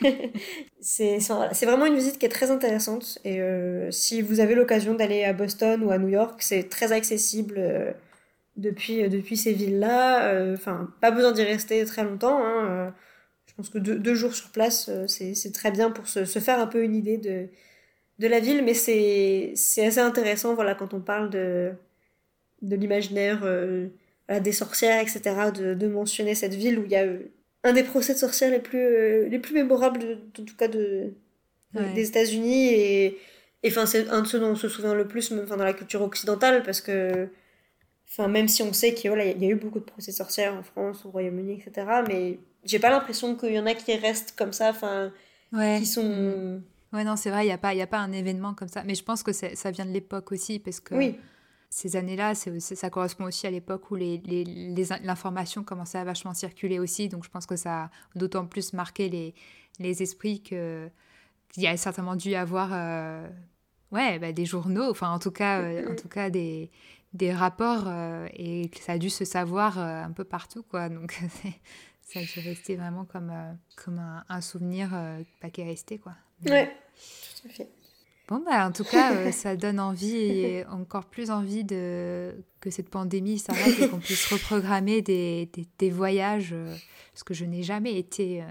[0.80, 1.18] c'est
[1.62, 3.18] vraiment une visite qui est très intéressante.
[3.24, 3.40] Et
[3.90, 7.94] si vous avez l'occasion d'aller à Boston ou à New York, c'est très accessible
[8.56, 10.32] depuis, euh, depuis ces villes-là.
[10.32, 12.44] Euh, enfin, pas besoin d'y rester très longtemps.
[12.44, 12.90] Hein, euh,
[13.46, 16.66] je pense que deux, jours sur place, c'est très bien pour se, se, faire un
[16.66, 17.48] peu une idée de,
[18.18, 21.72] de la ville, mais c'est assez intéressant voilà, quand on parle de,
[22.62, 23.42] de l'imaginaire
[24.30, 27.18] euh, des sorcières, etc., de, de, mentionner cette ville où il y a euh,
[27.62, 30.68] un des procès de sorcières les plus, euh, les plus mémorables, de, en tout cas,
[30.68, 31.12] de,
[31.94, 32.68] des États-Unis.
[32.72, 33.18] Et
[33.66, 36.00] enfin, c'est un de ceux dont on se souvient le plus, même, dans la culture
[36.00, 37.28] occidentale, parce que
[38.08, 40.62] enfin, même si on sait qu'il voilà, y, a eu beaucoup de procès sorcières en
[40.62, 44.52] France, au Royaume-Uni, etc., mais j'ai pas l'impression qu'il y en a qui restent comme
[44.52, 45.12] ça, enfin,
[45.78, 46.62] qui sont.
[46.92, 48.84] Ouais, non, c'est vrai, il n'y a, pas, a pas un événement comme ça.
[48.84, 51.18] Mais je pense que ça vient de l'époque aussi, parce que oui.
[51.70, 56.78] ces années-là, ça correspond aussi à l'époque où l'information les, les, commençait à vachement circuler
[56.78, 57.08] aussi.
[57.08, 59.34] Donc je pense que ça a d'autant plus marqué les,
[59.80, 60.90] les esprits qu'il
[61.56, 63.28] y a certainement dû y avoir euh,
[63.90, 66.70] ouais, bah, des journaux, enfin en tout cas, euh, en tout cas des,
[67.14, 70.62] des rapports, euh, et que ça a dû se savoir un peu partout.
[70.62, 70.88] quoi.
[70.88, 71.18] Donc
[72.02, 73.32] ça a dû rester vraiment comme,
[73.82, 74.90] comme un, souvenir
[75.40, 75.98] pas qui est resté.
[75.98, 76.12] quoi.
[76.44, 76.76] Ouais,
[77.42, 77.70] tout à fait.
[78.26, 82.70] Bon, bah, en tout cas, euh, ça donne envie, et encore plus envie de, que
[82.70, 86.74] cette pandémie s'arrête et qu'on puisse reprogrammer des, des, voyages, euh,
[87.12, 88.46] parce que je n'ai jamais été euh,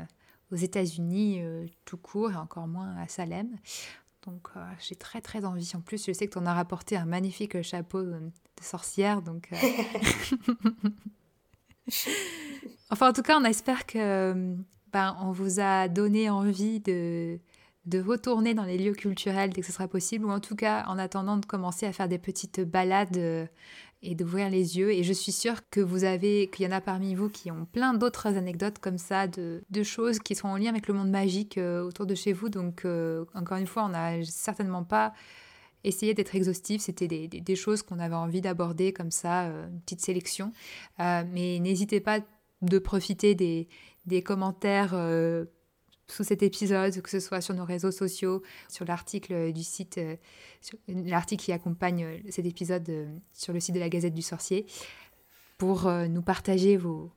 [0.51, 1.41] aux États-Unis
[1.85, 3.49] tout court, et encore moins à Salem.
[4.25, 4.47] Donc,
[4.79, 5.71] j'ai très, très envie.
[5.75, 8.19] En plus, je sais que tu en as rapporté un magnifique chapeau de,
[8.61, 9.49] sorcière, donc...
[12.89, 14.55] enfin, en tout cas, on espère que
[14.93, 17.39] ben, on vous a donné envie de
[17.85, 20.85] de retourner dans les lieux culturels dès que ce sera possible, ou en tout cas
[20.87, 23.45] en attendant de commencer à faire des petites balades euh,
[24.03, 24.91] et d'ouvrir les yeux.
[24.91, 27.65] Et je suis sûre que vous avez, qu'il y en a parmi vous qui ont
[27.65, 31.57] plein d'autres anecdotes comme ça, de, choses qui sont en lien avec le monde magique
[31.57, 32.49] euh, autour de chez vous.
[32.49, 35.13] Donc euh, encore une fois, on n'a certainement pas
[35.83, 36.81] essayé d'être exhaustif.
[36.81, 40.53] C'était des, choses qu'on avait envie d'aborder comme ça, une petite sélection.
[40.99, 42.19] mais n'hésitez pas
[42.61, 44.95] de profiter des commentaires
[46.07, 50.15] sous cet épisode, que ce soit sur nos réseaux sociaux, sur l'article du site, euh,
[50.87, 54.65] l'article qui accompagne euh, cet épisode euh, sur le site de la Gazette du Sorcier,
[55.57, 57.09] pour nous partager vos,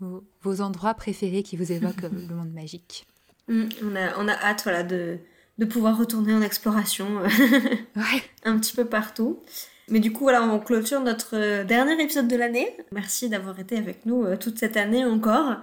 [0.00, 3.06] vos, endroits préférés qui vous évoquent le monde magique.
[3.48, 5.18] Mm, on, a, on a hâte voilà, de,
[5.58, 7.18] de pouvoir retourner en exploration
[8.44, 9.42] un petit peu partout.
[9.88, 12.76] Mais du coup, voilà, on clôture notre dernier épisode de l'année.
[12.92, 15.56] Merci d'avoir été avec nous toute cette année encore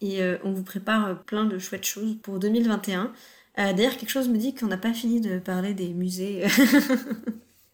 [0.00, 3.12] et euh, on vous prépare euh, plein de chouettes choses pour 2021.
[3.58, 6.44] Euh, d'ailleurs, quelque chose me dit qu'on n'a pas fini de parler des musées.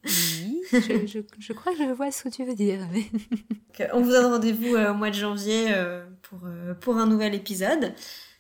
[0.05, 2.81] oui, je, je, crois que je vois ce que tu veux dire.
[3.93, 5.67] on vous donne rendez-vous au mois de janvier
[6.23, 6.41] pour,
[6.81, 7.93] pour un nouvel épisode.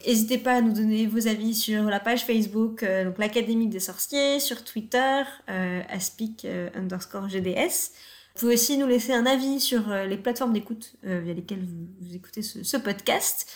[0.06, 4.40] N'hésitez pas à nous donner vos avis sur la page Facebook, donc l'Académie des sorciers,
[4.40, 7.92] sur Twitter, aspic underscore GDS.
[8.34, 12.14] Vous pouvez aussi nous laisser un avis sur les plateformes d'écoute via lesquelles vous, vous
[12.16, 13.46] écoutez ce, ce podcast.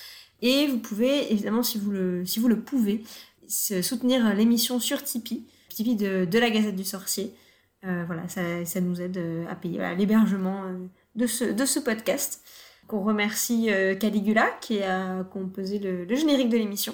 [0.42, 3.04] Et vous pouvez, évidemment, si vous le, si vous le pouvez,
[3.46, 7.34] soutenir l'émission sur Tipeee, Tipeee de, de, la Gazette du Sorcier.
[7.84, 10.76] Euh, voilà, ça, ça, nous aide euh, à payer l'hébergement euh,
[11.14, 12.42] de, ce, de ce podcast.
[12.86, 13.68] Qu'on remercie
[14.00, 16.92] Caligula qui a composé le, le générique de l'émission.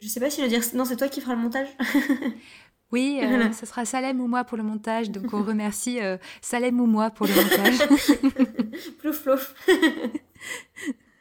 [0.00, 0.62] Je sais pas si le dire.
[0.74, 1.68] Non, c'est toi qui feras le montage
[2.90, 3.20] Oui,
[3.52, 5.12] ce sera Salem ou moi pour le montage.
[5.12, 6.00] Donc on remercie
[6.42, 7.78] Salem ou moi pour le montage.
[8.98, 9.54] plouf plouf.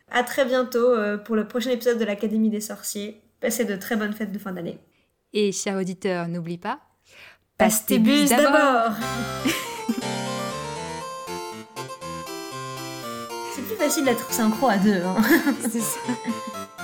[0.10, 3.22] À très bientôt euh, pour le prochain épisode de l'Académie des sorciers.
[3.42, 4.80] Passez de très bonnes fêtes de fin d'année.
[5.34, 6.80] Et chers auditeurs, n'oublie pas,
[7.58, 8.94] passe tes bus d'abord
[13.54, 15.02] C'est plus facile d'être synchro à deux.
[15.04, 15.18] Hein.
[15.70, 16.00] C'est ça.